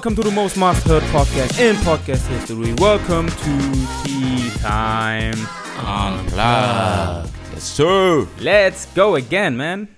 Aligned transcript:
Welcome 0.00 0.16
to 0.16 0.22
the 0.30 0.34
most 0.34 0.56
must 0.56 0.86
heard 0.86 1.02
podcast 1.12 1.60
in 1.60 1.76
podcast 1.84 2.26
history. 2.28 2.72
Welcome 2.80 3.26
to 3.28 3.52
Tea 4.02 4.48
Time. 4.62 5.36
Unplugged. 5.76 7.28
Yes, 7.52 7.64
sir. 7.64 8.26
Let's 8.40 8.86
go 8.94 9.16
again, 9.16 9.58
man. 9.58 9.88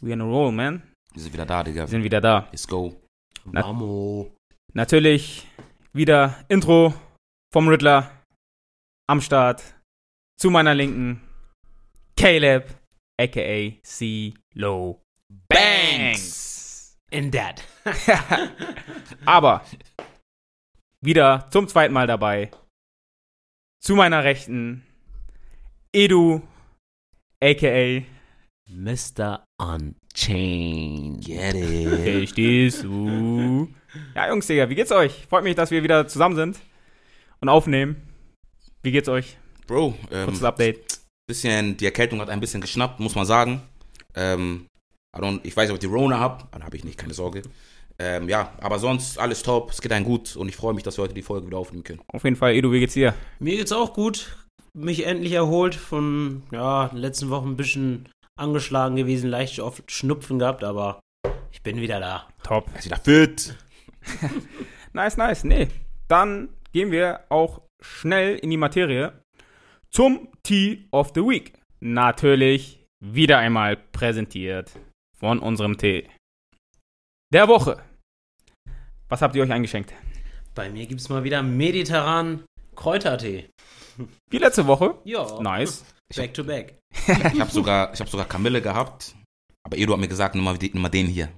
We 0.00 0.14
on 0.14 0.22
a 0.22 0.24
roll, 0.24 0.50
man. 0.50 0.80
Wir 1.12 1.20
sind 1.24 1.34
wieder 1.34 1.44
da, 1.44 1.62
Digga. 1.62 1.82
Wir 1.82 1.88
sind 1.88 2.02
wieder 2.02 2.22
da. 2.22 2.48
Let's 2.50 2.66
go. 2.66 2.94
Na- 3.44 3.60
Vamo. 3.60 4.30
Natürlich 4.72 5.46
wieder 5.92 6.36
Intro 6.48 6.94
vom 7.52 7.68
Riddler 7.68 8.10
am 9.08 9.20
Start. 9.20 9.62
Zu 10.38 10.48
meiner 10.48 10.74
Linken 10.74 11.20
Caleb, 12.16 12.64
aka 13.20 13.78
C-Low 13.82 15.02
Banks. 15.50 16.96
In 17.10 17.30
that. 17.32 17.62
Aber 19.24 19.64
wieder 21.00 21.48
zum 21.50 21.68
zweiten 21.68 21.94
Mal 21.94 22.06
dabei. 22.06 22.50
Zu 23.82 23.94
meiner 23.94 24.24
Rechten 24.24 24.84
Edu, 25.92 26.42
aka 27.42 28.02
Mr. 28.68 29.44
Unchained. 29.58 31.24
Get 31.24 31.54
it. 31.54 32.28
Verstehst 32.28 32.84
du? 32.84 33.68
Ja, 34.14 34.28
Jungs, 34.28 34.46
Digga, 34.46 34.68
wie 34.68 34.74
geht's 34.74 34.92
euch? 34.92 35.26
Freut 35.28 35.42
mich, 35.42 35.56
dass 35.56 35.70
wir 35.70 35.82
wieder 35.82 36.06
zusammen 36.06 36.36
sind 36.36 36.60
und 37.40 37.48
aufnehmen. 37.48 37.96
Wie 38.82 38.92
geht's 38.92 39.08
euch? 39.08 39.36
Bro, 39.66 39.94
ähm, 40.10 40.26
Kurzes 40.26 40.44
Update. 40.44 41.00
bisschen, 41.26 41.76
die 41.76 41.86
Erkältung 41.86 42.20
hat 42.20 42.28
ein 42.28 42.40
bisschen 42.40 42.60
geschnappt, 42.60 43.00
muss 43.00 43.14
man 43.14 43.26
sagen. 43.26 43.62
Ähm, 44.14 44.66
I 45.16 45.20
don't, 45.20 45.40
ich 45.42 45.56
weiß 45.56 45.68
nicht, 45.68 45.70
ob 45.70 45.82
ich 45.82 45.88
die 45.88 45.94
Rona 45.94 46.18
habe. 46.18 46.44
Dann 46.52 46.62
habe 46.64 46.76
ich 46.76 46.84
nicht, 46.84 46.98
keine 46.98 47.14
Sorge. 47.14 47.42
Ähm, 48.02 48.30
ja, 48.30 48.50
aber 48.62 48.78
sonst 48.78 49.18
alles 49.18 49.42
top. 49.42 49.70
Es 49.70 49.82
geht 49.82 49.92
einem 49.92 50.06
gut 50.06 50.34
und 50.34 50.48
ich 50.48 50.56
freue 50.56 50.72
mich, 50.72 50.82
dass 50.82 50.96
wir 50.96 51.02
heute 51.02 51.12
die 51.12 51.20
Folge 51.20 51.46
wieder 51.46 51.58
aufnehmen 51.58 51.84
können. 51.84 52.00
Auf 52.10 52.24
jeden 52.24 52.36
Fall, 52.36 52.54
Edu, 52.54 52.72
wie 52.72 52.80
geht's 52.80 52.94
dir? 52.94 53.12
Mir 53.40 53.58
geht's 53.58 53.72
auch 53.72 53.92
gut. 53.92 54.34
Mich 54.72 55.04
endlich 55.04 55.32
erholt 55.32 55.74
von, 55.74 56.42
ja, 56.50 56.88
den 56.88 56.96
letzten 56.96 57.28
Wochen 57.28 57.50
ein 57.50 57.56
bisschen 57.56 58.08
angeschlagen 58.38 58.96
gewesen, 58.96 59.28
leicht 59.28 59.60
oft 59.60 59.90
Schnupfen 59.90 60.38
gehabt, 60.38 60.64
aber 60.64 61.00
ich 61.52 61.62
bin 61.62 61.76
wieder 61.76 62.00
da. 62.00 62.26
Top. 62.42 62.68
Er 62.72 62.78
ist 62.78 62.86
wieder 62.86 62.96
fit. 62.96 63.56
Nice, 64.92 65.16
nice. 65.16 65.44
Nee, 65.44 65.68
dann 66.08 66.48
gehen 66.72 66.90
wir 66.90 67.20
auch 67.28 67.60
schnell 67.80 68.36
in 68.38 68.50
die 68.50 68.56
Materie 68.56 69.12
zum 69.88 70.26
Tea 70.42 70.88
of 70.90 71.12
the 71.14 71.20
Week. 71.20 71.52
Natürlich 71.78 72.84
wieder 72.98 73.38
einmal 73.38 73.76
präsentiert 73.76 74.72
von 75.16 75.38
unserem 75.38 75.78
Tee 75.78 76.08
der 77.32 77.46
Woche. 77.46 77.80
Was 79.10 79.22
habt 79.22 79.34
ihr 79.34 79.42
euch 79.42 79.50
eingeschenkt? 79.50 79.92
Bei 80.54 80.70
mir 80.70 80.86
gibt's 80.86 81.08
mal 81.08 81.24
wieder 81.24 81.42
mediterranen 81.42 82.44
Kräutertee. 82.76 83.50
Wie 84.30 84.38
letzte 84.38 84.68
Woche. 84.68 84.94
Ja. 85.04 85.40
Nice. 85.42 85.84
Back 86.16 86.32
to 86.34 86.44
back. 86.44 86.78
Ich 87.06 87.40
habe 87.40 87.50
sogar, 87.50 87.92
ich 87.92 88.00
hab 88.00 88.08
sogar 88.08 88.26
Kamille 88.26 88.62
gehabt. 88.62 89.14
Aber 89.64 89.76
Edu 89.76 89.92
hat 89.92 90.00
mir 90.00 90.08
gesagt, 90.08 90.34
nimm 90.34 90.42
mal, 90.42 90.56
nimm 90.60 90.80
mal 90.80 90.88
den 90.88 91.06
hier. 91.06 91.28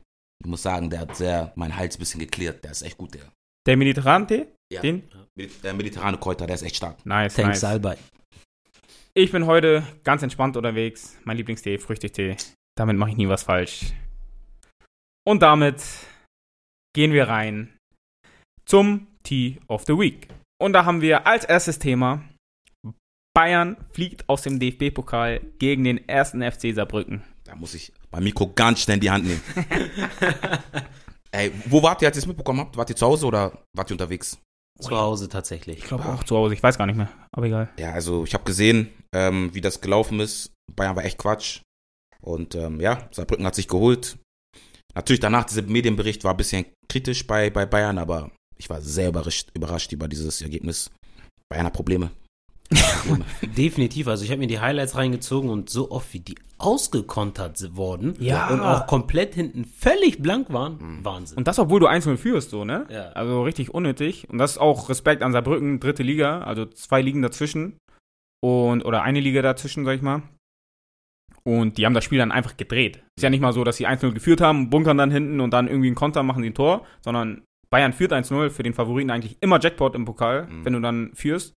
Ich 0.42 0.46
muss 0.46 0.62
sagen, 0.62 0.88
der 0.88 1.00
hat 1.00 1.16
sehr 1.16 1.52
meinen 1.56 1.76
Hals 1.76 1.96
ein 1.96 1.98
bisschen 1.98 2.20
geklärt. 2.20 2.64
Der 2.64 2.70
ist 2.70 2.82
echt 2.82 2.96
gut, 2.96 3.14
der. 3.14 3.22
Der 3.66 3.76
mediterrane 3.76 4.26
Tee? 4.26 4.46
Ja. 4.72 4.80
Den? 4.80 5.02
Der 5.62 5.74
mediterrane 5.74 6.16
Kräuter, 6.18 6.46
der 6.46 6.54
ist 6.54 6.62
echt 6.62 6.76
stark. 6.76 7.04
Nice, 7.04 7.34
Thanks, 7.34 7.62
nice. 7.62 7.64
Albert. 7.64 7.98
Ich 9.14 9.30
bin 9.30 9.46
heute 9.46 9.82
ganz 10.04 10.22
entspannt 10.22 10.56
unterwegs. 10.56 11.18
Mein 11.24 11.36
Lieblingstee, 11.36 11.78
Früchtetee. 11.78 12.36
Damit 12.76 12.96
mache 12.96 13.10
ich 13.10 13.16
nie 13.16 13.28
was 13.28 13.42
falsch. 13.42 13.92
Und 15.24 15.42
damit 15.42 15.82
gehen 16.94 17.12
wir 17.12 17.28
rein 17.28 17.76
zum 18.64 19.06
Tea 19.22 19.58
of 19.68 19.84
the 19.86 19.98
Week. 19.98 20.28
Und 20.60 20.72
da 20.72 20.84
haben 20.84 21.00
wir 21.00 21.26
als 21.26 21.44
erstes 21.44 21.78
Thema 21.78 22.22
Bayern 23.34 23.76
fliegt 23.90 24.28
aus 24.28 24.42
dem 24.42 24.58
DFB-Pokal 24.58 25.40
gegen 25.58 25.84
den 25.84 26.06
ersten 26.08 26.42
FC 26.42 26.74
Saarbrücken. 26.74 27.22
Da 27.44 27.54
muss 27.56 27.74
ich 27.74 27.92
mein 28.10 28.24
Mikro 28.24 28.52
ganz 28.54 28.80
schnell 28.80 28.96
in 28.96 29.00
die 29.00 29.10
Hand 29.10 29.24
nehmen. 29.24 29.42
Ey, 31.32 31.50
wo 31.66 31.82
wart 31.82 32.02
ihr, 32.02 32.08
als 32.08 32.18
ihr 32.18 32.22
es 32.22 32.26
mitbekommen 32.26 32.60
habt? 32.60 32.76
Wart 32.76 32.90
ihr 32.90 32.96
zu 32.96 33.06
Hause 33.06 33.26
oder 33.26 33.64
wart 33.74 33.90
ihr 33.90 33.94
unterwegs? 33.94 34.38
Zu 34.78 34.96
Hause 34.96 35.28
tatsächlich. 35.28 35.78
Ich 35.78 35.84
glaube 35.84 36.04
auch 36.06 36.24
zu 36.24 36.36
Hause, 36.36 36.54
ich 36.54 36.62
weiß 36.62 36.76
gar 36.76 36.86
nicht 36.86 36.96
mehr, 36.96 37.08
aber 37.30 37.46
egal. 37.46 37.70
Ja, 37.78 37.92
also 37.92 38.24
ich 38.24 38.34
habe 38.34 38.44
gesehen, 38.44 38.90
ähm, 39.14 39.54
wie 39.54 39.60
das 39.60 39.80
gelaufen 39.80 40.20
ist. 40.20 40.52
Bayern 40.74 40.96
war 40.96 41.04
echt 41.04 41.18
Quatsch. 41.18 41.60
Und 42.20 42.54
ähm, 42.54 42.80
ja, 42.80 43.08
Saarbrücken 43.12 43.46
hat 43.46 43.54
sich 43.54 43.68
geholt. 43.68 44.18
Natürlich 44.94 45.20
danach, 45.20 45.44
dieser 45.44 45.62
Medienbericht 45.62 46.24
war 46.24 46.32
ein 46.32 46.36
bisschen 46.36 46.66
kritisch 46.88 47.26
bei, 47.26 47.50
bei 47.50 47.66
Bayern, 47.66 47.98
aber 47.98 48.30
ich 48.56 48.68
war 48.70 48.80
sehr 48.80 49.08
überrascht, 49.08 49.50
überrascht 49.54 49.92
über 49.92 50.08
dieses 50.08 50.40
Ergebnis. 50.42 50.90
Bayern 51.48 51.66
hat 51.66 51.72
Probleme. 51.72 52.10
Definitiv. 53.56 54.08
Also 54.08 54.24
ich 54.24 54.30
habe 54.30 54.40
mir 54.40 54.46
die 54.46 54.60
Highlights 54.60 54.96
reingezogen 54.96 55.50
und 55.50 55.68
so 55.70 55.90
oft 55.90 56.12
wie 56.14 56.20
die 56.20 56.36
ausgekontert 56.58 57.76
wurden 57.76 58.14
Ja. 58.20 58.48
und 58.48 58.60
auch 58.60 58.86
komplett 58.86 59.34
hinten 59.34 59.64
völlig 59.64 60.22
blank 60.22 60.52
waren, 60.52 61.04
Wahnsinn. 61.04 61.36
Und 61.38 61.48
das, 61.48 61.58
obwohl 61.58 61.80
du 61.80 61.88
1-0 61.88 62.16
führst, 62.16 62.50
so, 62.50 62.64
ne? 62.64 62.86
Ja. 62.88 63.08
Also 63.10 63.42
richtig 63.42 63.74
unnötig. 63.74 64.28
Und 64.30 64.38
das 64.38 64.52
ist 64.52 64.58
auch 64.58 64.88
Respekt 64.88 65.22
an 65.22 65.32
Saarbrücken, 65.32 65.80
dritte 65.80 66.02
Liga, 66.02 66.42
also 66.42 66.64
zwei 66.66 67.02
Ligen 67.02 67.20
dazwischen. 67.20 67.76
Und, 68.40 68.84
oder 68.84 69.02
eine 69.02 69.20
Liga 69.20 69.42
dazwischen, 69.42 69.84
sag 69.84 69.96
ich 69.96 70.02
mal. 70.02 70.22
Und 71.44 71.76
die 71.78 71.86
haben 71.86 71.94
das 71.94 72.04
Spiel 72.04 72.18
dann 72.18 72.30
einfach 72.32 72.56
gedreht. 72.56 73.02
Ist 73.16 73.22
ja 73.22 73.30
nicht 73.30 73.40
mal 73.40 73.52
so, 73.52 73.64
dass 73.64 73.76
sie 73.76 73.86
1-0 73.88 74.12
geführt 74.12 74.40
haben, 74.40 74.70
bunkern 74.70 74.96
dann 74.98 75.10
hinten 75.10 75.40
und 75.40 75.50
dann 75.52 75.66
irgendwie 75.66 75.88
einen 75.88 75.96
Konter 75.96 76.22
machen, 76.22 76.42
sie 76.42 76.50
ein 76.50 76.54
Tor, 76.54 76.86
sondern 77.04 77.42
Bayern 77.70 77.92
führt 77.92 78.12
1-0, 78.12 78.50
für 78.50 78.62
den 78.62 78.74
Favoriten 78.74 79.10
eigentlich 79.10 79.36
immer 79.40 79.58
Jackpot 79.60 79.94
im 79.94 80.04
Pokal, 80.04 80.46
Mhm. 80.46 80.64
wenn 80.64 80.72
du 80.74 80.80
dann 80.80 81.10
führst. 81.14 81.54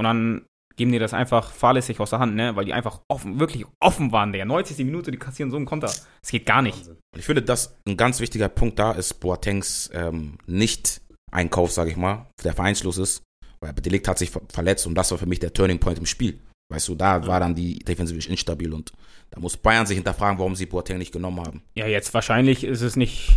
Und 0.00 0.04
dann 0.04 0.44
geben 0.76 0.90
die 0.92 0.98
das 0.98 1.14
einfach 1.14 1.52
fahrlässig 1.52 2.00
aus 2.00 2.10
der 2.10 2.18
Hand, 2.18 2.34
ne? 2.34 2.56
Weil 2.56 2.64
die 2.64 2.72
einfach 2.72 3.00
offen, 3.08 3.38
wirklich 3.38 3.64
offen 3.80 4.10
waren, 4.10 4.32
der 4.32 4.44
90. 4.44 4.84
Minute, 4.84 5.10
die 5.10 5.18
kassieren 5.18 5.50
so 5.50 5.56
einen 5.56 5.66
Konter. 5.66 5.86
Das 5.88 6.30
geht 6.30 6.46
gar 6.46 6.62
nicht. 6.62 6.88
Und 6.88 6.98
ich 7.18 7.24
finde, 7.26 7.42
dass 7.42 7.76
ein 7.86 7.96
ganz 7.96 8.20
wichtiger 8.20 8.48
Punkt 8.48 8.78
da 8.78 8.92
ist, 8.92 9.14
Boatengs 9.20 9.90
ähm, 9.94 10.38
Nicht-Einkauf, 10.46 11.70
sage 11.72 11.90
ich 11.90 11.96
mal, 11.96 12.26
der 12.42 12.54
vereinslos 12.54 12.98
ist. 12.98 13.22
Weil 13.60 13.72
Delikt 13.74 14.08
hat 14.08 14.18
sich 14.18 14.30
ver 14.30 14.42
verletzt 14.52 14.86
und 14.86 14.94
das 14.96 15.10
war 15.10 15.18
für 15.18 15.26
mich 15.26 15.38
der 15.38 15.52
Turning 15.52 15.78
Point 15.78 15.98
im 15.98 16.06
Spiel. 16.06 16.40
Weißt 16.72 16.88
du, 16.88 16.94
da 16.94 17.26
war 17.26 17.38
dann 17.38 17.54
die 17.54 17.78
Defensive 17.80 18.28
instabil 18.30 18.72
und 18.72 18.92
da 19.30 19.40
muss 19.40 19.56
Bayern 19.56 19.86
sich 19.86 19.96
hinterfragen, 19.96 20.38
warum 20.38 20.54
sie 20.56 20.66
Boateng 20.66 20.98
nicht 20.98 21.12
genommen 21.12 21.40
haben. 21.40 21.62
Ja, 21.74 21.86
jetzt 21.86 22.12
wahrscheinlich 22.14 22.64
ist 22.64 22.80
es 22.80 22.96
nicht 22.96 23.36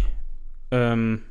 ähm, 0.72 1.22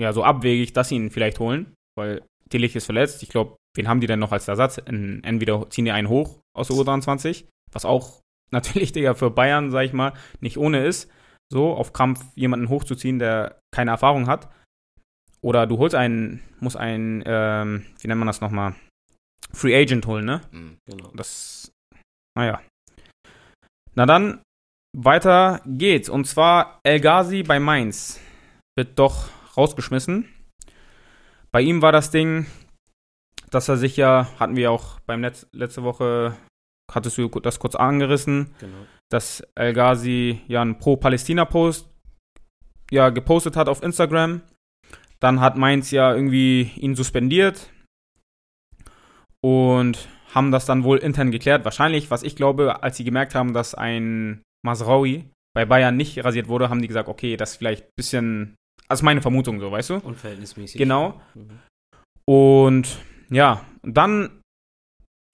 ja, 0.00 0.12
so 0.12 0.24
abwegig, 0.24 0.72
dass 0.72 0.88
sie 0.90 0.96
ihn 0.96 1.10
vielleicht 1.10 1.38
holen, 1.40 1.74
weil 1.98 2.22
Tillich 2.50 2.76
ist 2.76 2.84
verletzt. 2.86 3.22
Ich 3.22 3.28
glaube, 3.30 3.56
wen 3.74 3.88
haben 3.88 4.00
die 4.00 4.06
denn 4.06 4.18
noch 4.18 4.32
als 4.32 4.46
Ersatz? 4.48 4.78
En- 4.84 5.22
Entweder 5.24 5.68
ziehen 5.70 5.86
die 5.86 5.90
einen 5.92 6.08
hoch 6.08 6.40
aus 6.54 6.68
der 6.68 6.76
U23, 6.76 7.44
was 7.72 7.84
auch 7.84 8.20
natürlich, 8.52 8.92
Digga, 8.92 9.14
für 9.14 9.30
Bayern, 9.30 9.70
sag 9.70 9.86
ich 9.86 9.92
mal, 9.94 10.12
nicht 10.40 10.58
ohne 10.58 10.84
ist, 10.86 11.10
so 11.50 11.72
auf 11.74 11.92
Krampf 11.94 12.22
jemanden 12.34 12.68
hochzuziehen, 12.68 13.18
der 13.18 13.58
keine 13.74 13.90
Erfahrung 13.92 14.26
hat. 14.26 14.50
Oder 15.40 15.66
du 15.66 15.78
holst 15.78 15.94
einen, 15.94 16.40
muss 16.60 16.76
einen, 16.76 17.22
ähm, 17.26 17.84
wie 18.00 18.08
nennt 18.08 18.18
man 18.18 18.26
das 18.28 18.40
nochmal? 18.42 18.74
Free 19.52 19.74
Agent 19.74 20.06
holen, 20.06 20.24
ne? 20.24 20.40
Genau. 20.86 21.10
Das, 21.14 21.72
naja. 22.36 22.62
Na 23.94 24.06
dann, 24.06 24.42
weiter 24.96 25.60
geht's. 25.66 26.08
Und 26.08 26.26
zwar 26.26 26.80
El 26.84 27.00
Ghazi 27.00 27.42
bei 27.42 27.58
Mainz 27.58 28.20
wird 28.76 28.98
doch 28.98 29.28
rausgeschmissen. 29.56 30.28
Bei 31.50 31.60
ihm 31.60 31.82
war 31.82 31.92
das 31.92 32.10
Ding, 32.10 32.46
dass 33.50 33.68
er 33.68 33.76
sich 33.76 33.96
ja, 33.96 34.28
hatten 34.38 34.56
wir 34.56 34.70
auch 34.70 35.00
beim 35.00 35.20
Netz, 35.20 35.46
letzte 35.52 35.82
Woche, 35.82 36.34
hattest 36.90 37.18
du 37.18 37.28
das 37.28 37.58
kurz 37.58 37.74
angerissen, 37.74 38.54
genau. 38.58 38.86
dass 39.10 39.42
El 39.54 39.74
Ghazi 39.74 40.40
ja 40.48 40.62
einen 40.62 40.78
Pro-Palästina-Post 40.78 41.88
ja 42.90 43.10
gepostet 43.10 43.56
hat 43.56 43.68
auf 43.68 43.82
Instagram. 43.82 44.40
Dann 45.20 45.40
hat 45.40 45.56
Mainz 45.56 45.90
ja 45.90 46.14
irgendwie 46.14 46.72
ihn 46.76 46.94
suspendiert 46.94 47.71
und 49.44 50.08
haben 50.34 50.50
das 50.50 50.64
dann 50.64 50.84
wohl 50.84 50.98
intern 50.98 51.30
geklärt. 51.30 51.64
Wahrscheinlich, 51.64 52.10
was 52.10 52.22
ich 52.22 52.36
glaube, 52.36 52.82
als 52.82 52.96
sie 52.96 53.04
gemerkt 53.04 53.34
haben, 53.34 53.52
dass 53.52 53.74
ein 53.74 54.42
Masraoui 54.64 55.30
bei 55.54 55.64
Bayern 55.66 55.96
nicht 55.96 56.24
rasiert 56.24 56.48
wurde, 56.48 56.70
haben 56.70 56.80
die 56.80 56.88
gesagt, 56.88 57.08
okay, 57.08 57.36
das 57.36 57.52
ist 57.52 57.56
vielleicht 57.56 57.84
ein 57.84 57.92
bisschen, 57.96 58.54
also 58.88 59.04
meine 59.04 59.20
Vermutung 59.20 59.60
so, 59.60 59.70
weißt 59.70 59.90
du? 59.90 59.94
Unverhältnismäßig. 59.96 60.78
Genau. 60.78 61.20
Mhm. 61.34 61.58
Und 62.24 62.98
ja, 63.30 63.64
dann 63.82 64.40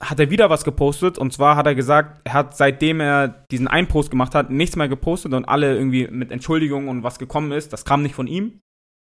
hat 0.02 0.20
er 0.20 0.30
wieder 0.30 0.48
was 0.48 0.64
gepostet 0.64 1.18
und 1.18 1.32
zwar 1.32 1.56
hat 1.56 1.66
er 1.66 1.74
gesagt, 1.74 2.20
er 2.24 2.32
hat 2.32 2.56
seitdem 2.56 3.00
er 3.00 3.28
diesen 3.50 3.66
einen 3.66 3.88
Post 3.88 4.10
gemacht 4.10 4.34
hat, 4.34 4.50
nichts 4.50 4.76
mehr 4.76 4.88
gepostet 4.88 5.34
und 5.34 5.44
alle 5.44 5.74
irgendwie 5.74 6.06
mit 6.08 6.30
Entschuldigung 6.30 6.88
und 6.88 7.02
was 7.02 7.18
gekommen 7.18 7.52
ist, 7.52 7.72
das 7.72 7.84
kam 7.84 8.02
nicht 8.02 8.14
von 8.14 8.28
ihm. 8.28 8.60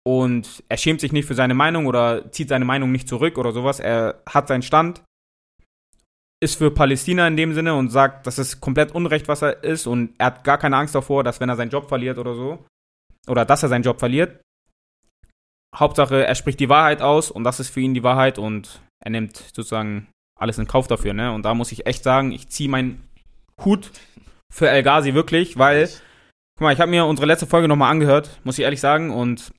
Und 0.07 0.63
er 0.69 0.77
schämt 0.77 1.01
sich 1.01 1.13
nicht 1.13 1.27
für 1.27 1.35
seine 1.35 1.55
Meinung 1.55 1.87
oder 1.87 2.31
zieht 2.33 2.49
seine 2.49 2.65
Meinung 2.65 2.93
nicht 2.93 3.09
zurück 3.09 3.37
oder 3.37 3.53
sowas. 3.53 3.81
Er 3.81 4.23
hat 4.27 4.49
seinen 4.49 4.63
Stand, 4.63 5.03
ist 6.41 6.57
für 6.57 6.71
Palästina 6.71 7.27
in 7.27 7.37
dem 7.37 7.53
Sinne 7.53 7.75
und 7.75 7.91
sagt, 7.91 8.27
das 8.27 8.39
ist 8.39 8.61
komplett 8.61 8.95
Unrecht, 8.95 9.29
was 9.29 9.43
er 9.43 9.63
ist 9.65 9.87
und 9.87 10.15
er 10.19 10.27
hat 10.27 10.45
gar 10.45 10.59
keine 10.59 10.77
Angst 10.77 10.95
davor, 10.95 11.25
dass 11.25 11.41
wenn 11.41 11.49
er 11.49 11.57
seinen 11.57 11.71
Job 11.71 11.89
verliert 11.89 12.19
oder 12.19 12.35
so, 12.35 12.65
oder 13.27 13.45
dass 13.45 13.63
er 13.63 13.69
seinen 13.69 13.83
Job 13.83 13.99
verliert, 13.99 14.41
Hauptsache, 15.75 16.25
er 16.25 16.35
spricht 16.35 16.61
die 16.61 16.69
Wahrheit 16.69 17.03
aus 17.03 17.31
und 17.31 17.45
das 17.45 17.61
ist 17.61 17.71
für 17.71 17.81
ihn 17.81 17.95
die 17.95 18.03
Wahrheit 18.03 18.39
und 18.39 18.81
er 19.05 19.11
nimmt 19.11 19.37
sozusagen 19.37 20.09
alles 20.39 20.59
in 20.59 20.67
Kauf 20.67 20.87
dafür, 20.87 21.13
ne? 21.13 21.33
Und 21.33 21.43
da 21.43 21.55
muss 21.55 21.73
ich 21.73 21.87
echt 21.87 22.05
sagen, 22.05 22.33
ich 22.33 22.49
ziehe 22.49 22.69
meinen 22.69 23.09
Hut 23.65 23.91
für 24.53 24.69
El 24.69 24.83
Ghazi 24.83 25.15
wirklich, 25.15 25.59
weil, 25.59 25.89
guck 26.57 26.63
mal, 26.63 26.73
ich 26.73 26.81
habe 26.81 26.91
mir 26.91 27.05
unsere 27.05 27.27
letzte 27.27 27.47
Folge 27.47 27.69
nochmal 27.69 27.91
angehört, 27.91 28.41
muss 28.45 28.59
ich 28.59 28.65
ehrlich 28.65 28.81
sagen, 28.81 29.11
und 29.11 29.53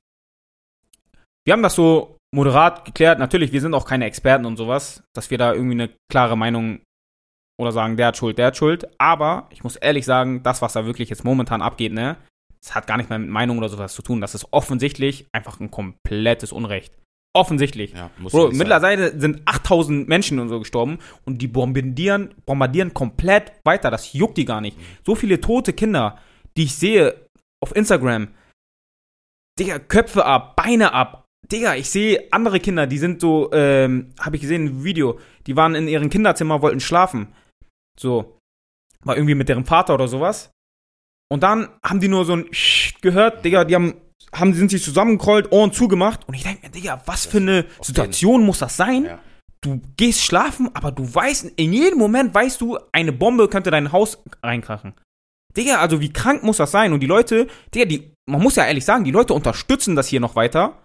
wir 1.46 1.52
haben 1.52 1.62
das 1.62 1.74
so 1.74 2.16
moderat 2.34 2.84
geklärt. 2.84 3.18
Natürlich, 3.18 3.52
wir 3.52 3.60
sind 3.60 3.74
auch 3.74 3.86
keine 3.86 4.06
Experten 4.06 4.46
und 4.46 4.56
sowas, 4.56 5.02
dass 5.14 5.30
wir 5.30 5.38
da 5.38 5.52
irgendwie 5.52 5.82
eine 5.82 5.90
klare 6.10 6.36
Meinung 6.36 6.80
oder 7.60 7.72
sagen, 7.72 7.96
der 7.96 8.08
hat 8.08 8.16
Schuld, 8.16 8.38
der 8.38 8.46
hat 8.48 8.56
Schuld. 8.56 8.88
Aber 8.98 9.48
ich 9.50 9.62
muss 9.62 9.76
ehrlich 9.76 10.04
sagen, 10.04 10.42
das, 10.42 10.62
was 10.62 10.72
da 10.72 10.86
wirklich 10.86 11.10
jetzt 11.10 11.24
momentan 11.24 11.62
abgeht, 11.62 11.92
ne, 11.92 12.16
das 12.62 12.74
hat 12.74 12.86
gar 12.86 12.96
nicht 12.96 13.10
mehr 13.10 13.18
mit 13.18 13.30
Meinung 13.30 13.58
oder 13.58 13.68
sowas 13.68 13.94
zu 13.94 14.02
tun. 14.02 14.20
Das 14.20 14.34
ist 14.34 14.48
offensichtlich 14.52 15.26
einfach 15.32 15.60
ein 15.60 15.70
komplettes 15.70 16.52
Unrecht. 16.52 16.94
Offensichtlich. 17.32 17.92
Ja, 17.92 18.10
Bro, 18.18 18.50
mittlerweile 18.52 19.18
sind 19.18 19.42
8000 19.44 20.08
Menschen 20.08 20.40
und 20.40 20.48
so 20.48 20.58
gestorben 20.58 20.98
und 21.24 21.40
die 21.40 21.46
bombardieren, 21.46 22.34
bombardieren 22.44 22.92
komplett 22.92 23.52
weiter. 23.64 23.90
Das 23.90 24.12
juckt 24.12 24.36
die 24.36 24.44
gar 24.44 24.60
nicht. 24.60 24.76
So 25.06 25.14
viele 25.14 25.40
tote 25.40 25.72
Kinder, 25.72 26.18
die 26.56 26.64
ich 26.64 26.74
sehe 26.74 27.28
auf 27.62 27.74
Instagram. 27.76 28.28
Digga, 29.58 29.78
Köpfe 29.78 30.24
ab, 30.24 30.56
Beine 30.56 30.92
ab. 30.92 31.24
Digga, 31.50 31.74
ich 31.74 31.90
sehe 31.90 32.28
andere 32.30 32.60
Kinder, 32.60 32.86
die 32.86 32.98
sind 32.98 33.20
so, 33.20 33.50
ähm, 33.52 34.12
habe 34.20 34.36
ich 34.36 34.42
gesehen, 34.42 34.64
ein 34.66 34.84
Video, 34.84 35.18
die 35.46 35.56
waren 35.56 35.74
in 35.74 35.88
ihrem 35.88 36.10
Kinderzimmer, 36.10 36.62
wollten 36.62 36.80
schlafen. 36.80 37.28
So. 37.98 38.38
War 39.02 39.16
irgendwie 39.16 39.34
mit 39.34 39.48
deren 39.48 39.64
Vater 39.64 39.94
oder 39.94 40.08
sowas. 40.08 40.50
Und 41.32 41.42
dann 41.42 41.68
haben 41.82 42.00
die 42.00 42.08
nur 42.08 42.24
so 42.24 42.34
ein 42.34 42.52
Sch 42.52 43.00
gehört, 43.00 43.44
Digga, 43.44 43.64
die 43.64 43.74
haben, 43.74 43.94
haben, 44.32 44.52
sind 44.54 44.70
sich 44.70 44.82
zusammengerollt, 44.82 45.52
Ohren 45.52 45.72
zugemacht. 45.72 46.26
Und 46.28 46.34
ich 46.34 46.42
denke 46.42 46.66
mir, 46.66 46.70
Digga, 46.70 47.02
was 47.06 47.26
für 47.26 47.38
eine 47.38 47.66
Situation 47.80 48.44
muss 48.44 48.58
das 48.58 48.76
sein? 48.76 49.04
Ja. 49.06 49.18
Du 49.62 49.80
gehst 49.96 50.22
schlafen, 50.22 50.70
aber 50.74 50.90
du 50.90 51.14
weißt, 51.14 51.52
in 51.56 51.72
jedem 51.72 51.98
Moment 51.98 52.34
weißt 52.34 52.60
du, 52.60 52.78
eine 52.92 53.12
Bombe 53.12 53.48
könnte 53.48 53.70
dein 53.70 53.92
Haus 53.92 54.18
reinkrachen. 54.42 54.94
Digga, 55.56 55.80
also 55.80 56.00
wie 56.00 56.12
krank 56.12 56.42
muss 56.42 56.58
das 56.58 56.70
sein? 56.70 56.92
Und 56.92 57.00
die 57.00 57.06
Leute, 57.06 57.46
Digga, 57.74 57.84
die, 57.84 58.12
man 58.26 58.40
muss 58.40 58.56
ja 58.56 58.66
ehrlich 58.66 58.84
sagen, 58.84 59.04
die 59.04 59.10
Leute 59.10 59.34
unterstützen 59.34 59.96
das 59.96 60.08
hier 60.08 60.20
noch 60.20 60.36
weiter. 60.36 60.82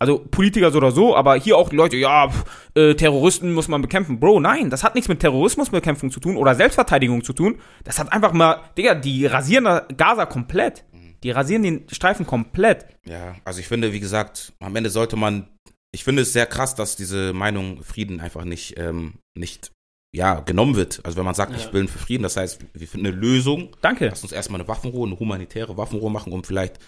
Also 0.00 0.18
Politiker 0.18 0.70
so 0.70 0.78
oder 0.78 0.92
so, 0.92 1.16
aber 1.16 1.34
hier 1.36 1.56
auch 1.56 1.68
die 1.70 1.76
Leute, 1.76 1.96
ja, 1.96 2.28
pf, 2.30 2.44
äh, 2.76 2.94
Terroristen 2.94 3.52
muss 3.52 3.66
man 3.68 3.82
bekämpfen. 3.82 4.20
Bro, 4.20 4.40
nein, 4.40 4.70
das 4.70 4.84
hat 4.84 4.94
nichts 4.94 5.08
mit 5.08 5.20
Terrorismusbekämpfung 5.20 6.10
zu 6.10 6.20
tun 6.20 6.36
oder 6.36 6.54
Selbstverteidigung 6.54 7.24
zu 7.24 7.32
tun. 7.32 7.58
Das 7.84 7.98
hat 7.98 8.12
einfach 8.12 8.32
mal, 8.32 8.60
Digga, 8.76 8.94
die 8.94 9.26
rasieren 9.26 9.64
da 9.64 9.80
Gaza 9.96 10.26
komplett. 10.26 10.84
Die 11.24 11.32
rasieren 11.32 11.64
den 11.64 11.88
Streifen 11.90 12.26
komplett. 12.26 12.86
Ja, 13.04 13.34
also 13.44 13.58
ich 13.58 13.66
finde, 13.66 13.92
wie 13.92 13.98
gesagt, 13.98 14.52
am 14.60 14.76
Ende 14.76 14.88
sollte 14.90 15.16
man, 15.16 15.48
ich 15.92 16.04
finde 16.04 16.22
es 16.22 16.32
sehr 16.32 16.46
krass, 16.46 16.76
dass 16.76 16.94
diese 16.94 17.32
Meinung 17.32 17.82
Frieden 17.82 18.20
einfach 18.20 18.44
nicht, 18.44 18.78
ähm, 18.78 19.14
nicht, 19.36 19.72
ja, 20.14 20.38
genommen 20.40 20.76
wird. 20.76 21.00
Also 21.02 21.18
wenn 21.18 21.24
man 21.24 21.34
sagt, 21.34 21.50
Ja. 21.52 21.58
ich 21.58 21.72
will 21.72 21.88
für 21.88 21.98
Frieden, 21.98 22.22
das 22.22 22.36
heißt, 22.36 22.60
wir 22.72 22.86
finden 22.86 23.08
eine 23.08 23.16
Lösung, 23.16 23.74
Danke. 23.80 24.06
lass 24.06 24.22
uns 24.22 24.30
erstmal 24.30 24.60
eine 24.60 24.68
Waffenruhe, 24.68 25.08
eine 25.08 25.18
humanitäre 25.18 25.76
Waffenruhe 25.76 26.10
machen, 26.12 26.32
um 26.32 26.44
vielleicht 26.44 26.78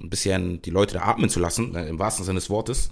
ein 0.00 0.10
bisschen 0.10 0.62
die 0.62 0.70
Leute 0.70 0.94
da 0.94 1.02
atmen 1.02 1.30
zu 1.30 1.40
lassen, 1.40 1.74
äh, 1.74 1.88
im 1.88 1.98
wahrsten 1.98 2.24
Sinne 2.24 2.38
des 2.38 2.50
Wortes. 2.50 2.90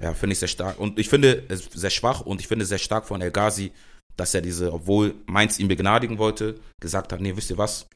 Ja, 0.00 0.14
finde 0.14 0.32
ich 0.32 0.40
sehr 0.40 0.48
stark. 0.48 0.78
Und 0.78 0.98
ich 0.98 1.08
finde 1.08 1.44
es 1.48 1.64
sehr 1.66 1.90
schwach 1.90 2.22
und 2.22 2.40
ich 2.40 2.48
finde 2.48 2.64
es 2.64 2.68
sehr 2.68 2.78
stark 2.78 3.06
von 3.06 3.20
El 3.20 3.30
Ghazi, 3.30 3.72
dass 4.16 4.34
er 4.34 4.40
diese, 4.40 4.72
obwohl 4.72 5.14
Mainz 5.26 5.58
ihn 5.58 5.68
begnadigen 5.68 6.18
wollte, 6.18 6.58
gesagt 6.80 7.12
hat, 7.12 7.20
nee, 7.20 7.36
wisst 7.36 7.50
ihr 7.50 7.58
was, 7.58 7.86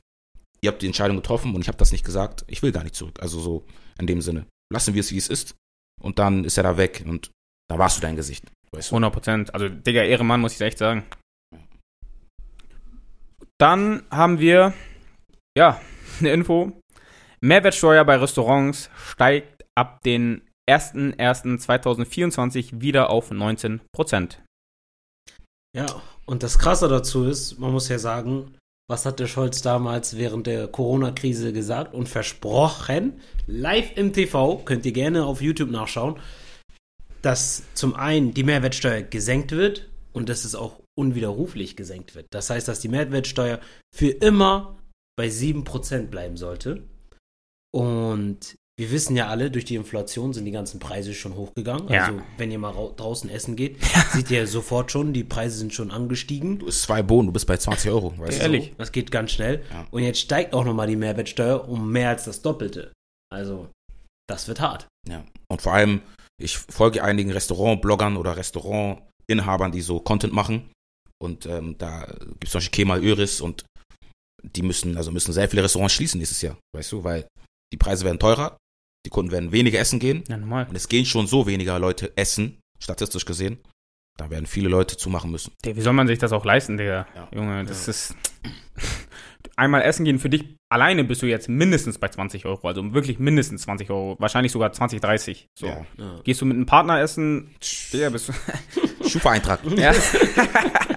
ihr 0.60 0.70
habt 0.70 0.82
die 0.82 0.86
Entscheidung 0.86 1.16
getroffen 1.16 1.54
und 1.54 1.60
ich 1.60 1.68
habe 1.68 1.78
das 1.78 1.92
nicht 1.92 2.04
gesagt, 2.04 2.44
ich 2.46 2.62
will 2.62 2.72
gar 2.72 2.84
nicht 2.84 2.94
zurück. 2.94 3.20
Also 3.20 3.40
so 3.40 3.64
in 3.98 4.06
dem 4.06 4.20
Sinne. 4.20 4.46
Lassen 4.72 4.94
wir 4.94 5.00
es, 5.00 5.12
wie 5.12 5.18
es 5.18 5.28
ist. 5.28 5.54
Und 6.00 6.18
dann 6.18 6.44
ist 6.44 6.56
er 6.56 6.62
da 6.62 6.76
weg 6.76 7.04
und 7.06 7.30
da 7.68 7.78
warst 7.78 7.96
du 7.96 8.02
dein 8.02 8.16
Gesicht. 8.16 8.44
Weißt 8.72 8.90
du? 8.90 8.94
100 8.94 9.12
Prozent. 9.12 9.54
Also, 9.54 9.68
Digga, 9.68 10.02
Ehrenmann, 10.02 10.40
muss 10.40 10.54
ich 10.54 10.60
echt 10.60 10.78
sagen. 10.78 11.04
Dann 13.58 14.02
haben 14.10 14.38
wir, 14.38 14.74
ja, 15.56 15.80
eine 16.20 16.32
Info. 16.32 16.80
Mehrwertsteuer 17.40 18.04
bei 18.04 18.16
Restaurants 18.16 18.90
steigt 18.96 19.64
ab 19.74 20.02
den 20.02 20.42
01.01.2024 20.68 22.80
wieder 22.80 23.10
auf 23.10 23.30
19 23.30 23.80
Prozent. 23.92 24.42
Ja, 25.76 25.86
und 26.24 26.42
das 26.42 26.58
Krasse 26.58 26.88
dazu 26.88 27.24
ist, 27.24 27.58
man 27.58 27.72
muss 27.72 27.88
ja 27.88 27.98
sagen, 27.98 28.54
was 28.88 29.04
hat 29.04 29.20
der 29.20 29.26
Scholz 29.26 29.62
damals 29.62 30.16
während 30.16 30.46
der 30.46 30.68
Corona-Krise 30.68 31.52
gesagt 31.52 31.92
und 31.92 32.08
versprochen? 32.08 33.20
Live 33.46 33.96
im 33.96 34.12
TV, 34.12 34.58
könnt 34.58 34.86
ihr 34.86 34.92
gerne 34.92 35.24
auf 35.24 35.42
YouTube 35.42 35.70
nachschauen, 35.70 36.20
dass 37.20 37.64
zum 37.74 37.94
einen 37.94 38.32
die 38.32 38.44
Mehrwertsteuer 38.44 39.02
gesenkt 39.02 39.50
wird 39.50 39.88
und 40.12 40.28
dass 40.28 40.44
es 40.44 40.54
auch 40.54 40.80
unwiderruflich 40.96 41.76
gesenkt 41.76 42.14
wird. 42.14 42.26
Das 42.30 42.48
heißt, 42.48 42.68
dass 42.68 42.80
die 42.80 42.88
Mehrwertsteuer 42.88 43.60
für 43.94 44.08
immer 44.08 44.78
bei 45.16 45.26
7% 45.26 46.06
bleiben 46.06 46.36
sollte. 46.36 46.84
Und 47.76 48.56
wir 48.78 48.90
wissen 48.90 49.16
ja 49.16 49.28
alle, 49.28 49.50
durch 49.50 49.64
die 49.64 49.74
Inflation 49.76 50.32
sind 50.34 50.44
die 50.44 50.50
ganzen 50.50 50.78
Preise 50.80 51.14
schon 51.14 51.34
hochgegangen. 51.34 51.88
Ja. 51.88 52.06
Also, 52.06 52.20
wenn 52.36 52.50
ihr 52.50 52.58
mal 52.58 52.70
rau- 52.70 52.92
draußen 52.94 53.28
essen 53.30 53.56
geht, 53.56 53.78
seht 54.12 54.30
ihr 54.30 54.46
sofort 54.46 54.90
schon, 54.92 55.12
die 55.12 55.24
Preise 55.24 55.58
sind 55.58 55.72
schon 55.72 55.90
angestiegen. 55.90 56.58
Du 56.58 56.66
isst 56.66 56.82
zwei 56.82 57.02
Bohnen, 57.02 57.26
du 57.28 57.32
bist 57.32 57.46
bei 57.46 57.56
20 57.56 57.90
Euro. 57.90 58.16
Weißt 58.18 58.40
Ehrlich? 58.40 58.72
Das 58.78 58.92
geht 58.92 59.10
ganz 59.10 59.32
schnell. 59.32 59.62
Ja. 59.70 59.86
Und 59.90 60.02
jetzt 60.02 60.20
steigt 60.20 60.54
auch 60.54 60.64
nochmal 60.64 60.86
die 60.88 60.96
Mehrwertsteuer 60.96 61.68
um 61.68 61.90
mehr 61.90 62.10
als 62.10 62.24
das 62.24 62.42
Doppelte. 62.42 62.92
Also, 63.32 63.68
das 64.28 64.46
wird 64.48 64.60
hart. 64.60 64.86
Du? 65.06 65.12
Ja. 65.12 65.24
Und 65.50 65.62
vor 65.62 65.72
allem, 65.72 66.02
ich 66.42 66.58
folge 66.58 67.02
einigen 67.02 67.30
Restaurantbloggern 67.32 68.16
oder 68.16 68.36
Restaurantinhabern, 68.36 69.72
die 69.72 69.80
so 69.80 70.00
Content 70.00 70.32
machen. 70.32 70.70
Und 71.18 71.46
ähm, 71.46 71.76
da 71.78 72.06
gibt 72.20 72.44
es 72.44 72.50
zum 72.50 72.58
Beispiel 72.58 72.84
Kemal 72.84 73.02
Öris 73.04 73.40
und 73.40 73.64
die 74.54 74.62
müssen, 74.62 74.98
also 74.98 75.10
müssen 75.10 75.32
sehr 75.32 75.48
viele 75.48 75.62
Restaurants 75.64 75.94
schließen 75.94 76.18
nächstes 76.18 76.42
Jahr, 76.42 76.58
weißt 76.74 76.92
du, 76.92 77.02
weil 77.02 77.26
die 77.72 77.76
Preise 77.76 78.04
werden 78.04 78.18
teurer, 78.18 78.56
die 79.04 79.10
Kunden 79.10 79.30
werden 79.32 79.52
weniger 79.52 79.78
essen 79.78 79.98
gehen 79.98 80.24
Ja, 80.28 80.36
normal. 80.36 80.66
und 80.68 80.76
es 80.76 80.88
gehen 80.88 81.04
schon 81.06 81.26
so 81.26 81.46
weniger 81.46 81.78
Leute 81.78 82.16
essen, 82.16 82.58
statistisch 82.78 83.24
gesehen. 83.24 83.58
Da 84.18 84.30
werden 84.30 84.46
viele 84.46 84.68
Leute 84.70 84.96
zumachen 84.96 85.30
müssen. 85.30 85.52
Digga, 85.64 85.76
wie 85.76 85.82
soll 85.82 85.92
man 85.92 86.06
sich 86.06 86.18
das 86.18 86.32
auch 86.32 86.44
leisten, 86.44 86.78
Digga? 86.78 87.06
Ja. 87.14 87.28
Junge, 87.34 87.64
das 87.66 87.86
ist. 87.86 88.16
Einmal 89.56 89.82
essen 89.82 90.04
gehen 90.04 90.18
für 90.18 90.28
dich 90.30 90.56
alleine 90.68 91.04
bist 91.04 91.22
du 91.22 91.26
jetzt 91.26 91.48
mindestens 91.48 91.98
bei 91.98 92.08
20 92.08 92.44
Euro. 92.46 92.66
Also 92.66 92.92
wirklich 92.94 93.18
mindestens 93.18 93.62
20 93.62 93.90
Euro. 93.90 94.16
Wahrscheinlich 94.18 94.52
sogar 94.52 94.72
20, 94.72 95.00
30. 95.00 95.46
So. 95.58 95.66
Ja. 95.66 95.86
Ja. 95.98 96.20
Gehst 96.24 96.40
du 96.40 96.46
mit 96.46 96.56
einem 96.56 96.66
Partner 96.66 97.00
essen, 97.00 97.54
Digga, 97.92 98.10
bist 98.10 98.28
du. 98.28 99.08
Schufa-Eintrag. 99.08 99.60
Ja. 99.76 99.92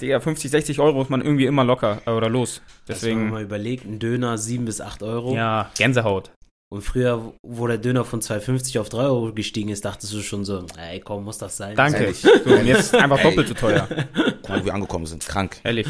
Digga, 0.00 0.20
50, 0.20 0.50
60 0.50 0.80
Euro 0.80 1.02
ist 1.02 1.10
man 1.10 1.20
irgendwie 1.22 1.46
immer 1.46 1.64
locker 1.64 2.02
äh, 2.06 2.10
oder 2.10 2.28
los. 2.28 2.62
Deswegen. 2.88 3.20
Wenn 3.20 3.30
man 3.30 3.30
Deswegen, 3.30 3.30
mal 3.30 3.42
überlegt, 3.42 3.84
ein 3.84 3.98
Döner 3.98 4.38
7 4.38 4.64
bis 4.64 4.80
8 4.80 5.02
Euro. 5.02 5.34
ja, 5.34 5.70
Gänsehaut. 5.76 6.30
Und 6.72 6.82
früher, 6.82 7.32
wo 7.44 7.66
der 7.66 7.78
Döner 7.78 8.04
von 8.04 8.20
2,50 8.20 8.78
auf 8.80 8.88
3 8.88 8.98
Euro 8.98 9.32
gestiegen 9.32 9.70
ist, 9.70 9.84
dachtest 9.84 10.12
du 10.12 10.20
schon 10.22 10.44
so, 10.44 10.64
ey, 10.78 11.00
komm, 11.00 11.24
muss 11.24 11.38
das 11.38 11.56
sein? 11.56 11.74
Danke. 11.74 12.14
So, 12.14 12.30
und 12.30 12.64
jetzt 12.64 12.94
einfach 12.94 13.18
Ey. 13.18 13.24
doppelt 13.24 13.48
so 13.48 13.54
teuer. 13.54 13.88
Guck 14.14 14.48
mal, 14.48 14.60
wo 14.60 14.64
wir 14.66 14.74
angekommen 14.74 15.06
sind. 15.06 15.26
Krank. 15.26 15.56
Ehrlich. 15.64 15.88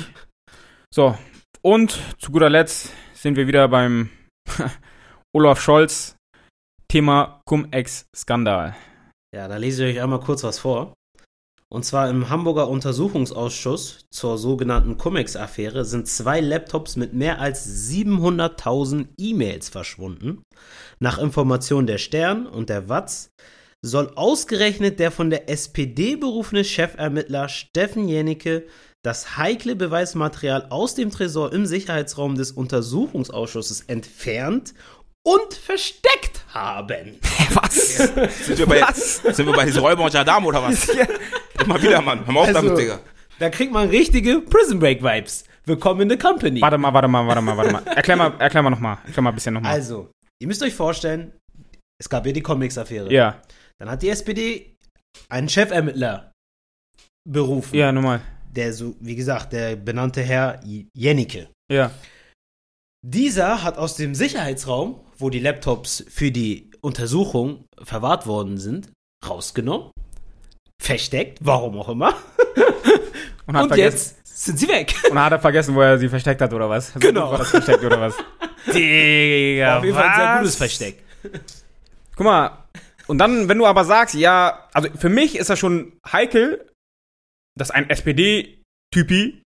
So, 0.92 1.18
und 1.60 1.98
zu 2.18 2.32
guter 2.32 2.48
Letzt 2.48 2.92
sind 3.12 3.36
wir 3.36 3.46
wieder 3.46 3.68
beim 3.68 4.08
Olaf 5.36 5.60
Scholz. 5.60 6.16
Thema 6.88 7.40
Cum-Ex-Skandal. 7.44 8.74
Ja, 9.36 9.46
da 9.48 9.58
lese 9.58 9.86
ich 9.86 9.96
euch 9.96 10.02
einmal 10.02 10.20
kurz 10.20 10.42
was 10.42 10.58
vor. 10.58 10.94
Und 11.72 11.84
zwar 11.84 12.10
im 12.10 12.28
Hamburger 12.28 12.68
Untersuchungsausschuss 12.68 14.06
zur 14.10 14.38
sogenannten 14.38 14.98
Cum-Ex-Affäre 14.98 15.84
sind 15.84 16.08
zwei 16.08 16.40
Laptops 16.40 16.96
mit 16.96 17.14
mehr 17.14 17.40
als 17.40 17.88
700.000 17.90 19.06
E-Mails 19.16 19.68
verschwunden. 19.68 20.42
Nach 20.98 21.18
Informationen 21.18 21.86
der 21.86 21.98
Stern 21.98 22.48
und 22.48 22.70
der 22.70 22.88
Watz 22.88 23.30
soll 23.82 24.10
ausgerechnet 24.16 24.98
der 24.98 25.12
von 25.12 25.30
der 25.30 25.48
SPD 25.48 26.16
berufene 26.16 26.64
Chefermittler 26.64 27.48
Steffen 27.48 28.08
Jennecke 28.08 28.66
das 29.02 29.38
heikle 29.38 29.76
Beweismaterial 29.76 30.66
aus 30.70 30.94
dem 30.94 31.10
Tresor 31.10 31.52
im 31.52 31.64
Sicherheitsraum 31.64 32.34
des 32.34 32.50
Untersuchungsausschusses 32.50 33.82
entfernt 33.82 34.74
und 35.32 35.54
versteckt 35.54 36.40
haben. 36.52 37.18
Was? 37.54 37.96
Sind 37.96 38.58
wir 38.58 38.66
bei, 38.66 38.82
sind 38.92 39.46
wir 39.46 39.52
bei 39.52 39.64
diesen 39.64 39.80
Räuber 39.80 40.04
und 40.04 40.12
Gendarmen 40.12 40.46
oder 40.48 40.62
was? 40.62 40.88
Immer 41.62 41.80
wieder, 41.82 42.00
Mann. 42.00 42.24
Hör 42.26 42.32
mal 42.32 42.40
auf 42.40 42.46
Also- 42.48 42.60
damit, 42.62 42.78
Digga. 42.78 43.00
Da 43.38 43.48
kriegt 43.48 43.72
man 43.72 43.88
richtige 43.88 44.40
Prison 44.42 44.78
Break 44.78 45.02
Vibes. 45.02 45.44
Willkommen 45.64 46.02
in 46.02 46.10
the 46.10 46.16
company. 46.18 46.60
Warte 46.60 46.76
mal, 46.78 46.92
warte 46.92 47.08
mal, 47.08 47.26
warte 47.26 47.40
mal, 47.40 47.56
warte 47.56 47.72
mal. 47.72 47.82
Erklär 47.86 48.16
mal, 48.16 48.32
erklär 48.38 48.62
mal 48.62 48.70
nochmal. 48.70 48.98
Erklär 49.06 49.22
mal 49.22 49.30
ein 49.30 49.34
bisschen 49.34 49.54
nochmal. 49.54 49.72
Also, 49.72 50.10
ihr 50.40 50.46
müsst 50.48 50.62
euch 50.62 50.74
vorstellen, 50.74 51.32
es 51.98 52.08
gab 52.08 52.26
ja 52.26 52.32
die 52.32 52.42
Comics-Affäre. 52.42 53.10
ja, 53.12 53.40
Dann 53.78 53.90
hat 53.90 54.02
die 54.02 54.08
SPD 54.10 54.74
einen 55.30 55.48
Chefermittler 55.48 56.32
berufen. 57.28 57.74
ja, 57.76 57.92
nochmal. 57.92 58.20
Der 58.52 58.72
so, 58.72 58.94
wie 59.00 59.14
gesagt, 59.16 59.52
der 59.52 59.76
benannte 59.76 60.22
Herr 60.22 60.60
Jennecke. 60.94 61.48
Ja, 61.72 61.92
Dieser 63.06 63.62
hat 63.62 63.78
aus 63.78 63.96
dem 63.96 64.14
Sicherheitsraum 64.14 65.00
wo 65.20 65.30
die 65.30 65.40
Laptops 65.40 66.04
für 66.08 66.30
die 66.30 66.70
Untersuchung 66.80 67.64
verwahrt 67.82 68.26
worden 68.26 68.58
sind, 68.58 68.90
rausgenommen, 69.26 69.90
versteckt, 70.80 71.38
warum 71.42 71.78
auch 71.78 71.88
immer. 71.88 72.14
Und, 73.46 73.56
Und 73.56 73.76
jetzt 73.76 74.16
sind 74.24 74.58
sie 74.60 74.68
weg. 74.68 74.94
und 75.08 75.16
dann 75.16 75.24
hat 75.24 75.32
er 75.32 75.40
vergessen, 75.40 75.74
wo 75.74 75.80
er 75.80 75.98
sie 75.98 76.08
versteckt 76.08 76.40
hat, 76.40 76.52
oder 76.52 76.70
was? 76.70 76.92
So 76.92 77.00
Genau. 77.00 77.32
War 77.32 77.38
das 77.38 77.50
versteckt, 77.50 77.82
oder 77.82 78.00
was? 78.00 78.14
Digga, 78.72 79.78
Auf 79.78 79.84
jeden 79.84 79.96
Fall 79.96 80.08
ein 80.08 80.14
sehr 80.16 80.24
was? 80.28 80.38
gutes 80.40 80.56
Versteck. 80.56 81.02
Guck 82.14 82.24
mal, 82.24 82.64
und 83.08 83.18
dann, 83.18 83.48
wenn 83.48 83.58
du 83.58 83.66
aber 83.66 83.84
sagst, 83.84 84.14
ja, 84.14 84.68
also 84.72 84.88
für 84.96 85.08
mich 85.08 85.36
ist 85.36 85.50
das 85.50 85.58
schon 85.58 85.94
heikel, 86.12 86.64
dass 87.58 87.72
ein 87.72 87.90
SPD-Typi 87.90 89.42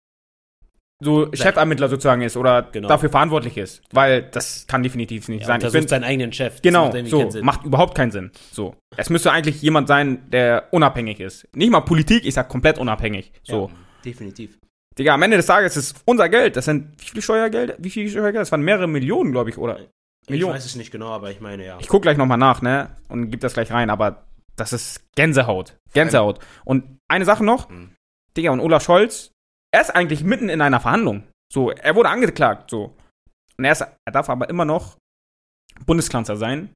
so 1.02 1.30
Chefermittler 1.32 1.88
sozusagen 1.88 2.23
ist 2.23 2.37
oder 2.37 2.62
Genau. 2.73 2.88
dafür 2.88 3.11
verantwortlich 3.11 3.56
ist. 3.56 3.82
Weil 3.92 4.23
das 4.23 4.66
kann 4.66 4.82
definitiv 4.82 5.28
nicht 5.28 5.40
Ja, 5.42 5.47
sein. 5.49 5.61
Ich 5.61 5.64
untersucht 5.66 5.80
bin, 5.82 5.88
seinen 5.88 6.04
eigenen 6.04 6.32
Chef. 6.32 6.54
Das 6.54 6.62
genau, 6.62 6.92
macht 6.92 7.06
so, 7.09 7.42
macht 7.42 7.64
überhaupt 7.64 7.94
keinen 7.97 8.11
Sinn. 8.12 8.30
So. 8.52 8.75
Es 8.97 9.11
müsste 9.11 9.30
eigentlich 9.32 9.61
jemand 9.62 9.88
sein, 9.88 10.30
der 10.30 10.68
unabhängig 10.71 11.21
ist. 11.21 11.47
Nicht 11.54 11.71
mal 11.71 11.80
Politik, 11.80 12.25
ich 12.25 12.35
sag 12.35 12.49
komplett 12.49 12.78
unabhängig. 12.78 13.32
So. 13.42 13.68
Ja, 13.68 13.76
definitiv. 14.04 14.59
Digga, 14.99 15.14
am 15.14 15.23
Ende 15.23 15.38
des 15.38 15.47
Tages 15.47 15.76
ist 15.76 15.97
unser 16.04 16.28
Geld. 16.28 16.56
Das 16.56 16.66
sind 16.66 16.92
wie 17.00 17.06
viel 17.06 17.23
Steuergeld? 17.23 17.76
Wie 17.78 17.90
viel 17.90 18.09
Steuergeld? 18.09 18.42
Das 18.42 18.52
waren 18.52 18.62
mehrere 18.62 18.87
Millionen, 18.88 19.32
glaube 19.32 19.50
ich, 19.50 19.56
oder? 19.59 19.78
Millionen. 20.28 20.52
Ich 20.54 20.56
weiß 20.59 20.66
es 20.66 20.76
nicht 20.76 20.90
genau, 20.92 21.09
aber 21.09 21.30
ich 21.30 21.40
meine 21.40 21.64
ja. 21.64 21.78
Ich 21.80 21.88
guck 21.88 22.02
gleich 22.02 22.16
nochmal 22.16 22.38
nach, 22.38 22.62
ne? 22.62 22.90
Und 23.09 23.30
gib 23.30 23.40
das 23.40 23.54
gleich 23.54 23.73
rein, 23.73 23.90
aber 23.90 24.25
das 24.54 24.73
ist 24.73 25.00
Gänsehaut. 25.16 25.75
Gänsehaut. 25.94 26.38
Und 26.64 26.99
eine 27.09 27.25
Sache 27.25 27.42
noch, 27.44 27.68
Mhm. 27.71 27.90
Digga, 28.37 28.50
und 28.50 28.61
Olaf 28.61 28.82
Scholz, 28.85 29.31
er 29.73 29.81
ist 29.81 29.91
eigentlich 29.91 30.23
mitten 30.23 30.49
in 30.49 30.61
einer 30.61 30.81
Verhandlung. 30.81 31.25
So, 31.52 31.71
er 31.71 31.95
wurde 31.97 32.09
angeklagt, 32.09 32.71
so. 32.71 32.97
Und 33.59 33.64
er, 33.64 33.73
ist, 33.73 33.83
er 33.83 34.12
darf 34.12 34.29
aber 34.31 34.49
immer 34.49 34.64
noch 34.64 34.97
Bundeskanzler 35.87 36.37
sein 36.37 36.71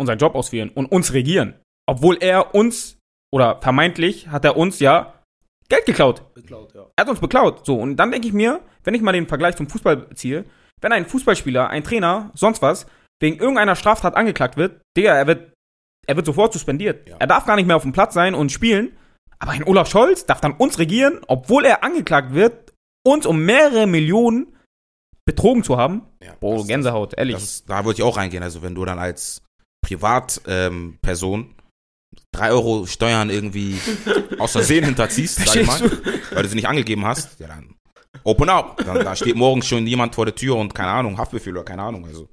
und 0.00 0.06
seinen 0.06 0.18
Job 0.18 0.34
ausführen 0.34 0.70
und 0.70 0.86
uns 0.86 1.12
regieren. 1.12 1.54
Obwohl 1.86 2.18
er 2.20 2.54
uns, 2.54 2.98
oder 3.32 3.60
vermeintlich 3.60 4.28
hat 4.28 4.44
er 4.44 4.56
uns 4.56 4.78
ja 4.80 5.14
Geld 5.68 5.86
geklaut. 5.86 6.34
Beklaut, 6.34 6.74
ja. 6.74 6.86
Er 6.96 7.02
hat 7.02 7.08
uns 7.10 7.20
beklaut. 7.20 7.64
So, 7.66 7.78
und 7.78 7.96
dann 7.96 8.10
denke 8.10 8.28
ich 8.28 8.34
mir, 8.34 8.60
wenn 8.84 8.94
ich 8.94 9.02
mal 9.02 9.12
den 9.12 9.26
Vergleich 9.26 9.56
zum 9.56 9.68
Fußball 9.68 10.14
ziehe, 10.14 10.44
wenn 10.80 10.92
ein 10.92 11.06
Fußballspieler, 11.06 11.68
ein 11.68 11.84
Trainer, 11.84 12.30
sonst 12.34 12.62
was, 12.62 12.86
wegen 13.20 13.38
irgendeiner 13.38 13.76
Straftat 13.76 14.14
angeklagt 14.14 14.56
wird, 14.56 14.80
Digga, 14.96 15.14
er 15.14 15.26
wird, 15.26 15.52
er 16.06 16.16
wird 16.16 16.26
sofort 16.26 16.52
suspendiert. 16.52 17.08
Ja. 17.08 17.16
Er 17.18 17.26
darf 17.26 17.44
gar 17.44 17.56
nicht 17.56 17.66
mehr 17.66 17.76
auf 17.76 17.82
dem 17.82 17.92
Platz 17.92 18.14
sein 18.14 18.34
und 18.34 18.52
spielen. 18.52 18.96
Aber 19.40 19.52
ein 19.52 19.64
Olaf 19.64 19.88
Scholz 19.88 20.26
darf 20.26 20.40
dann 20.40 20.52
uns 20.52 20.78
regieren, 20.78 21.20
obwohl 21.28 21.64
er 21.64 21.84
angeklagt 21.84 22.32
wird, 22.34 22.72
uns 23.06 23.24
um 23.26 23.44
mehrere 23.44 23.86
Millionen 23.86 24.56
betrogen 25.24 25.62
zu 25.62 25.76
haben. 25.76 26.02
Ja, 26.22 26.34
Boah, 26.40 26.58
das- 26.58 26.66
Gänsehaut, 26.66 27.14
ehrlich. 27.16 27.36
Das, 27.36 27.64
da 27.64 27.84
wollte 27.84 28.00
ich 28.00 28.06
auch 28.06 28.16
reingehen. 28.16 28.42
Also 28.42 28.62
wenn 28.62 28.74
du 28.74 28.84
dann 28.84 28.98
als 28.98 29.42
Privatperson 29.84 31.40
ähm, 31.40 31.54
drei 32.32 32.50
Euro 32.50 32.86
Steuern 32.86 33.30
irgendwie 33.30 33.78
aus 34.38 34.52
Versehen 34.52 34.84
hinterziehst, 34.84 35.36
sag 35.44 35.56
ich 35.56 35.66
mal, 35.66 35.80
weil 36.32 36.42
du 36.42 36.48
sie 36.48 36.56
nicht 36.56 36.68
angegeben 36.68 37.04
hast, 37.04 37.38
ja 37.38 37.46
dann 37.48 37.74
open 38.24 38.48
up. 38.48 38.82
Dann, 38.84 39.04
da 39.04 39.14
steht 39.14 39.36
morgen 39.36 39.62
schon 39.62 39.86
jemand 39.86 40.14
vor 40.14 40.24
der 40.24 40.34
Tür 40.34 40.56
und 40.56 40.74
keine 40.74 40.90
Ahnung, 40.90 41.16
Haftbefehl 41.18 41.52
oder 41.52 41.64
keine 41.64 41.82
Ahnung. 41.82 42.04
Also 42.06 42.28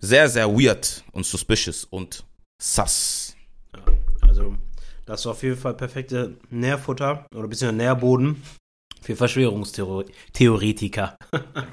sehr, 0.00 0.28
sehr 0.28 0.48
weird 0.48 1.04
und 1.12 1.26
suspicious 1.26 1.84
und 1.84 2.24
sus. 2.62 3.34
Also, 4.22 4.56
das 5.06 5.20
ist 5.20 5.26
auf 5.26 5.42
jeden 5.42 5.56
Fall 5.56 5.74
perfekte 5.74 6.36
Nährfutter 6.50 7.26
oder 7.34 7.48
bisschen 7.48 7.76
Nährboden 7.76 8.42
für 9.00 9.16
Verschwörungstheoretiker. 9.16 11.16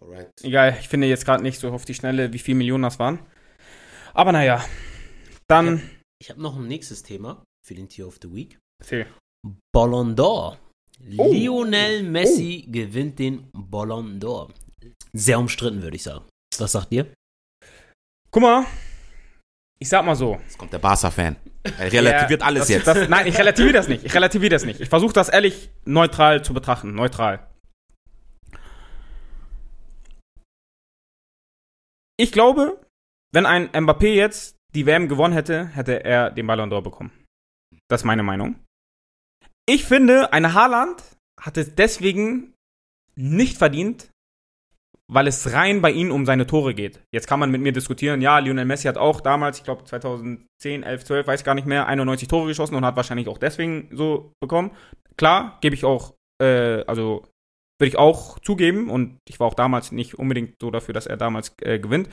Alright. 0.00 0.30
Egal, 0.42 0.76
ich 0.80 0.88
finde 0.88 1.06
jetzt 1.06 1.24
gerade 1.24 1.42
nicht 1.42 1.60
so 1.60 1.70
auf 1.70 1.84
die 1.84 1.94
Schnelle, 1.94 2.32
wie 2.32 2.38
viele 2.38 2.58
Millionen 2.58 2.82
das 2.82 2.98
waren. 2.98 3.20
Aber 4.14 4.32
naja. 4.32 4.64
Dann. 5.46 5.82
Ich 6.20 6.30
habe 6.30 6.40
noch 6.40 6.56
ein 6.56 6.66
nächstes 6.66 7.02
Thema 7.02 7.44
für 7.66 7.74
den 7.74 7.88
Tier 7.88 8.06
of 8.06 8.18
the 8.22 8.32
Week. 8.32 8.58
Erzähl. 8.80 9.06
Ballon 9.74 10.16
d'Or. 10.16 10.56
Oh. 11.16 11.32
Lionel 11.32 12.04
Messi 12.04 12.66
gewinnt 12.68 13.18
den 13.18 13.50
Ballon 13.52 14.20
d'Or. 14.20 14.52
Sehr 15.12 15.38
umstritten, 15.38 15.82
würde 15.82 15.96
ich 15.96 16.02
sagen. 16.02 16.24
Was 16.58 16.72
sagt 16.72 16.92
ihr? 16.92 17.12
Guck 18.30 18.42
mal. 18.42 18.66
Ich 19.82 19.88
sag 19.88 20.04
mal 20.04 20.14
so. 20.14 20.38
Jetzt 20.44 20.58
kommt 20.58 20.72
der 20.72 20.78
Barca-Fan. 20.78 21.34
Er 21.64 21.92
relativiert 21.92 22.40
Ja, 22.40 22.46
alles 22.46 22.60
das, 22.60 22.68
jetzt. 22.68 22.86
Das, 22.86 23.08
nein, 23.08 23.26
ich 23.26 23.36
relativiere 23.36 23.72
das 23.72 23.88
nicht. 23.88 24.04
Ich 24.04 24.14
relativiere 24.14 24.50
das 24.50 24.64
nicht. 24.64 24.78
Ich 24.80 24.88
versuche 24.88 25.12
das 25.12 25.28
ehrlich 25.28 25.70
neutral 25.84 26.44
zu 26.44 26.54
betrachten. 26.54 26.94
Neutral. 26.94 27.50
Ich 32.16 32.30
glaube, 32.30 32.80
wenn 33.32 33.44
ein 33.44 33.70
Mbappé 33.70 34.14
jetzt 34.14 34.54
die 34.72 34.86
WM 34.86 35.08
gewonnen 35.08 35.34
hätte, 35.34 35.66
hätte 35.66 36.04
er 36.04 36.30
den 36.30 36.46
Ballon 36.46 36.70
d'Or 36.70 36.82
bekommen. 36.82 37.10
Das 37.88 38.02
ist 38.02 38.04
meine 38.04 38.22
Meinung. 38.22 38.54
Ich 39.66 39.84
finde, 39.84 40.32
eine 40.32 40.54
Haaland 40.54 41.02
hat 41.40 41.56
es 41.56 41.74
deswegen 41.74 42.54
nicht 43.16 43.58
verdient, 43.58 44.10
weil 45.12 45.26
es 45.26 45.52
rein 45.52 45.82
bei 45.82 45.90
ihm 45.90 46.10
um 46.10 46.24
seine 46.24 46.46
Tore 46.46 46.74
geht. 46.74 47.02
Jetzt 47.12 47.26
kann 47.26 47.38
man 47.38 47.50
mit 47.50 47.60
mir 47.60 47.72
diskutieren, 47.72 48.22
ja, 48.22 48.38
Lionel 48.38 48.64
Messi 48.64 48.88
hat 48.88 48.96
auch 48.96 49.20
damals, 49.20 49.58
ich 49.58 49.64
glaube 49.64 49.84
2010, 49.84 50.82
11, 50.82 51.04
12, 51.04 51.26
weiß 51.26 51.44
gar 51.44 51.54
nicht 51.54 51.66
mehr, 51.66 51.86
91 51.86 52.28
Tore 52.28 52.46
geschossen 52.46 52.74
und 52.74 52.84
hat 52.84 52.96
wahrscheinlich 52.96 53.28
auch 53.28 53.38
deswegen 53.38 53.88
so 53.92 54.32
bekommen. 54.40 54.70
Klar, 55.16 55.58
gebe 55.60 55.74
ich 55.74 55.84
auch, 55.84 56.14
äh, 56.42 56.82
also 56.86 57.24
würde 57.78 57.88
ich 57.88 57.98
auch 57.98 58.38
zugeben 58.38 58.88
und 58.88 59.18
ich 59.28 59.38
war 59.38 59.48
auch 59.48 59.54
damals 59.54 59.92
nicht 59.92 60.14
unbedingt 60.14 60.54
so 60.60 60.70
dafür, 60.70 60.94
dass 60.94 61.06
er 61.06 61.16
damals 61.16 61.54
äh, 61.60 61.78
gewinnt. 61.78 62.08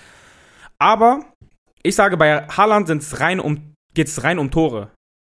Aber 0.77 1.25
ich 1.83 1.95
sage, 1.95 2.17
bei 2.17 2.47
Haaland 2.47 2.87
sind's 2.87 3.21
rein 3.21 3.39
um, 3.39 3.75
geht 3.93 4.07
es 4.07 4.23
rein 4.23 4.39
um 4.39 4.51
Tore. 4.51 4.91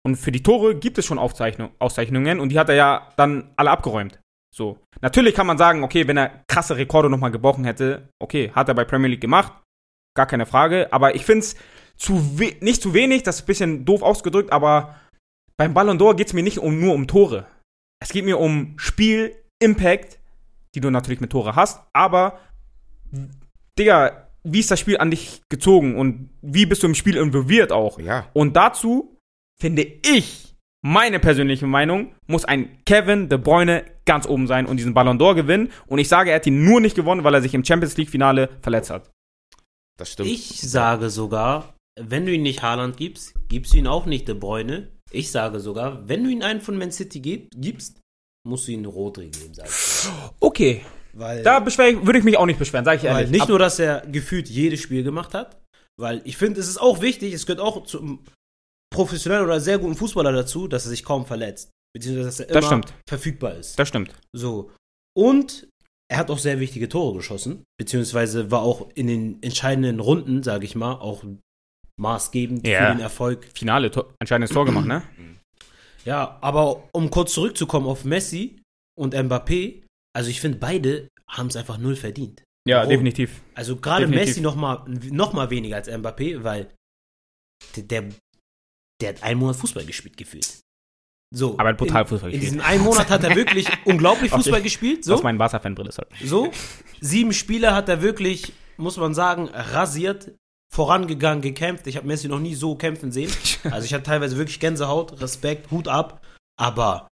Und 0.05 0.17
für 0.17 0.33
die 0.33 0.43
Tore 0.43 0.75
gibt 0.75 0.97
es 0.97 1.05
schon 1.05 1.17
Aufzeichnung, 1.17 1.71
Auszeichnungen 1.79 2.41
und 2.41 2.49
die 2.49 2.59
hat 2.59 2.67
er 2.67 2.75
ja 2.75 3.09
dann 3.15 3.53
alle 3.55 3.71
abgeräumt. 3.71 4.19
So. 4.53 4.77
Natürlich 5.01 5.33
kann 5.33 5.47
man 5.47 5.57
sagen, 5.57 5.83
okay, 5.83 6.07
wenn 6.07 6.17
er 6.17 6.43
krasse 6.47 6.77
Rekorde 6.77 7.09
nochmal 7.09 7.31
gebrochen 7.31 7.65
hätte, 7.65 8.09
okay, 8.19 8.51
hat 8.53 8.67
er 8.69 8.75
bei 8.75 8.85
Premier 8.85 9.09
League 9.09 9.21
gemacht, 9.21 9.51
gar 10.15 10.27
keine 10.27 10.45
Frage. 10.45 10.93
Aber 10.93 11.15
ich 11.15 11.25
finde 11.25 11.39
es 11.39 11.55
zu 11.97 12.13
nicht 12.61 12.81
zu 12.81 12.93
wenig, 12.93 13.23
das 13.23 13.37
ist 13.37 13.41
ein 13.43 13.47
bisschen 13.47 13.85
doof 13.85 14.03
ausgedrückt, 14.03 14.51
aber 14.51 14.95
beim 15.57 15.73
Ballon 15.73 15.97
d'Or 15.97 16.15
geht 16.15 16.27
es 16.27 16.33
mir 16.33 16.43
nicht 16.43 16.59
um, 16.59 16.79
nur 16.79 16.93
um 16.93 17.07
Tore. 17.07 17.47
Es 17.99 18.09
geht 18.09 18.25
mir 18.25 18.39
um 18.39 18.75
Spiel, 18.77 19.35
Impact, 19.59 20.19
die 20.75 20.81
du 20.81 20.91
natürlich 20.91 21.21
mit 21.21 21.31
Tore 21.31 21.55
hast, 21.55 21.81
aber 21.93 22.39
Digga, 23.79 24.29
wie 24.43 24.59
ist 24.59 24.69
das 24.69 24.79
Spiel 24.79 24.97
an 24.97 25.09
dich 25.09 25.41
gezogen 25.49 25.95
und 25.95 26.29
wie 26.41 26.65
bist 26.65 26.83
du 26.83 26.87
im 26.87 26.95
Spiel 26.95 27.17
involviert 27.17 27.71
auch? 27.71 27.97
Ja. 27.99 28.29
Und 28.33 28.55
dazu 28.55 29.17
finde 29.59 29.83
ich, 29.83 30.52
meine 30.83 31.19
persönliche 31.19 31.65
Meinung, 31.65 32.13
muss 32.27 32.45
ein 32.45 32.77
Kevin 32.85 33.29
De 33.29 33.37
Bruyne 33.39 33.85
ganz 34.05 34.27
oben 34.27 34.47
sein 34.47 34.65
und 34.65 34.77
diesen 34.77 34.93
Ballon 34.93 35.17
d'Or 35.17 35.33
gewinnen. 35.33 35.71
Und 35.87 35.97
ich 35.99 36.09
sage, 36.09 36.29
er 36.29 36.35
hat 36.35 36.45
ihn 36.45 36.65
nur 36.65 36.81
nicht 36.81 36.95
gewonnen, 36.95 37.23
weil 37.23 37.33
er 37.33 37.41
sich 37.41 37.53
im 37.53 37.63
Champions 37.65 37.95
League 37.97 38.09
Finale 38.09 38.49
verletzt 38.61 38.89
hat. 38.89 39.09
Das 39.97 40.11
stimmt. 40.11 40.29
Ich 40.29 40.59
sage 40.61 41.09
sogar, 41.09 41.73
wenn 41.99 42.25
du 42.25 42.33
ihn 42.33 42.43
nicht 42.43 42.61
Haaland 42.61 42.97
gibst, 42.97 43.33
gibst 43.47 43.73
du 43.73 43.77
ihn 43.77 43.87
auch 43.87 44.05
nicht 44.05 44.27
De 44.27 44.35
Bruyne. 44.35 44.89
Ich 45.11 45.31
sage 45.31 45.59
sogar, 45.59 46.07
wenn 46.07 46.23
du 46.23 46.29
ihn 46.29 46.43
einen 46.43 46.59
von 46.61 46.77
Man 46.77 46.91
City 46.91 47.19
gib, 47.21 47.49
gibst, 47.55 47.99
musst 48.45 48.67
du 48.67 48.71
ihn 48.73 48.85
Rodri 48.85 49.29
geben, 49.29 49.53
sag 49.53 49.67
ich. 49.67 50.09
Okay. 50.39 50.81
Weil, 51.13 51.43
Da 51.43 51.63
würde 51.63 52.17
ich 52.17 52.25
mich 52.25 52.37
auch 52.37 52.47
nicht 52.47 52.57
beschweren, 52.59 52.83
sage 52.85 52.97
ich 52.97 53.03
weil 53.03 53.11
ehrlich. 53.11 53.29
nicht 53.31 53.43
Ab- 53.43 53.49
nur, 53.49 53.59
dass 53.59 53.77
er 53.79 54.01
gefühlt 54.07 54.49
jedes 54.49 54.81
Spiel 54.81 55.03
gemacht 55.03 55.33
hat, 55.35 55.61
weil 55.97 56.21
ich 56.25 56.35
finde, 56.37 56.59
es 56.59 56.67
ist 56.67 56.81
auch 56.81 57.01
wichtig, 57.01 57.33
es 57.33 57.45
gehört 57.45 57.61
auch 57.61 57.83
zum 57.85 58.23
professionellen 58.93 59.43
oder 59.45 59.59
sehr 59.59 59.77
guten 59.79 59.95
Fußballer 59.95 60.31
dazu, 60.31 60.67
dass 60.69 60.85
er 60.85 60.89
sich 60.91 61.03
kaum 61.03 61.25
verletzt. 61.25 61.69
Beziehungsweise, 61.93 62.25
dass 62.27 62.39
er 62.39 62.45
Das 62.47 62.57
immer 62.65 62.67
stimmt. 62.83 62.93
verfügbar 63.09 63.55
ist. 63.55 63.77
das 63.77 63.87
stimmt. 63.89 64.13
So. 64.33 64.71
Und 65.15 65.67
er 66.11 66.17
hat 66.17 66.31
auch 66.31 66.37
sehr 66.39 66.59
wichtige 66.59 66.87
Tore 66.89 67.17
geschossen, 67.17 67.63
beziehungsweise 67.79 68.49
war 68.51 68.61
auch 68.61 68.89
in 68.95 69.07
den 69.07 69.43
entscheidenden 69.43 69.99
Runden, 69.99 70.41
sage 70.43 70.65
ich 70.65 70.75
mal, 70.75 70.93
auch 70.93 71.23
maßgebend 71.99 72.65
Ja. 72.67 72.87
für 72.89 72.95
den 72.95 73.01
Erfolg. 73.01 73.47
Finale, 73.53 73.91
Tor, 73.91 74.13
entscheidendes 74.19 74.51
Tor 74.51 74.65
gemacht, 74.65 74.85
ne? 74.87 75.03
Ja, 76.05 76.37
aber 76.41 76.89
um 76.91 77.09
kurz 77.09 77.33
zurückzukommen 77.33 77.87
auf 77.87 78.03
Messi 78.03 78.61
und 78.99 79.15
Mbappé, 79.15 79.83
also 80.13 80.29
ich 80.29 80.41
finde, 80.41 80.57
beide 80.57 81.07
haben 81.29 81.47
es 81.47 81.55
einfach 81.55 81.77
null 81.77 81.95
verdient. 81.95 82.43
Ja, 82.67 82.79
Warum? 82.79 82.89
definitiv. 82.89 83.41
Also 83.55 83.77
gerade. 83.77 84.07
Messi 84.07 84.41
noch 84.41 84.55
mal, 84.55 84.83
noch 84.87 85.31
mal 85.31 85.49
weniger 85.49 85.77
als 85.77 85.87
Mbappé, 85.89 86.43
weil 86.43 86.69
der, 87.77 87.83
der, 87.83 88.09
der 89.03 89.15
hat 89.15 89.23
einen 89.23 89.39
Monat 89.39 89.55
Fußball 89.57 89.85
gespielt 89.85 90.17
gefühlt. 90.17 90.59
So. 91.35 91.53
Aber 91.53 91.63
er 91.63 91.69
hat 91.69 91.77
brutal 91.77 92.03
in, 92.03 92.07
Fußball 92.07 92.29
In 92.31 92.39
gespielt. 92.39 92.61
diesem 92.61 92.65
einen 92.65 92.83
Monat 92.83 93.09
hat 93.09 93.23
er 93.23 93.35
wirklich 93.35 93.67
unglaublich 93.85 94.31
Okay. 94.31 94.41
Fußball 94.43 94.61
gespielt. 94.61 95.03
So? 95.03 95.11
So. 95.11 95.15
Was 95.17 95.23
mein 95.23 95.37
Barca-Fanbrille 95.37 95.89
ist 95.89 95.97
halt. 95.97 96.09
So, 96.23 96.51
sieben 97.01 97.33
Spiele 97.33 97.73
hat 97.75 97.89
er 97.89 98.01
wirklich, 98.01 98.53
muss 98.77 98.97
man 98.97 99.13
sagen, 99.13 99.49
rasiert, 99.49 100.31
vorangegangen, 100.73 101.41
gekämpft. 101.41 101.87
Ich 101.87 101.97
habe 101.97 102.07
Messi 102.07 102.27
noch 102.27 102.39
nie 102.39 102.55
so 102.55 102.75
kämpfen 102.75 103.11
sehen. 103.11 103.31
Also 103.63 103.85
ich 103.85 103.93
hatte 103.93 104.03
teilweise 104.03 104.37
wirklich 104.37 104.59
Gänsehaut, 104.59 105.21
Respekt, 105.21 105.71
Hut 105.71 105.87
ab. 105.87 106.21
Aber 106.59 107.07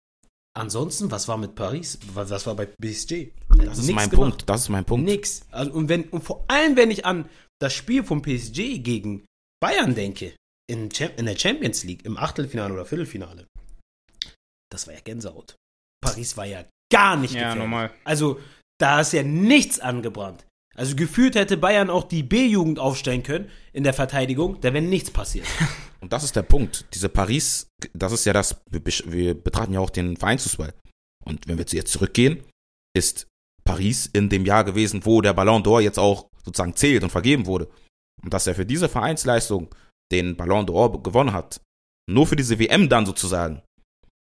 Ansonsten, 0.58 1.12
was 1.12 1.28
war 1.28 1.38
mit 1.38 1.54
Paris? 1.54 2.00
Was, 2.16 2.48
war 2.48 2.56
bei 2.56 2.66
PSG? 2.66 3.28
Das 3.64 3.78
ist 3.78 3.92
mein 3.92 4.10
Punkt. 4.10 4.50
Das 4.50 4.62
ist 4.62 4.70
mein 4.70 4.86
Punkt. 4.86 5.06
Nix. 5.06 5.46
Also, 5.52 5.72
und, 5.72 5.88
wenn, 5.88 6.06
und 6.06 6.24
vor 6.24 6.46
allem, 6.48 6.76
wenn 6.76 6.90
ich 6.90 7.06
an 7.06 7.30
das 7.60 7.74
Spiel 7.74 8.04
von 8.04 8.24
PSG 8.24 8.80
gegen 8.80 9.24
Bayern 9.62 9.94
denke, 9.94 10.34
in, 10.68 10.90
in 11.18 11.26
der 11.26 11.38
Champions 11.38 11.84
League, 11.84 12.06
im 12.06 12.18
Achtelfinale 12.18 12.74
oder 12.74 12.86
Viertelfinale, 12.86 13.48
das 14.72 14.88
war 14.88 14.94
ja 14.94 15.00
Gänsehaut. 15.02 15.56
Paris 16.02 16.38
war 16.38 16.46
ja 16.46 16.66
gar 16.92 17.16
nicht 17.18 17.34
Ja, 17.34 17.40
gefährlich. 17.40 17.60
normal. 17.60 17.92
Also, 18.04 18.40
da 18.80 19.02
ist 19.02 19.14
ja 19.14 19.24
nichts 19.24 19.80
angebrannt. 19.80 20.46
Also, 20.76 20.96
gefühlt 20.96 21.36
hätte 21.36 21.58
Bayern 21.58 21.90
auch 21.90 22.04
die 22.04 22.24
B-Jugend 22.24 22.80
aufstellen 22.80 23.24
können 23.24 23.50
in 23.74 23.84
der 23.84 23.94
Verteidigung, 23.94 24.60
da 24.62 24.74
wäre 24.74 24.84
nichts 24.84 25.10
passiert. 25.12 25.48
Und 26.00 26.14
das 26.14 26.24
ist 26.24 26.36
der 26.36 26.44
Punkt. 26.44 26.86
Diese 26.94 27.10
Paris, 27.10 27.68
das 27.94 28.12
ist 28.12 28.26
ja 28.26 28.34
das, 28.34 28.62
wir, 28.70 28.82
wir 29.06 29.34
betrachten 29.34 29.74
ja 29.74 29.80
auch 29.80 29.90
den 29.90 30.16
Vereinsfußball. 30.16 30.74
Und 31.26 31.48
wenn 31.48 31.58
wir 31.58 31.66
jetzt 31.66 31.92
zurückgehen, 31.92 32.44
ist 32.96 33.28
Paris 33.64 34.06
in 34.14 34.30
dem 34.30 34.46
Jahr 34.46 34.64
gewesen, 34.64 35.06
wo 35.06 35.22
der 35.22 35.34
Ballon 35.34 35.64
d'Or 35.64 35.82
jetzt 35.82 35.98
auch 35.98 36.30
sozusagen 36.46 36.76
zählt 36.76 37.04
und 37.04 37.10
vergeben 37.10 37.48
wurde. 37.48 37.68
Und 38.24 38.34
dass 38.34 38.46
er 38.48 38.54
für 38.56 38.66
diese 38.66 38.88
Vereinsleistung 38.90 39.74
den 40.12 40.36
Ballon 40.36 40.66
d'Or 40.66 41.02
gewonnen 41.02 41.34
hat, 41.34 41.62
nur 42.10 42.28
für 42.28 42.36
diese 42.36 42.60
WM 42.60 42.90
dann 42.90 43.06
sozusagen, 43.06 43.62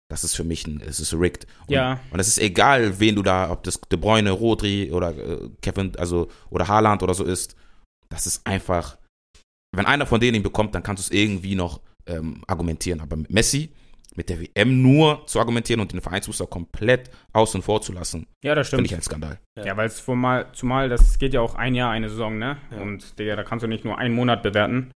das 0.09 0.25
ist 0.25 0.37
für 0.37 0.45
mich 0.45 0.67
ein, 0.67 0.81
es 0.81 1.01
ist 1.01 1.15
rigged. 1.15 1.47
Und, 1.67 1.75
Ja. 1.75 2.01
Und 2.11 2.21
es 2.21 2.29
ist 2.29 2.39
egal, 2.39 3.01
wen 3.01 3.17
du 3.17 3.23
da, 3.23 3.51
ob 3.51 3.63
das 3.65 3.81
De 3.81 3.99
Bruyne, 3.99 4.31
Rodri 4.31 4.93
oder 4.93 5.17
äh, 5.17 5.49
Kevin, 5.63 5.97
also, 5.97 6.29
oder 6.51 6.69
Haaland 6.69 7.03
oder 7.03 7.15
so 7.15 7.25
ist. 7.25 7.57
Das 8.09 8.27
ist 8.27 8.47
einfach, 8.47 8.99
wenn 9.75 9.87
einer 9.87 10.07
von 10.07 10.21
denen 10.21 10.37
ihn 10.37 10.43
bekommt, 10.43 10.75
dann 10.75 10.83
kannst 10.83 11.03
du 11.03 11.15
es 11.15 11.19
irgendwie 11.19 11.55
noch 11.55 11.81
ähm, 12.07 12.43
argumentieren. 12.47 13.01
Aber 13.01 13.17
mit 13.17 13.33
Messi, 13.33 13.71
mit 14.15 14.29
der 14.29 14.39
WM 14.41 14.83
nur 14.83 15.27
zu 15.27 15.39
argumentieren 15.39 15.81
und 15.81 15.93
den 15.93 16.03
Vereinsfußball 16.03 16.47
komplett 16.47 17.11
außen 17.33 17.63
vor 17.63 17.81
zu 17.81 17.93
lassen, 17.93 18.27
Ja, 18.45 18.55
das 18.55 18.69
finde 18.69 18.85
ich 18.85 18.95
ein 18.95 19.03
Skandal. 19.03 19.41
Ja, 19.57 19.77
weil 19.77 19.87
es 19.87 20.05
zumal, 20.05 20.53
zumal, 20.53 20.91
das 20.91 21.19
geht 21.19 21.33
ja 21.33 21.41
auch 21.41 21.55
ein 21.55 21.75
Jahr, 21.75 21.91
eine 21.91 22.11
Saison, 22.11 22.37
ne? 22.37 22.59
Ja. 22.71 22.83
Und 22.83 23.19
Digga, 23.19 23.37
da 23.37 23.45
kannst 23.45 23.63
du 23.63 23.67
nicht 23.67 23.85
nur 23.85 23.97
einen 23.97 24.15
Monat 24.15 24.43
bewerten. 24.43 24.91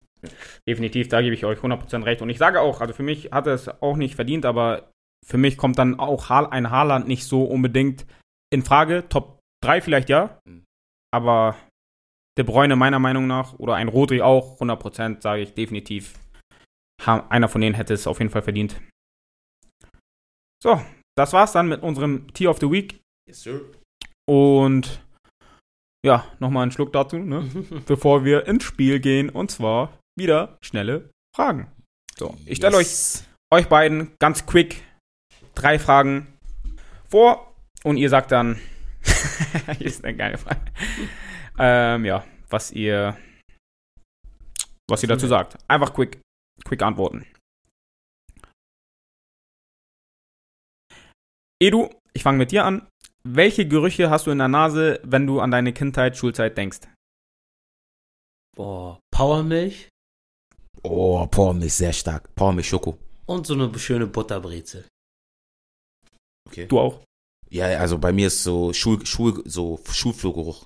Definitiv, 0.67 1.07
da 1.07 1.21
gebe 1.21 1.33
ich 1.35 1.45
euch 1.45 1.59
100% 1.59 2.05
recht. 2.05 2.21
Und 2.21 2.29
ich 2.29 2.37
sage 2.37 2.61
auch, 2.61 2.81
also 2.81 2.93
für 2.93 3.03
mich 3.03 3.31
hat 3.31 3.47
er 3.47 3.53
es 3.53 3.67
auch 3.67 3.95
nicht 3.97 4.15
verdient, 4.15 4.45
aber 4.45 4.91
für 5.25 5.37
mich 5.37 5.57
kommt 5.57 5.77
dann 5.77 5.99
auch 5.99 6.29
ein 6.29 6.69
Haaland 6.69 7.07
nicht 7.07 7.25
so 7.25 7.43
unbedingt 7.45 8.05
in 8.51 8.63
Frage. 8.63 9.07
Top 9.09 9.39
3 9.63 9.81
vielleicht 9.81 10.09
ja, 10.09 10.39
Mhm. 10.45 10.65
aber 11.13 11.55
De 12.37 12.43
Bruyne 12.43 12.75
meiner 12.75 12.97
Meinung 12.97 13.27
nach 13.27 13.53
oder 13.59 13.75
ein 13.75 13.87
Rodri 13.87 14.21
auch, 14.21 14.59
100% 14.59 15.21
sage 15.21 15.43
ich 15.43 15.53
definitiv. 15.53 16.15
Einer 17.05 17.47
von 17.47 17.61
denen 17.61 17.75
hätte 17.75 17.93
es 17.93 18.07
auf 18.07 18.19
jeden 18.19 18.31
Fall 18.31 18.41
verdient. 18.41 18.81
So, 20.63 20.81
das 21.15 21.33
war's 21.33 21.51
dann 21.51 21.67
mit 21.67 21.83
unserem 21.83 22.33
Tier 22.33 22.49
of 22.49 22.59
the 22.59 22.71
Week. 22.71 23.01
Yes, 23.27 23.41
sir. 23.41 23.61
Und 24.27 25.03
ja, 26.05 26.25
nochmal 26.39 26.63
einen 26.63 26.71
Schluck 26.71 26.91
dazu, 26.91 27.17
ne? 27.17 27.47
bevor 27.85 28.25
wir 28.25 28.47
ins 28.47 28.63
Spiel 28.63 28.99
gehen. 28.99 29.29
Und 29.29 29.51
zwar 29.51 29.99
wieder 30.17 30.57
schnelle 30.61 31.11
Fragen. 31.35 31.71
So, 32.15 32.37
ich 32.45 32.57
stelle 32.57 32.77
euch, 32.77 33.23
euch 33.51 33.67
beiden 33.67 34.15
ganz 34.19 34.45
quick 34.45 34.83
drei 35.55 35.79
Fragen 35.79 36.37
vor 37.09 37.55
und 37.83 37.97
ihr 37.97 38.09
sagt 38.09 38.31
dann, 38.31 38.59
hier 39.77 39.87
ist 39.87 40.03
eine 40.03 40.15
geile 40.15 40.37
Frage, 40.37 40.61
ähm, 41.57 42.05
ja, 42.05 42.25
was 42.49 42.71
ihr, 42.71 43.17
was 44.89 45.03
ihr 45.03 45.09
dazu 45.09 45.27
sagt. 45.27 45.57
Einfach 45.67 45.93
quick, 45.93 46.21
quick 46.63 46.81
antworten. 46.81 47.25
Edu, 51.61 51.89
ich 52.13 52.23
fange 52.23 52.37
mit 52.37 52.51
dir 52.51 52.65
an. 52.65 52.87
Welche 53.23 53.65
Gerüche 53.65 54.09
hast 54.09 54.27
du 54.27 54.31
in 54.31 54.37
der 54.37 54.49
Nase, 54.49 54.99
wenn 55.03 55.25
du 55.25 55.39
an 55.39 55.49
deine 55.49 55.71
Kindheit, 55.71 56.17
Schulzeit 56.17 56.57
denkst? 56.57 56.81
Boah, 58.55 58.99
Powermilch 59.11 59.87
Oh, 60.83 61.25
Pormilch, 61.27 61.73
sehr 61.73 61.93
stark. 61.93 62.33
Pormilch, 62.35 62.67
Schoko. 62.67 62.97
und 63.25 63.47
so 63.47 63.53
eine 63.53 63.77
schöne 63.79 64.07
Butterbrezel. 64.07 64.85
Okay. 66.47 66.67
Du 66.67 66.79
auch? 66.79 67.03
Ja, 67.49 67.65
also 67.79 67.97
bei 67.97 68.11
mir 68.11 68.27
ist 68.27 68.43
so 68.43 68.73
Schul, 68.73 69.05
Schul, 69.05 69.41
so 69.45 69.79
Schulflurgeruch. 69.89 70.65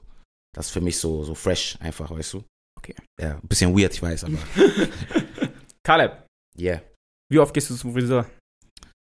Das 0.53 0.67
ist 0.67 0.71
für 0.71 0.81
mich 0.81 0.97
so, 0.97 1.23
so 1.23 1.35
fresh 1.35 1.77
einfach, 1.79 2.09
weißt 2.09 2.33
du? 2.33 2.43
Okay. 2.77 2.95
Ja, 3.19 3.35
ein 3.35 3.47
bisschen 3.47 3.77
weird, 3.77 3.93
ich 3.93 4.01
weiß, 4.01 4.23
aber 4.23 4.37
Caleb, 5.83 6.25
yeah. 6.57 6.81
wie 7.29 7.39
oft 7.39 7.53
gehst 7.53 7.69
du 7.69 7.75
zum 7.75 7.93
Friseur? 7.93 8.25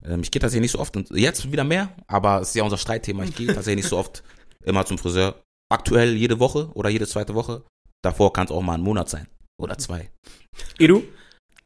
Ähm, 0.05 0.23
ich 0.23 0.31
gehe 0.31 0.41
tatsächlich 0.41 0.63
nicht 0.63 0.73
so 0.73 0.81
oft 0.81 0.97
und 0.97 1.11
jetzt 1.11 1.51
wieder 1.51 1.65
mehr, 1.65 1.95
aber 2.07 2.41
es 2.41 2.49
ist 2.49 2.55
ja 2.55 2.65
unser 2.65 2.79
Streitthema. 2.79 3.25
Ich 3.25 3.35
gehe 3.35 3.47
tatsächlich 3.47 3.85
nicht 3.85 3.91
so 3.91 3.99
oft 3.99 4.23
immer 4.65 4.85
zum 4.85 4.99
Friseur. 4.99 5.43
Aktuell 5.71 6.15
jede 6.15 6.39
Woche 6.39 6.71
oder 6.75 6.91
jede 6.91 7.07
zweite 7.07 7.35
Woche. 7.35 7.65
Davor 8.03 8.33
kann 8.33 8.47
es 8.47 8.53
auch 8.53 8.63
mal 8.63 8.75
ein 8.75 8.83
Monat 8.83 9.09
sein. 9.09 9.27
Oder 9.59 9.79
zwei. 9.79 10.11
Edu? 10.79 11.03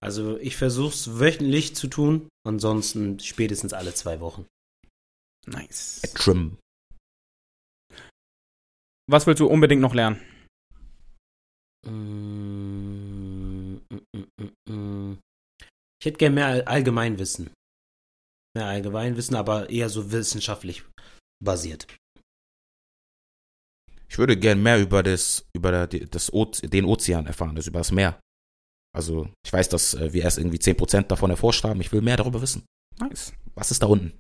Also 0.00 0.38
ich 0.38 0.56
versuche 0.56 0.94
es 0.94 1.18
wöchentlich 1.18 1.74
zu 1.76 1.88
tun, 1.88 2.28
ansonsten 2.46 3.18
spätestens 3.20 3.72
alle 3.72 3.94
zwei 3.94 4.20
Wochen. 4.20 4.46
Nice. 5.46 6.00
Trim. 6.14 6.58
Was 9.10 9.26
willst 9.26 9.40
du 9.40 9.46
unbedingt 9.46 9.82
noch 9.82 9.94
lernen? 9.94 10.20
Ich 16.00 16.06
hätte 16.06 16.18
gerne 16.18 16.34
mehr 16.34 16.46
All- 16.46 16.62
Allgemeinwissen. 16.64 17.50
Mehr 18.56 18.66
Allgemeinwissen, 18.66 19.36
aber 19.36 19.70
eher 19.70 19.88
so 19.88 20.12
wissenschaftlich 20.12 20.84
basiert. 21.42 21.86
Ich 24.10 24.18
würde 24.18 24.36
gern 24.36 24.62
mehr 24.62 24.80
über 24.80 25.02
das, 25.02 25.46
über 25.54 25.86
das 25.86 26.32
Oze 26.32 26.68
den 26.68 26.84
Ozean 26.84 27.26
erfahren, 27.26 27.56
also 27.56 27.70
über 27.70 27.78
das 27.78 27.92
Meer. 27.92 28.18
Also, 28.92 29.28
ich 29.46 29.52
weiß, 29.52 29.68
dass 29.68 29.94
äh, 29.94 30.12
wir 30.12 30.22
erst 30.24 30.38
irgendwie 30.38 30.58
10% 30.58 31.02
davon 31.02 31.30
erforscht 31.30 31.62
haben. 31.62 31.80
Ich 31.80 31.92
will 31.92 32.00
mehr 32.00 32.16
darüber 32.16 32.42
wissen. 32.42 32.64
Nice. 32.98 33.32
Was 33.54 33.70
ist 33.70 33.82
da 33.82 33.86
unten? 33.86 34.18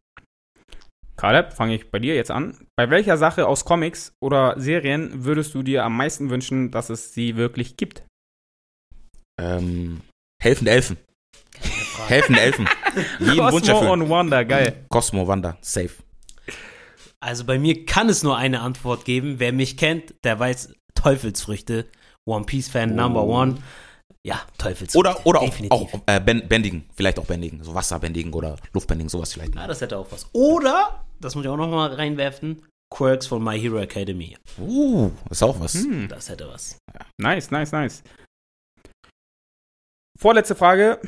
Caleb, 1.16 1.52
fange 1.52 1.74
ich 1.74 1.90
bei 1.90 1.98
dir 1.98 2.14
jetzt 2.14 2.30
an. 2.30 2.56
Bei 2.76 2.88
welcher 2.88 3.18
Sache 3.18 3.48
aus 3.48 3.64
Comics 3.64 4.12
oder 4.22 4.54
Serien 4.58 5.24
würdest 5.24 5.54
du 5.54 5.62
dir 5.64 5.84
am 5.84 5.96
meisten 5.96 6.30
wünschen, 6.30 6.70
dass 6.70 6.88
es 6.88 7.12
sie 7.12 7.36
wirklich 7.36 7.76
gibt? 7.76 8.04
Ähm, 9.40 10.02
helfende 10.40 10.70
Elfen. 10.70 10.98
Helfende 12.06 12.40
Elfen. 12.40 12.68
Jeden 13.18 13.38
Wunsch 13.38 13.66
Cosmo 13.68 13.72
erfüllen. 13.74 14.02
und 14.02 14.10
Wanda, 14.10 14.44
geil. 14.44 14.86
Cosmo, 14.88 15.26
Wanda, 15.26 15.58
safe. 15.60 15.94
Also 17.22 17.44
bei 17.44 17.58
mir 17.58 17.84
kann 17.84 18.08
es 18.08 18.22
nur 18.22 18.36
eine 18.36 18.60
Antwort 18.60 19.04
geben. 19.04 19.38
Wer 19.38 19.52
mich 19.52 19.76
kennt, 19.76 20.14
der 20.24 20.38
weiß 20.38 20.72
Teufelsfrüchte. 20.94 21.86
One 22.26 22.44
Piece 22.46 22.68
Fan 22.68 22.94
Number 22.94 23.22
Oh. 23.24 23.34
One. 23.40 23.62
Ja, 24.26 24.40
Teufelsfrüchte. 24.58 24.98
Oder, 24.98 25.26
oder 25.26 25.40
auch, 25.40 25.44
definitiv. 25.50 25.72
auch 25.72 25.94
äh, 26.06 26.20
bän- 26.20 26.46
bändigen. 26.48 26.88
Vielleicht 26.94 27.18
auch 27.18 27.26
bändigen. 27.26 27.62
So 27.64 27.74
Wasserbändigen 27.74 28.32
oder 28.32 28.56
Luftbändigen, 28.72 29.08
sowas 29.08 29.32
vielleicht. 29.32 29.54
Ja, 29.54 29.66
das 29.66 29.80
hätte 29.80 29.98
auch 29.98 30.10
was. 30.10 30.28
Oder, 30.32 31.04
das 31.20 31.34
muss 31.34 31.44
ich 31.44 31.50
auch 31.50 31.56
noch 31.56 31.68
mal 31.68 31.92
reinwerfen, 31.92 32.66
Quirks 32.94 33.26
von 33.26 33.42
My 33.42 33.58
Hero 33.58 33.78
Academy. 33.78 34.36
Uh, 34.58 35.10
ist 35.30 35.42
auch 35.42 35.58
was. 35.60 35.74
Hm. 35.74 36.08
Das 36.08 36.28
hätte 36.28 36.48
was. 36.48 36.78
Nice, 37.18 37.50
nice, 37.50 37.72
nice. 37.72 38.02
Vorletzte 40.18 40.54
Frage. 40.54 41.00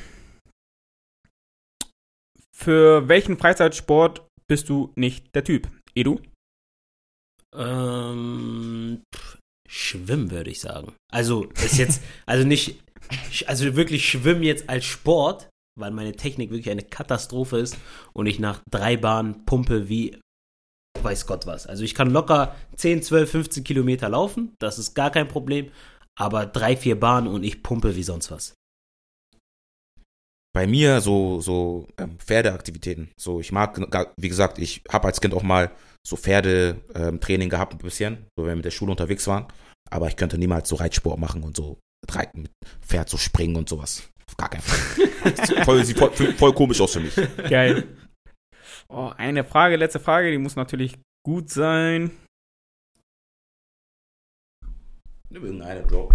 Für 2.55 3.09
welchen 3.09 3.37
Freizeitsport 3.37 4.27
bist 4.47 4.69
du 4.69 4.93
nicht 4.97 5.35
der 5.35 5.45
Typ? 5.45 5.69
Edu? 5.95 6.21
Ähm, 7.55 9.03
pff, 9.15 9.39
schwimmen 9.69 10.31
würde 10.31 10.51
ich 10.51 10.61
sagen. 10.61 10.95
Also 11.13 11.45
ist 11.65 11.79
jetzt, 11.79 12.03
also 12.27 12.47
nicht, 12.47 12.83
also 13.47 13.77
wirklich 13.77 14.09
schwimmen 14.09 14.43
jetzt 14.43 14.69
als 14.69 14.85
Sport, 14.85 15.49
weil 15.79 15.91
meine 15.91 16.13
Technik 16.13 16.51
wirklich 16.51 16.71
eine 16.71 16.83
Katastrophe 16.83 17.59
ist 17.59 17.77
und 18.13 18.27
ich 18.27 18.39
nach 18.39 18.61
drei 18.71 18.97
Bahnen 18.97 19.45
pumpe 19.45 19.89
wie 19.89 20.19
weiß 21.03 21.27
Gott 21.27 21.47
was. 21.47 21.67
Also 21.67 21.85
ich 21.85 21.95
kann 21.95 22.11
locker 22.11 22.55
10, 22.77 23.03
12, 23.03 23.31
15 23.31 23.65
Kilometer 23.65 24.09
laufen, 24.09 24.55
das 24.61 24.79
ist 24.79 24.95
gar 24.95 25.11
kein 25.11 25.29
Problem, 25.29 25.71
aber 26.19 26.47
drei, 26.47 26.77
vier 26.77 26.99
Bahnen 26.99 27.27
und 27.27 27.43
ich 27.43 27.63
pumpe 27.63 27.97
wie 27.97 28.03
sonst 28.03 28.31
was. 28.31 28.55
Bei 30.55 30.67
mir 30.67 31.01
so, 31.01 31.41
so 31.41 31.89
ähm, 31.99 32.19
Pferdeaktivitäten. 32.19 33.11
So, 33.19 33.41
ich 33.41 33.53
mag, 33.53 33.81
wie 34.17 34.29
gesagt, 34.29 34.59
ich 34.59 34.83
habe 34.91 35.07
als 35.07 35.21
Kind 35.21 35.35
auch 35.35 35.43
mal 35.43 35.71
so 36.07 36.17
Pferdetraining 36.17 37.47
ähm, 37.47 37.51
gehabt 37.51 37.75
ein 37.75 37.79
bisschen, 37.79 38.27
so 38.37 38.45
wenn 38.45 38.51
wir 38.51 38.57
mit 38.57 38.65
der 38.65 38.71
Schule 38.71 38.91
unterwegs 38.91 39.27
waren. 39.27 39.47
Aber 39.91 40.09
ich 40.09 40.17
könnte 40.17 40.39
niemals 40.39 40.69
so 40.69 40.77
Reitsport 40.77 41.19
machen 41.19 41.43
und 41.43 41.57
so 41.57 41.79
mit 42.05 42.15
Reiten, 42.15 42.43
mit 42.43 42.51
Pferd 42.81 43.09
so 43.09 43.17
springen 43.17 43.57
und 43.57 43.69
sowas. 43.69 44.09
Auf 44.27 44.37
gar 44.37 44.51
keinen 44.51 44.63
Fall. 44.63 45.65
voll, 45.65 45.85
sieht 45.85 45.99
voll, 45.99 46.11
voll 46.11 46.53
komisch 46.53 46.81
aus 46.81 46.93
für 46.93 47.01
mich. 47.01 47.15
Geil. 47.49 47.85
Oh, 48.89 49.11
eine 49.17 49.45
Frage, 49.45 49.77
letzte 49.77 50.01
Frage, 50.01 50.31
die 50.31 50.39
muss 50.39 50.57
natürlich 50.57 50.99
gut 51.25 51.51
sein. 51.51 52.11
Nimm 55.31 55.45
irgendeine 55.45 55.83
Drop. 55.87 56.15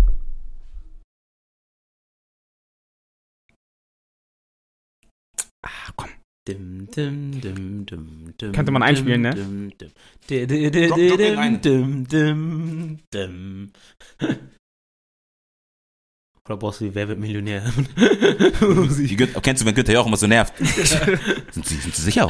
Ah, 5.67 5.91
komm. 5.97 6.09
Dim, 6.47 6.87
dim, 6.95 7.41
dim, 7.41 7.85
dim, 7.85 8.33
dim, 8.39 8.51
Könnte 8.53 8.71
man 8.71 8.81
einspielen, 8.81 9.21
ne? 9.21 9.35
dim. 13.13 13.71
Oder 16.45 16.55
brauchst 16.55 16.79
du 16.79 16.85
die 16.85 16.95
Wer 16.95 17.09
wird 17.09 17.19
Millionär? 17.19 17.61
Günther, 17.97 19.41
kennst 19.43 19.61
du, 19.61 19.65
wenn 19.65 19.75
Günther 19.75 19.93
Joch 19.93 20.07
immer 20.07 20.15
so 20.15 20.27
nervt? 20.27 20.53
sind, 21.51 21.65
Sie, 21.65 21.75
sind 21.75 21.93
Sie 21.93 22.01
sicher? 22.01 22.29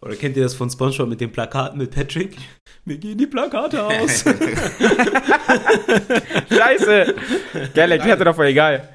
Oder 0.00 0.16
kennt 0.16 0.38
ihr 0.38 0.44
das 0.44 0.54
von 0.54 0.70
Spongebob 0.70 1.10
mit 1.10 1.20
den 1.20 1.30
Plakaten 1.30 1.76
mit 1.76 1.90
Patrick? 1.90 2.38
Mir 2.86 2.96
gehen 2.96 3.18
die 3.18 3.26
Plakate 3.26 3.84
aus. 3.84 4.24
Scheiße. 6.48 7.14
Geil, 7.74 7.92
erklärt 7.92 8.26
doch 8.26 8.34
voll 8.34 8.46
egal. 8.46 8.88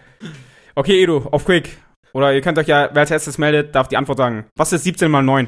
Okay, 0.74 1.04
Edu, 1.04 1.18
auf 1.32 1.46
Quick. 1.46 1.78
Oder 2.14 2.34
ihr 2.34 2.42
könnt 2.42 2.58
euch 2.58 2.68
ja, 2.68 2.90
wer 2.94 3.02
als 3.02 3.12
erstes 3.12 3.38
meldet, 3.38 3.76
darf 3.76 3.88
die 3.88 3.98
Antwort 3.98 4.18
sagen. 4.18 4.48
Was 4.56 4.74
ist 4.74 4.84
17 4.84 5.10
mal 5.12 5.22
9? 5.22 5.48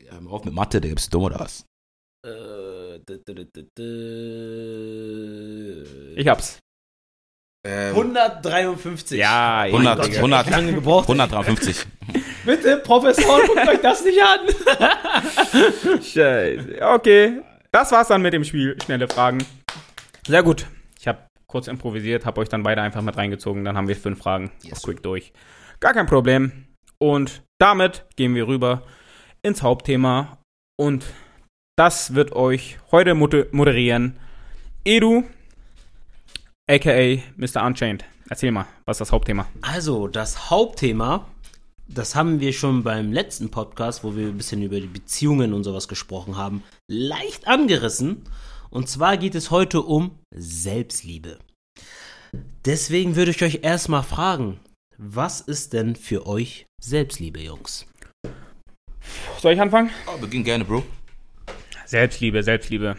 Ja, 0.00 0.12
hör 0.20 0.32
auf 0.32 0.44
mit 0.44 0.54
Mathe, 0.54 0.80
der 0.80 0.94
bist 0.94 1.12
du 1.12 1.18
dumm 1.18 1.24
oder 1.24 1.40
was? 1.40 1.64
Äh, 2.24 2.98
Ich 6.16 6.28
hab's. 6.28 6.58
Ähm, 7.66 7.94
153. 7.94 9.18
Ja, 9.18 9.60
100, 9.62 9.96
Gott, 9.96 10.06
ich 10.08 10.12
hab 10.12 10.18
100, 10.18 10.46
echt 10.46 10.50
lange 10.50 10.74
gebraucht. 10.74 11.04
153. 11.08 11.86
Bitte, 12.44 12.76
Professor, 12.78 13.40
guckt 13.46 13.68
euch 13.68 13.80
das 13.80 14.04
nicht 14.04 14.20
an. 14.22 14.40
Scheiße. 16.02 16.78
Okay. 16.82 17.40
Das 17.72 17.90
war's 17.90 18.08
dann 18.08 18.22
mit 18.22 18.32
dem 18.34 18.44
Spiel. 18.44 18.76
Schnelle 18.84 19.08
Fragen. 19.08 19.44
Sehr 20.26 20.42
gut. 20.42 20.66
Kurz 21.54 21.68
improvisiert, 21.68 22.26
habe 22.26 22.40
euch 22.40 22.48
dann 22.48 22.64
beide 22.64 22.82
einfach 22.82 23.00
mit 23.00 23.16
reingezogen. 23.16 23.64
Dann 23.64 23.76
haben 23.76 23.86
wir 23.86 23.94
fünf 23.94 24.18
Fragen 24.18 24.50
Yes. 24.64 24.82
Quick 24.82 25.04
durch. 25.04 25.32
Gar 25.78 25.92
kein 25.92 26.06
Problem. 26.06 26.50
Und 26.98 27.44
damit 27.60 28.04
gehen 28.16 28.34
wir 28.34 28.48
rüber 28.48 28.82
ins 29.40 29.62
Hauptthema. 29.62 30.38
Und 30.76 31.04
das 31.78 32.14
wird 32.16 32.32
euch 32.32 32.78
heute 32.90 33.14
moder- 33.14 33.46
moderieren 33.52 34.18
Edu, 34.84 35.22
aka 36.68 37.22
Mr. 37.36 37.64
Unchained. 37.64 38.04
Erzähl 38.28 38.50
mal, 38.50 38.66
was 38.84 38.96
ist 38.96 39.02
das 39.02 39.12
Hauptthema? 39.12 39.46
Also, 39.62 40.08
das 40.08 40.50
Hauptthema, 40.50 41.24
das 41.86 42.16
haben 42.16 42.40
wir 42.40 42.52
schon 42.52 42.82
beim 42.82 43.12
letzten 43.12 43.52
Podcast, 43.52 44.02
wo 44.02 44.16
wir 44.16 44.26
ein 44.26 44.36
bisschen 44.36 44.60
über 44.60 44.80
die 44.80 44.88
Beziehungen 44.88 45.52
und 45.52 45.62
sowas 45.62 45.86
gesprochen 45.86 46.36
haben, 46.36 46.64
leicht 46.90 47.46
angerissen. 47.46 48.22
Und 48.74 48.88
zwar 48.88 49.16
geht 49.16 49.36
es 49.36 49.52
heute 49.52 49.82
um 49.82 50.18
Selbstliebe. 50.34 51.38
Deswegen 52.64 53.14
würde 53.14 53.30
ich 53.30 53.40
euch 53.44 53.60
erstmal 53.62 54.02
fragen, 54.02 54.58
was 54.98 55.40
ist 55.40 55.74
denn 55.74 55.94
für 55.94 56.26
euch 56.26 56.66
Selbstliebe, 56.82 57.40
Jungs? 57.40 57.86
Soll 59.38 59.52
ich 59.52 59.60
anfangen? 59.60 59.90
Oh, 60.08 60.18
beginn 60.18 60.42
gerne, 60.42 60.64
Bro. 60.64 60.82
Selbstliebe, 61.86 62.42
Selbstliebe. 62.42 62.96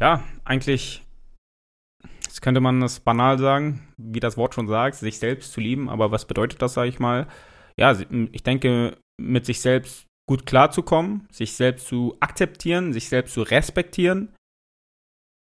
Ja, 0.00 0.24
eigentlich 0.42 1.02
jetzt 2.24 2.42
könnte 2.42 2.60
man 2.60 2.80
das 2.80 2.98
banal 2.98 3.38
sagen, 3.38 3.94
wie 3.96 4.18
das 4.18 4.36
Wort 4.36 4.56
schon 4.56 4.66
sagt, 4.66 4.96
sich 4.96 5.20
selbst 5.20 5.52
zu 5.52 5.60
lieben, 5.60 5.88
aber 5.88 6.10
was 6.10 6.26
bedeutet 6.26 6.60
das, 6.60 6.74
sage 6.74 6.88
ich 6.88 6.98
mal? 6.98 7.28
Ja, 7.76 7.96
ich 8.32 8.42
denke, 8.42 8.96
mit 9.20 9.46
sich 9.46 9.60
selbst 9.60 10.09
gut 10.30 10.46
klarzukommen, 10.46 11.26
sich 11.32 11.54
selbst 11.54 11.88
zu 11.88 12.16
akzeptieren, 12.20 12.92
sich 12.92 13.08
selbst 13.08 13.34
zu 13.34 13.42
respektieren. 13.42 14.32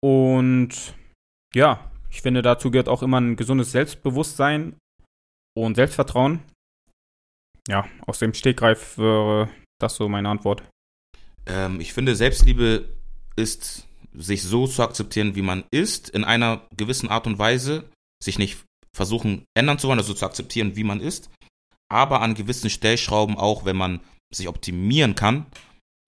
Und 0.01 0.95
ja, 1.53 1.91
ich 2.09 2.21
finde, 2.21 2.41
dazu 2.41 2.71
gehört 2.71 2.87
auch 2.87 3.03
immer 3.03 3.19
ein 3.19 3.35
gesundes 3.35 3.73
Selbstbewusstsein 3.73 4.77
und 5.57 5.75
Selbstvertrauen. 5.75 6.39
Ja, 7.67 7.85
aus 8.07 8.19
dem 8.19 8.33
Stegreif 8.33 8.97
wäre 8.97 9.49
das 9.77 9.95
so 9.95 10.07
meine 10.07 10.29
Antwort. 10.29 10.63
Ähm, 11.47 11.81
ich 11.81 11.91
finde, 11.91 12.15
Selbstliebe 12.15 12.87
ist, 13.35 13.89
sich 14.13 14.41
so 14.41 14.67
zu 14.67 14.83
akzeptieren, 14.83 15.35
wie 15.35 15.41
man 15.41 15.65
ist, 15.71 16.07
in 16.07 16.23
einer 16.23 16.65
gewissen 16.77 17.09
Art 17.09 17.27
und 17.27 17.37
Weise, 17.37 17.89
sich 18.23 18.39
nicht 18.39 18.63
versuchen 18.95 19.43
ändern 19.53 19.79
zu 19.79 19.89
wollen, 19.89 19.99
also 19.99 20.13
zu 20.13 20.25
akzeptieren, 20.25 20.77
wie 20.77 20.85
man 20.85 21.01
ist, 21.01 21.29
aber 21.91 22.21
an 22.21 22.35
gewissen 22.35 22.69
Stellschrauben 22.69 23.37
auch, 23.37 23.65
wenn 23.65 23.75
man 23.75 23.99
sich 24.33 24.47
optimieren 24.47 25.15
kann, 25.15 25.45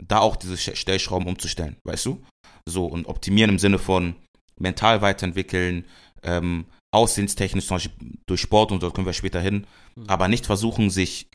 da 0.03 0.19
auch 0.19 0.35
diese 0.35 0.55
Sch- 0.55 0.75
Stellschrauben 0.75 1.27
umzustellen, 1.27 1.77
weißt 1.85 2.05
du? 2.05 2.23
So, 2.67 2.85
und 2.85 3.05
optimieren 3.07 3.49
im 3.51 3.59
Sinne 3.59 3.79
von 3.79 4.15
mental 4.59 5.01
weiterentwickeln, 5.01 5.85
ähm, 6.23 6.65
aussehenstechnisch 6.93 7.67
zum 7.67 7.75
Beispiel 7.77 8.17
durch 8.27 8.41
Sport 8.41 8.71
und 8.71 8.83
dort 8.83 8.93
können 8.95 9.07
wir 9.07 9.13
später 9.13 9.41
hin, 9.41 9.65
Mhm. 9.95 10.05
aber 10.07 10.27
nicht 10.27 10.45
versuchen, 10.45 10.89
sich 10.89 11.27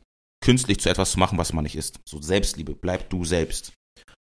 künstlich 0.45 0.79
zu 0.81 0.89
etwas 0.89 1.13
zu 1.13 1.19
machen, 1.19 1.37
was 1.37 1.53
man 1.53 1.65
nicht 1.65 1.77
ist. 1.77 1.99
So 2.09 2.23
Selbstliebe, 2.23 2.75
bleib 2.75 3.11
du 3.11 3.25
selbst. 3.25 3.73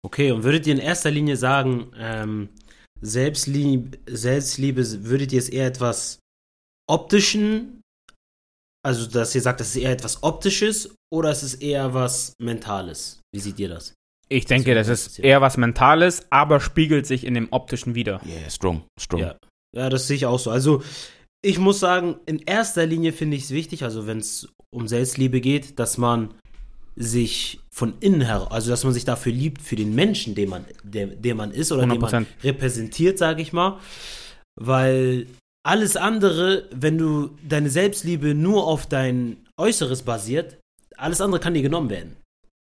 Okay, 0.06 0.32
und 0.32 0.44
würdet 0.44 0.68
ihr 0.68 0.74
in 0.74 0.80
erster 0.80 1.10
Linie 1.12 1.36
sagen, 1.36 1.91
ähm, 1.98 2.50
Selbstliebe, 3.02 3.98
Selbstliebe, 4.08 5.04
würdet 5.04 5.34
ihr 5.34 5.39
es 5.39 5.50
eher 5.50 5.68
etwas 5.68 6.20
optischen, 6.89 7.82
also 8.84 9.08
dass 9.08 9.36
ihr 9.36 9.41
sagt, 9.41 9.60
das 9.60 9.70
ist 9.70 9.82
eher 9.82 9.91
etwas 9.91 10.24
optisches 10.24 10.95
oder 11.12 11.32
ist 11.32 11.44
es 11.44 11.56
eher 11.56 11.94
was 11.94 12.34
mentales? 12.39 13.22
Wie 13.34 13.39
seht 13.39 13.60
ihr 13.60 13.70
das? 13.70 13.94
Ich 14.28 14.46
denke, 14.46 14.74
Das 14.74 14.88
das 14.88 15.08
ist 15.08 15.20
eher 15.20 15.41
was 15.41 15.58
Mentales, 15.58 16.26
aber 16.32 16.60
spiegelt 16.60 17.06
sich 17.06 17.26
in 17.26 17.36
dem 17.36 17.48
Optischen 17.52 17.94
wieder. 17.94 18.22
Yeah, 18.26 18.50
strong, 18.50 18.84
strong. 19.00 19.22
Ja. 19.22 19.36
Ja, 19.76 19.89
das 19.89 20.08
sehe 20.08 20.15
ich 20.15 20.26
auch 20.26 20.39
so. 20.39 20.50
Also, 20.50 20.82
ich 21.44 21.60
muss 21.60 21.80
sagen, 21.80 22.15
in 22.26 22.39
erster 22.39 22.86
Linie 22.86 23.13
finde 23.13 23.38
ich 23.38 23.44
es 23.44 23.52
wichtig, 23.52 23.84
also 23.84 24.08
wenn 24.08 24.20
es 24.20 24.48
um 24.74 24.88
Selbstliebe 24.88 25.41
geht, 25.41 25.78
dass 25.80 25.98
man 25.98 26.34
sich 26.96 27.60
von 27.72 27.96
innen 28.00 28.22
her, 28.22 28.48
also 28.52 28.70
dass 28.72 28.84
man 28.84 28.94
sich 28.94 29.06
dafür 29.06 29.34
liebt, 29.34 29.62
für 29.62 29.76
den 29.76 29.94
Menschen, 29.94 30.34
den 30.34 30.50
man, 30.50 30.65
der, 30.84 31.08
der 31.08 31.36
man 31.36 31.52
ist 31.52 31.72
oder 31.72 31.86
den 31.86 32.02
100%. 32.02 32.12
man 32.12 32.28
repräsentiert, 32.41 33.18
sage 33.18 33.41
ich 33.41 33.54
mal. 33.54 33.80
Weil 34.56 35.28
alles 35.63 35.98
andere, 35.98 36.70
wenn 36.72 36.98
du 36.98 37.32
deine 37.48 37.70
Selbstliebe 37.70 38.34
nur 38.34 38.65
auf 38.65 38.88
dein 38.88 39.46
Äußeres 39.58 40.04
basiert, 40.04 40.58
alles 40.98 41.22
andere 41.22 41.40
kann 41.40 41.54
dir 41.54 41.62
genommen 41.62 41.90
werden. 41.90 42.16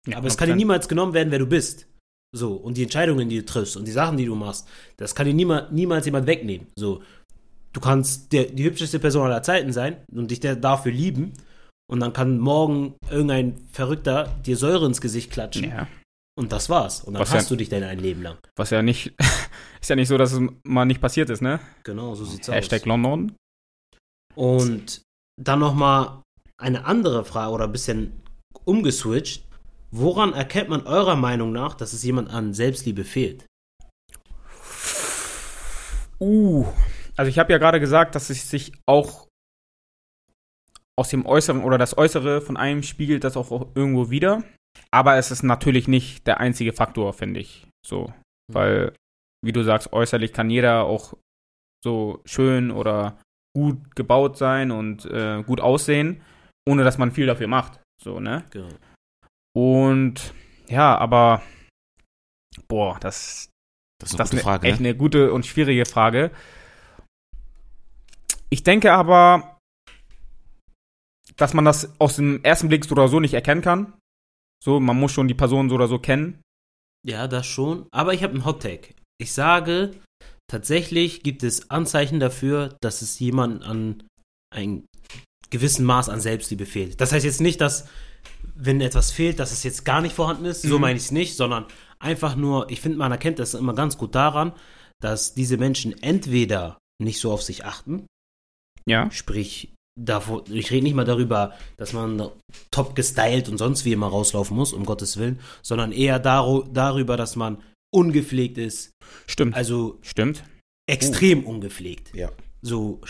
Ja, 0.07 0.17
Aber 0.17 0.27
es 0.27 0.37
kann 0.37 0.47
dir 0.47 0.53
100%. 0.55 0.57
niemals 0.57 0.87
genommen 0.87 1.13
werden, 1.13 1.31
wer 1.31 1.39
du 1.39 1.47
bist. 1.47 1.87
So, 2.35 2.53
und 2.55 2.77
die 2.77 2.83
Entscheidungen, 2.83 3.29
die 3.29 3.37
du 3.39 3.45
triffst 3.45 3.77
und 3.77 3.85
die 3.85 3.91
Sachen, 3.91 4.17
die 4.17 4.25
du 4.25 4.35
machst, 4.35 4.67
das 4.97 5.13
kann 5.15 5.25
dir 5.27 5.33
niema, 5.33 5.67
niemals 5.71 6.05
jemand 6.05 6.25
wegnehmen. 6.27 6.67
So, 6.77 7.03
du 7.73 7.79
kannst 7.79 8.31
der, 8.33 8.45
die 8.45 8.63
hübscheste 8.63 8.99
Person 8.99 9.25
aller 9.27 9.43
Zeiten 9.43 9.71
sein 9.71 9.97
und 10.11 10.31
dich 10.31 10.39
der 10.39 10.55
dafür 10.55 10.91
lieben. 10.91 11.33
Und 11.89 11.99
dann 11.99 12.11
kann 12.13 12.39
morgen 12.39 12.95
irgendein 13.11 13.67
Verrückter 13.71 14.35
dir 14.45 14.57
Säure 14.57 14.85
ins 14.87 14.99
Gesicht 15.01 15.31
klatschen. 15.31 15.69
Ja, 15.69 15.87
Und 16.35 16.51
das 16.51 16.69
war's. 16.69 17.03
Und 17.03 17.13
dann 17.13 17.21
Was 17.21 17.31
hast 17.33 17.43
ja- 17.43 17.49
du 17.49 17.55
dich 17.57 17.69
dann 17.69 17.83
ein 17.83 17.99
Leben 17.99 18.23
lang. 18.23 18.37
was 18.55 18.71
ja 18.71 18.81
nicht, 18.81 19.13
ist 19.81 19.89
ja 19.89 19.95
nicht 19.95 20.07
so, 20.07 20.17
dass 20.17 20.31
es 20.33 20.41
mal 20.63 20.85
nicht 20.85 21.01
passiert 21.01 21.29
ist, 21.29 21.41
ne? 21.41 21.59
Genau, 21.83 22.15
so 22.15 22.25
sieht's 22.25 22.47
Hashtag 22.47 22.81
aus. 22.81 22.87
London. 22.87 23.35
Und 24.35 25.01
dann 25.39 25.59
nochmal 25.59 26.21
eine 26.57 26.85
andere 26.85 27.25
Frage 27.25 27.51
oder 27.51 27.65
ein 27.65 27.71
bisschen 27.71 28.13
umgeswitcht. 28.65 29.45
Woran 29.91 30.33
erkennt 30.33 30.69
man 30.69 30.87
eurer 30.87 31.15
Meinung 31.15 31.51
nach, 31.51 31.75
dass 31.75 31.93
es 31.93 32.03
jemand 32.03 32.29
an 32.29 32.53
Selbstliebe 32.53 33.03
fehlt? 33.03 33.45
Uh, 36.19 36.65
also 37.15 37.29
ich 37.29 37.37
habe 37.37 37.51
ja 37.51 37.59
gerade 37.59 37.79
gesagt, 37.79 38.15
dass 38.15 38.29
es 38.29 38.49
sich 38.49 38.71
auch 38.87 39.27
aus 40.97 41.09
dem 41.09 41.25
Äußeren 41.25 41.63
oder 41.63 41.77
das 41.77 41.97
Äußere 41.97 42.41
von 42.41 42.57
einem 42.57 42.83
spiegelt 42.83 43.23
das 43.23 43.37
auch 43.37 43.75
irgendwo 43.75 44.09
wieder. 44.09 44.43
Aber 44.91 45.15
es 45.17 45.31
ist 45.31 45.43
natürlich 45.43 45.87
nicht 45.87 46.25
der 46.27 46.39
einzige 46.39 46.73
Faktor, 46.73 47.13
finde 47.13 47.39
ich. 47.39 47.67
So. 47.85 48.13
Weil, 48.51 48.93
wie 49.43 49.51
du 49.51 49.63
sagst, 49.63 49.93
äußerlich 49.93 50.33
kann 50.33 50.49
jeder 50.49 50.83
auch 50.83 51.15
so 51.83 52.21
schön 52.25 52.71
oder 52.71 53.19
gut 53.55 53.95
gebaut 53.95 54.37
sein 54.37 54.71
und 54.71 55.05
äh, 55.05 55.43
gut 55.43 55.61
aussehen, 55.61 56.21
ohne 56.67 56.83
dass 56.83 56.97
man 56.97 57.11
viel 57.11 57.27
dafür 57.27 57.47
macht. 57.47 57.82
So, 58.01 58.19
ne? 58.19 58.43
Genau. 58.51 58.69
Und 59.55 60.33
ja, 60.67 60.97
aber 60.97 61.41
boah, 62.67 62.97
das, 62.99 63.49
Das 63.99 64.09
ist 64.11 64.15
eine 64.15 64.17
das 64.17 64.31
gute 64.31 64.43
Frage. 64.43 64.67
echt 64.67 64.79
ne? 64.79 64.89
eine 64.89 64.97
gute 64.97 65.31
und 65.33 65.45
schwierige 65.45 65.85
Frage. 65.85 66.31
Ich 68.49 68.63
denke 68.63 68.93
aber, 68.93 69.57
dass 71.37 71.53
man 71.53 71.65
das 71.65 71.99
aus 71.99 72.17
dem 72.17 72.43
ersten 72.43 72.67
Blick 72.69 72.85
so 72.85 72.91
oder 72.93 73.07
so 73.07 73.19
nicht 73.19 73.33
erkennen 73.33 73.61
kann. 73.61 73.93
So, 74.63 74.79
man 74.79 74.99
muss 74.99 75.11
schon 75.11 75.27
die 75.27 75.33
Person 75.33 75.69
so 75.69 75.75
oder 75.75 75.87
so 75.87 75.99
kennen. 75.99 76.41
Ja, 77.05 77.27
das 77.27 77.45
schon. 77.47 77.87
Aber 77.91 78.13
ich 78.13 78.23
habe 78.23 78.33
einen 78.33 78.45
Hot-Take. 78.45 78.93
Ich 79.19 79.33
sage, 79.33 79.91
tatsächlich 80.47 81.23
gibt 81.23 81.43
es 81.43 81.69
Anzeichen 81.69 82.19
dafür, 82.19 82.77
dass 82.81 83.01
es 83.01 83.19
jemand 83.19 83.63
an 83.63 84.03
einem 84.53 84.85
gewissen 85.49 85.85
Maß 85.85 86.09
an 86.09 86.19
Selbstliebe 86.21 86.65
fehlt. 86.65 86.99
Das 87.01 87.11
heißt 87.11 87.25
jetzt 87.25 87.41
nicht, 87.41 87.61
dass, 87.61 87.85
wenn 88.55 88.81
etwas 88.81 89.11
fehlt, 89.11 89.39
dass 89.39 89.51
es 89.51 89.63
jetzt 89.63 89.85
gar 89.85 90.01
nicht 90.01 90.15
vorhanden 90.15 90.45
ist. 90.45 90.61
So 90.63 90.75
Mhm. 90.75 90.81
meine 90.81 90.97
ich 90.97 91.05
es 91.05 91.11
nicht, 91.11 91.35
sondern 91.35 91.65
einfach 91.99 92.35
nur, 92.35 92.69
ich 92.71 92.81
finde, 92.81 92.97
man 92.97 93.11
erkennt 93.11 93.39
das 93.39 93.53
immer 93.53 93.73
ganz 93.73 93.97
gut 93.97 94.15
daran, 94.15 94.53
dass 95.01 95.33
diese 95.33 95.57
Menschen 95.57 96.01
entweder 96.01 96.77
nicht 97.01 97.19
so 97.19 97.31
auf 97.31 97.41
sich 97.43 97.65
achten, 97.65 98.05
Ja. 98.87 99.09
sprich 99.11 99.73
davor, 99.99 100.43
ich 100.49 100.71
rede 100.71 100.83
nicht 100.83 100.95
mal 100.95 101.05
darüber, 101.05 101.53
dass 101.77 101.93
man 101.93 102.29
top 102.71 102.95
gestylt 102.95 103.47
und 103.49 103.57
sonst 103.57 103.85
wie 103.85 103.91
immer 103.93 104.07
rauslaufen 104.07 104.55
muss, 104.57 104.73
um 104.73 104.85
Gottes 104.85 105.17
Willen, 105.17 105.39
sondern 105.61 105.91
eher 105.91 106.23
daru- 106.23 106.67
darüber, 106.71 107.15
dass 107.17 107.35
man 107.35 107.61
ungepflegt 107.93 108.57
ist. 108.57 108.91
Stimmt. 109.27 109.55
Also 109.55 109.99
Stimmt. 110.01 110.43
extrem 110.89 111.45
ungepflegt. 111.45 112.13
Ja. 112.15 112.31
So 112.61 113.01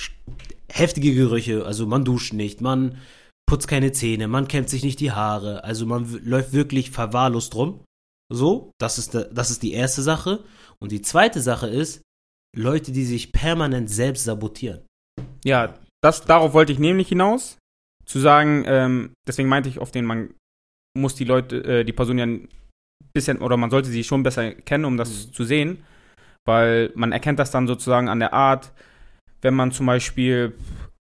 heftige 0.74 1.14
Gerüche, 1.14 1.66
also 1.66 1.86
man 1.86 2.04
duscht 2.04 2.34
nicht, 2.34 2.62
man 2.62 2.98
putzt 3.46 3.68
keine 3.68 3.92
Zähne, 3.92 4.28
man 4.28 4.48
kämmt 4.48 4.70
sich 4.70 4.84
nicht 4.84 5.00
die 5.00 5.12
Haare, 5.12 5.64
also 5.64 5.86
man 5.86 6.10
läuft 6.24 6.54
wirklich 6.54 6.92
verwahrlost 6.92 7.56
rum. 7.56 7.84
So, 8.32 8.72
das 8.80 8.98
ist, 8.98 9.14
de, 9.14 9.32
das 9.32 9.52
ist 9.52 9.62
die 9.62 9.74
erste 9.74 10.02
Sache. 10.02 10.44
Und 10.80 10.92
die 10.92 11.02
zweite 11.02 11.40
Sache 11.42 11.68
ist, 11.68 12.02
Leute, 12.56 12.92
die 12.92 13.06
sich 13.06 13.32
permanent 13.32 13.90
selbst 13.90 14.24
sabotieren. 14.24 14.82
Ja, 15.46 15.76
das, 16.02 16.26
darauf 16.26 16.54
wollte 16.54 16.74
ich 16.74 16.80
nämlich 16.80 17.10
hinaus. 17.10 17.58
Zu 18.06 18.20
sagen, 18.20 18.64
ähm, 18.66 19.14
deswegen 19.28 19.50
meinte 19.50 19.70
ich 19.70 19.80
auf 19.80 19.92
den, 19.92 20.06
man 20.06 20.34
muss 20.98 21.16
die 21.16 21.26
Leute, 21.26 21.58
äh, 21.64 21.84
die 21.84 21.94
Person 21.94 22.18
ja 22.18 22.26
ein 22.26 22.50
bisschen, 23.14 23.38
oder 23.40 23.58
man 23.58 23.70
sollte 23.70 23.90
sie 23.90 24.04
schon 24.04 24.24
besser 24.24 24.52
kennen, 24.52 24.86
um 24.86 24.98
das 24.98 25.28
Mhm. 25.28 25.34
zu 25.34 25.44
sehen. 25.44 25.84
Weil 26.46 26.92
man 26.96 27.12
erkennt 27.12 27.40
das 27.40 27.52
dann 27.52 27.68
sozusagen 27.68 28.10
an 28.10 28.20
der 28.20 28.34
Art, 28.34 28.72
wenn 29.44 29.54
man 29.54 29.72
zum 29.72 29.86
Beispiel 29.86 30.58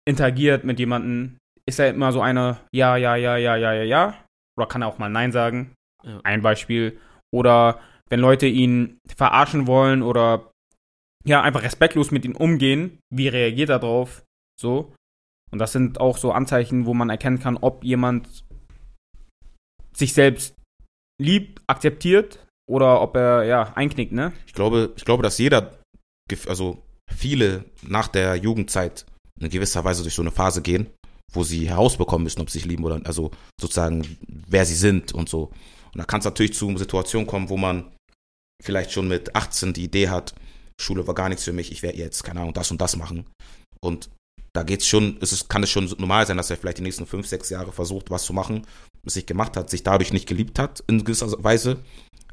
interagiert 0.09 0.65
mit 0.65 0.79
jemandem, 0.79 1.37
ist 1.67 1.79
er 1.79 1.91
immer 1.91 2.13
so 2.13 2.21
eine 2.21 2.59
Ja, 2.73 2.97
ja, 2.97 3.17
ja, 3.17 3.37
ja, 3.37 3.57
ja, 3.57 3.73
ja, 3.73 3.83
ja. 3.85 4.25
Oder 4.59 4.67
kann 4.67 4.83
er 4.83 4.89
auch 4.89 4.99
mal 4.99 5.09
Nein 5.11 5.33
sagen. 5.33 5.75
Ja. 6.03 6.21
Ein 6.25 6.43
Beispiel. 6.43 6.99
Oder 7.33 7.81
wenn 8.09 8.21
Leute 8.21 8.47
ihn 8.47 8.99
verarschen 9.15 9.67
wollen 9.67 10.03
oder 10.03 10.51
ja, 11.25 11.43
einfach 11.43 11.63
respektlos 11.63 12.11
mit 12.11 12.25
ihm 12.25 12.35
umgehen, 12.35 12.99
wie 13.15 13.29
reagiert 13.29 13.69
er 13.69 13.79
drauf? 13.79 14.25
So. 14.59 14.93
Und 15.53 15.59
das 15.59 15.73
sind 15.73 16.01
auch 16.01 16.17
so 16.17 16.33
Anzeichen, 16.33 16.87
wo 16.87 16.95
man 16.95 17.11
erkennen 17.11 17.41
kann, 17.41 17.57
ob 17.59 17.85
jemand 17.85 18.45
sich 19.93 20.15
selbst 20.15 20.55
liebt, 21.21 21.61
akzeptiert 21.67 22.47
oder 22.69 23.03
ob 23.03 23.17
er 23.17 23.45
ja 23.45 23.73
einknickt, 23.75 24.13
ne? 24.13 24.33
Ich 24.47 24.55
glaube, 24.55 24.93
ich 24.97 25.05
glaube, 25.05 25.23
dass 25.23 25.37
jeder, 25.39 25.79
gef- 26.31 26.49
also 26.49 26.83
viele 27.15 27.65
nach 27.83 28.09
der 28.09 28.37
Jugendzeit 28.37 29.07
in 29.41 29.49
gewisser 29.49 29.85
Weise 29.85 30.03
durch 30.03 30.15
so 30.15 30.23
eine 30.23 30.31
Phase 30.31 30.63
gehen, 30.63 30.87
wo 31.33 31.45
sie 31.45 31.69
herausbekommen 31.69 32.25
müssen, 32.25 32.41
ob 32.41 32.51
sie 32.51 32.59
sich 32.59 32.69
lieben 32.69 32.85
oder 32.85 33.01
also 33.05 33.31
sozusagen 33.61 34.19
wer 34.27 34.67
sie 34.67 34.75
sind 34.75 35.13
und 35.13 35.29
so. 35.29 35.51
Und 35.93 35.99
da 35.99 36.05
kann 36.05 36.21
es 36.21 36.25
natürlich 36.25 36.55
zu 36.55 36.77
Situationen 36.77 37.27
kommen, 37.27 37.49
wo 37.49 37.57
man 37.57 37.91
vielleicht 38.63 38.93
schon 38.93 39.09
mit 39.09 39.35
18 39.35 39.73
die 39.73 39.85
Idee 39.85 40.09
hat, 40.09 40.35
Schule 40.81 41.07
war 41.07 41.15
gar 41.15 41.29
nichts 41.29 41.45
für 41.45 41.53
mich, 41.53 41.73
ich 41.73 41.83
werde 41.83 41.99
jetzt, 41.99 42.25
keine 42.25 42.41
Ahnung, 42.41 42.55
das 42.55 42.71
und 42.71 42.81
das 42.81 42.97
machen. 42.97 43.27
Und 43.81 44.11
da 44.53 44.63
geht's 44.63 44.87
schon, 44.87 45.19
es 45.21 45.33
ist, 45.33 45.49
kann 45.49 45.63
es 45.63 45.71
schon 45.71 45.85
normal 45.99 46.27
sein, 46.27 46.37
dass 46.37 46.51
er 46.51 46.57
vielleicht 46.57 46.79
die 46.79 46.83
nächsten 46.83 47.07
fünf, 47.07 47.27
sechs 47.27 47.51
Jahre 47.51 47.73
versucht, 47.73 48.11
was 48.11 48.25
zu 48.25 48.33
machen, 48.33 48.67
es 49.07 49.15
sich 49.15 49.27
gemacht 49.27 49.57
hat, 49.57 49.71
sich 49.71 49.83
dadurch 49.83 50.13
nicht 50.13 50.29
geliebt 50.29 50.59
hat 50.59 50.83
in 50.87 51.05
gewisser 51.05 51.33
Weise. 51.43 51.79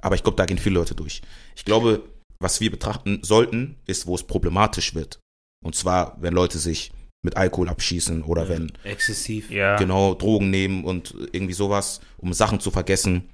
Aber 0.01 0.15
ich 0.15 0.23
glaube, 0.23 0.35
da 0.35 0.45
gehen 0.45 0.57
viele 0.57 0.75
Leute 0.75 0.95
durch. 0.95 1.21
Ich 1.55 1.65
glaube, 1.65 2.03
was 2.39 2.60
wir 2.60 2.71
betrachten 2.71 3.19
sollten, 3.23 3.78
ist, 3.86 4.08
wo 4.08 4.15
es 4.15 4.23
problematisch 4.23 4.95
wird. 4.95 5.19
Und 5.63 5.76
zwar, 5.76 6.17
wenn 6.21 6.34
Leute 6.34 6.60
sich 6.60 6.91
mit 7.23 7.36
Alkohol 7.36 7.69
abschießen 7.69 8.23
oder 8.23 8.47
wenn 8.47 8.71
Exzessiv. 8.84 9.50
Ja. 9.50 9.76
genau 9.78 10.13
Drogen 10.13 10.50
nehmen 10.50 10.84
und 10.84 11.15
irgendwie 11.32 11.54
sowas, 11.54 12.00
um 12.17 12.32
Sachen 12.34 12.60
zu 12.60 12.71
vergessen, 12.71 13.32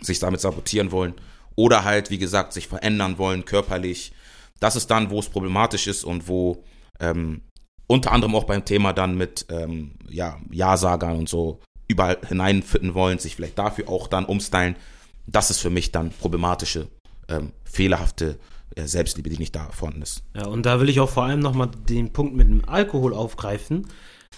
sich 0.00 0.18
damit 0.18 0.40
sabotieren 0.40 0.90
wollen 0.90 1.14
oder 1.54 1.84
halt, 1.84 2.10
wie 2.10 2.18
gesagt, 2.18 2.52
sich 2.52 2.66
verändern 2.66 3.18
wollen 3.18 3.44
körperlich. 3.44 4.12
Das 4.60 4.76
ist 4.76 4.90
dann, 4.90 5.10
wo 5.10 5.18
es 5.18 5.28
problematisch 5.28 5.86
ist 5.86 6.04
und 6.04 6.28
wo 6.28 6.64
ähm, 7.00 7.42
unter 7.86 8.12
anderem 8.12 8.34
auch 8.34 8.44
beim 8.44 8.64
Thema 8.64 8.92
dann 8.92 9.16
mit 9.16 9.46
ähm, 9.50 9.92
ja, 10.08 10.40
Ja-Sagern 10.50 11.16
und 11.16 11.28
so 11.28 11.60
überall 11.88 12.18
hineinfitten 12.26 12.94
wollen, 12.94 13.18
sich 13.18 13.36
vielleicht 13.36 13.58
dafür 13.58 13.88
auch 13.88 14.08
dann 14.08 14.24
umstylen. 14.24 14.76
Das 15.26 15.50
ist 15.50 15.60
für 15.60 15.70
mich 15.70 15.92
dann 15.92 16.10
problematische, 16.10 16.88
ähm, 17.28 17.52
fehlerhafte 17.64 18.38
äh, 18.76 18.86
Selbstliebe, 18.86 19.30
die 19.30 19.38
nicht 19.38 19.54
da 19.54 19.70
vorhanden 19.70 20.02
ist. 20.02 20.22
Ja, 20.34 20.46
und 20.46 20.64
da 20.66 20.80
will 20.80 20.88
ich 20.88 21.00
auch 21.00 21.10
vor 21.10 21.24
allem 21.24 21.40
nochmal 21.40 21.70
den 21.88 22.12
Punkt 22.12 22.34
mit 22.34 22.48
dem 22.48 22.68
Alkohol 22.68 23.14
aufgreifen. 23.14 23.86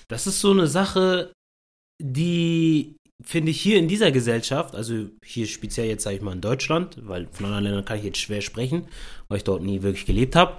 Das 0.09 0.27
ist 0.27 0.40
so 0.40 0.51
eine 0.51 0.66
Sache, 0.66 1.33
die 2.03 2.97
finde 3.23 3.51
ich 3.53 3.61
hier 3.61 3.79
in 3.79 3.88
dieser 3.88 4.11
Gesellschaft, 4.11 4.75
also 4.75 5.07
hier 5.25 5.47
speziell 5.47 5.87
jetzt 5.87 6.03
sage 6.03 6.16
ich 6.16 6.23
mal 6.23 6.33
in 6.33 6.40
Deutschland, 6.40 6.99
weil 7.03 7.29
von 7.31 7.47
anderen 7.47 7.64
Ländern 7.64 7.85
kann 7.85 7.99
ich 7.99 8.05
jetzt 8.05 8.18
schwer 8.18 8.40
sprechen, 8.40 8.88
weil 9.29 9.38
ich 9.38 9.44
dort 9.44 9.62
nie 9.62 9.83
wirklich 9.83 10.05
gelebt 10.05 10.37
habe. 10.37 10.57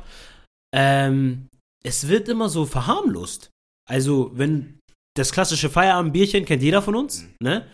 Ähm, 0.74 1.48
es 1.84 2.08
wird 2.08 2.30
immer 2.30 2.50
so 2.50 2.66
verharmlost. 2.66 3.50
Also, 3.88 4.32
wenn 4.34 4.80
das 5.16 5.32
klassische 5.32 5.70
Feierabendbierchen 5.70 6.46
kennt 6.46 6.64
jeder 6.64 6.82
von 6.82 6.96
uns, 6.96 7.26
ne? 7.40 7.68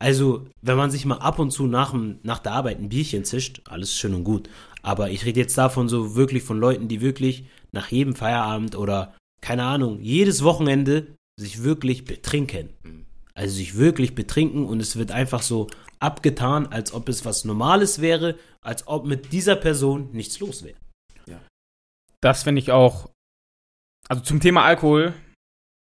Also, 0.00 0.46
wenn 0.60 0.76
man 0.76 0.90
sich 0.90 1.04
mal 1.04 1.18
ab 1.18 1.38
und 1.38 1.50
zu 1.50 1.66
nach, 1.66 1.92
dem- 1.92 2.18
nach 2.22 2.40
der 2.40 2.52
Arbeit 2.52 2.78
ein 2.78 2.88
Bierchen 2.88 3.24
zischt, 3.24 3.62
alles 3.66 3.94
schön 3.94 4.14
und 4.14 4.24
gut. 4.24 4.48
Aber 4.82 5.10
ich 5.10 5.24
rede 5.24 5.40
jetzt 5.40 5.56
davon 5.56 5.88
so 5.88 6.14
wirklich 6.14 6.42
von 6.42 6.58
Leuten, 6.58 6.88
die 6.88 7.00
wirklich 7.00 7.44
nach 7.72 7.88
jedem 7.88 8.14
Feierabend 8.14 8.76
oder, 8.76 9.16
keine 9.40 9.64
Ahnung, 9.64 10.00
jedes 10.00 10.42
Wochenende 10.42 11.14
sich 11.38 11.62
wirklich 11.62 12.04
betrinken. 12.04 12.70
Also 13.34 13.54
sich 13.56 13.76
wirklich 13.76 14.14
betrinken 14.14 14.64
und 14.66 14.80
es 14.80 14.96
wird 14.96 15.10
einfach 15.10 15.42
so 15.42 15.68
abgetan, 15.98 16.66
als 16.66 16.92
ob 16.92 17.08
es 17.08 17.24
was 17.24 17.44
Normales 17.44 18.00
wäre, 18.00 18.38
als 18.60 18.86
ob 18.86 19.06
mit 19.06 19.32
dieser 19.32 19.56
Person 19.56 20.10
nichts 20.12 20.38
los 20.40 20.62
wäre. 20.64 20.76
Das 22.20 22.42
finde 22.42 22.60
ich 22.60 22.72
auch. 22.72 23.10
Also 24.08 24.22
zum 24.22 24.40
Thema 24.40 24.64
Alkohol 24.64 25.12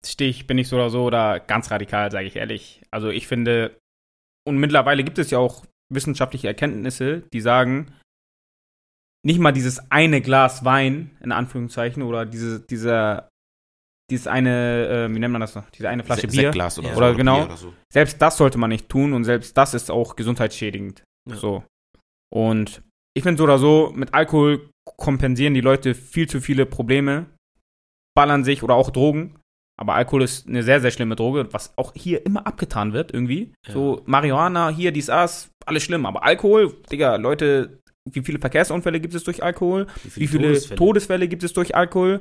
stehe 0.04 0.28
ich, 0.28 0.46
bin 0.46 0.58
ich 0.58 0.68
so 0.68 0.76
oder 0.76 0.90
so 0.90 1.08
da 1.08 1.38
ganz 1.38 1.70
radikal, 1.70 2.10
sage 2.10 2.26
ich 2.26 2.36
ehrlich. 2.36 2.82
Also 2.90 3.08
ich 3.08 3.26
finde, 3.26 3.78
und 4.46 4.58
mittlerweile 4.58 5.04
gibt 5.04 5.18
es 5.18 5.30
ja 5.30 5.38
auch 5.38 5.64
wissenschaftliche 5.92 6.48
Erkenntnisse, 6.48 7.22
die 7.32 7.40
sagen, 7.40 7.92
nicht 9.24 9.40
mal 9.40 9.52
dieses 9.52 9.90
eine 9.90 10.20
Glas 10.20 10.64
Wein, 10.64 11.16
in 11.20 11.32
Anführungszeichen, 11.32 12.02
oder 12.02 12.24
diese, 12.26 12.60
dieser, 12.60 13.28
dieses 14.10 14.26
eine, 14.28 14.86
äh, 15.08 15.14
wie 15.14 15.18
nennt 15.18 15.32
man 15.32 15.40
das 15.40 15.54
noch, 15.54 15.68
diese 15.70 15.88
eine 15.88 16.04
Flasche 16.04 16.22
Se- 16.30 16.36
Bier. 16.36 16.50
Oder, 16.50 16.58
Ja. 16.58 16.70
so, 16.70 16.82
Oder 16.82 17.14
genau. 17.14 17.44
Oder 17.44 17.56
so. 17.56 17.72
Selbst 17.92 18.20
das 18.22 18.36
sollte 18.36 18.58
man 18.58 18.70
nicht 18.70 18.88
tun 18.88 19.12
und 19.12 19.24
selbst 19.24 19.56
das 19.56 19.74
ist 19.74 19.90
auch 19.90 20.14
gesundheitsschädigend. 20.16 21.02
Ja. 21.28 21.36
So. 21.36 21.64
Und 22.32 22.82
ich 23.16 23.22
finde 23.24 23.38
so 23.38 23.44
oder 23.44 23.58
so, 23.58 23.92
mit 23.96 24.14
Alkohol 24.14 24.70
kompensieren 24.96 25.54
die 25.54 25.60
Leute 25.60 25.94
viel 25.94 26.28
zu 26.28 26.40
viele 26.40 26.66
Probleme, 26.66 27.26
ballern 28.16 28.44
sich 28.44 28.62
oder 28.62 28.74
auch 28.74 28.90
Drogen. 28.90 29.40
Aber 29.78 29.94
Alkohol 29.94 30.22
ist 30.22 30.48
eine 30.48 30.62
sehr, 30.62 30.80
sehr 30.80 30.90
schlimme 30.90 31.16
Droge, 31.16 31.52
was 31.52 31.76
auch 31.76 31.92
hier 31.94 32.24
immer 32.24 32.46
abgetan 32.46 32.92
wird, 32.92 33.12
irgendwie. 33.12 33.52
Ja. 33.66 33.74
So, 33.74 34.02
Marihuana, 34.06 34.70
hier, 34.70 34.90
dies, 34.90 35.06
das, 35.06 35.50
alles 35.66 35.82
schlimm. 35.82 36.06
Aber 36.06 36.24
Alkohol, 36.24 36.74
Digga, 36.90 37.16
Leute, 37.16 37.80
wie 38.10 38.22
viele 38.22 38.38
Verkehrsunfälle 38.38 39.00
gibt 39.00 39.14
es 39.14 39.24
durch 39.24 39.42
Alkohol? 39.42 39.86
Wie 40.14 40.26
viele 40.26 40.48
Todesfälle, 40.48 40.78
Todesfälle? 40.78 41.28
gibt 41.28 41.42
es 41.42 41.52
durch 41.52 41.74
Alkohol? 41.74 42.20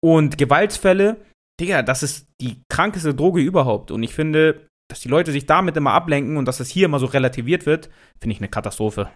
Und 0.00 0.38
Gewaltsfälle? 0.38 1.16
Digga, 1.60 1.82
das 1.82 2.02
ist 2.02 2.28
die 2.40 2.62
krankeste 2.68 3.14
Droge 3.14 3.40
überhaupt. 3.40 3.90
Und 3.90 4.02
ich 4.02 4.14
finde, 4.14 4.66
dass 4.88 5.00
die 5.00 5.08
Leute 5.08 5.32
sich 5.32 5.46
damit 5.46 5.76
immer 5.76 5.92
ablenken 5.92 6.36
und 6.36 6.46
dass 6.46 6.60
es 6.60 6.68
hier 6.68 6.84
immer 6.84 6.98
so 6.98 7.06
relativiert 7.06 7.66
wird, 7.66 7.88
finde 8.20 8.34
ich 8.34 8.40
eine 8.40 8.48
Katastrophe. 8.48 9.10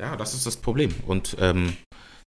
Ja, 0.00 0.16
das 0.16 0.34
ist 0.34 0.46
das 0.46 0.56
Problem. 0.56 0.92
Und 1.06 1.36
ähm, 1.40 1.76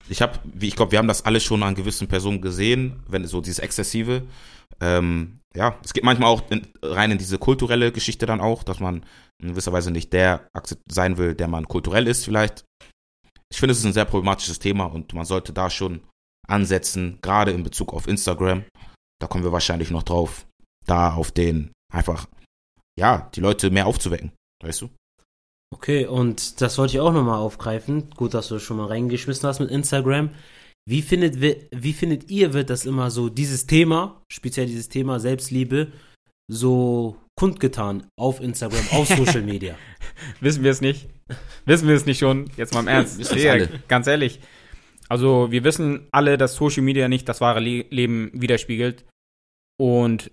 ich 0.10 0.22
habe, 0.22 0.40
wie 0.44 0.68
ich 0.68 0.76
glaube, 0.76 0.92
wir 0.92 1.00
haben 1.00 1.08
das 1.08 1.26
alle 1.26 1.40
schon 1.40 1.64
an 1.64 1.76
gewissen 1.76 2.08
Personen 2.08 2.42
gesehen, 2.42 3.04
wenn 3.08 3.26
so 3.26 3.42
dieses 3.42 3.60
Exzessive. 3.60 4.24
Ähm, 4.80 5.40
ja, 5.56 5.78
es 5.84 5.94
geht 5.94 6.04
manchmal 6.04 6.30
auch 6.30 6.50
in, 6.50 6.68
rein 6.82 7.12
in 7.12 7.18
diese 7.18 7.38
kulturelle 7.38 7.92
Geschichte 7.92 8.26
dann 8.26 8.42
auch, 8.42 8.64
dass 8.64 8.80
man 8.80 9.06
in 9.42 9.50
gewisser 9.50 9.74
Weise 9.74 9.92
nicht 9.92 10.14
der 10.14 10.48
sein 10.90 11.18
will, 11.18 11.36
der 11.36 11.48
man 11.48 11.68
kulturell 11.68 12.08
ist 12.08 12.26
vielleicht. 12.26 12.66
Ich 13.52 13.60
finde, 13.60 13.74
es 13.74 13.80
ist 13.80 13.86
ein 13.86 13.94
sehr 13.94 14.06
problematisches 14.06 14.60
Thema 14.60 14.86
und 14.86 15.14
man 15.14 15.26
sollte 15.26 15.52
da 15.52 15.70
schon 15.70 16.02
ansetzen, 16.48 17.20
gerade 17.22 17.52
in 17.52 17.64
Bezug 17.64 17.94
auf 17.94 18.08
Instagram. 18.08 18.64
Da 19.20 19.28
kommen 19.28 19.44
wir 19.44 19.52
wahrscheinlich 19.52 19.92
noch 19.92 20.04
drauf, 20.04 20.48
da 20.86 21.14
auf 21.14 21.32
den 21.32 21.72
einfach, 21.94 22.28
ja, 22.98 23.30
die 23.36 23.42
Leute 23.42 23.70
mehr 23.70 23.88
aufzuwecken, 23.88 24.32
weißt 24.64 24.82
du? 24.82 24.90
Okay, 25.74 26.06
und 26.06 26.62
das 26.62 26.78
wollte 26.78 26.96
ich 26.96 27.00
auch 27.00 27.14
nochmal 27.14 27.40
aufgreifen. 27.40 28.10
Gut, 28.12 28.34
dass 28.34 28.50
du 28.50 28.60
schon 28.60 28.78
mal 28.78 28.88
reingeschmissen 28.88 29.48
hast 29.48 29.60
mit 29.60 29.72
Instagram. 29.72 30.32
Wie 30.88 31.02
findet, 31.02 31.40
wie 31.40 31.94
findet 31.94 32.30
ihr, 32.30 32.54
wird 32.54 32.70
das 32.70 32.86
immer 32.86 33.12
so, 33.12 33.30
dieses 33.30 33.68
Thema, 33.68 34.22
speziell 34.32 34.66
dieses 34.66 34.90
Thema 34.90 35.20
Selbstliebe, 35.20 35.92
so 36.52 37.18
kundgetan 37.40 38.08
auf 38.20 38.42
Instagram, 38.42 38.86
auf 38.92 39.08
Social 39.16 39.44
Media? 39.44 39.76
Wissen 40.42 40.64
wir 40.64 40.72
es 40.72 40.82
nicht? 40.82 41.08
wissen 41.66 41.88
wir 41.88 41.96
es 41.96 42.06
nicht 42.06 42.20
schon? 42.20 42.50
Jetzt 42.58 42.74
mal 42.74 42.82
im 42.82 42.88
Ernst. 42.88 43.34
Digga, 43.34 43.52
alle. 43.52 43.70
Ganz 43.88 44.08
ehrlich. 44.08 44.40
Also, 45.08 45.52
wir 45.52 45.64
wissen 45.64 46.08
alle, 46.12 46.38
dass 46.38 46.56
Social 46.56 46.84
Media 46.84 47.08
nicht 47.08 47.30
das 47.30 47.42
wahre 47.42 47.60
Le 47.60 47.86
Leben 47.90 48.32
widerspiegelt. 48.34 49.06
Und 49.80 50.32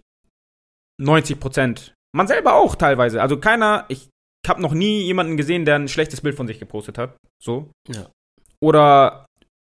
90 1.00 1.38
Prozent. 1.38 1.94
Man 2.14 2.26
selber 2.26 2.54
auch 2.54 2.74
teilweise. 2.74 3.20
Also, 3.22 3.38
keiner, 3.38 3.84
ich 3.88 4.08
habe 4.48 4.62
noch 4.62 4.72
nie 4.74 5.02
jemanden 5.02 5.36
gesehen, 5.36 5.64
der 5.64 5.76
ein 5.76 5.88
schlechtes 5.88 6.20
Bild 6.20 6.36
von 6.36 6.46
sich 6.46 6.58
gepostet 6.58 6.98
hat. 6.98 7.16
So. 7.42 7.70
Ja. 7.88 8.08
Oder 8.60 9.26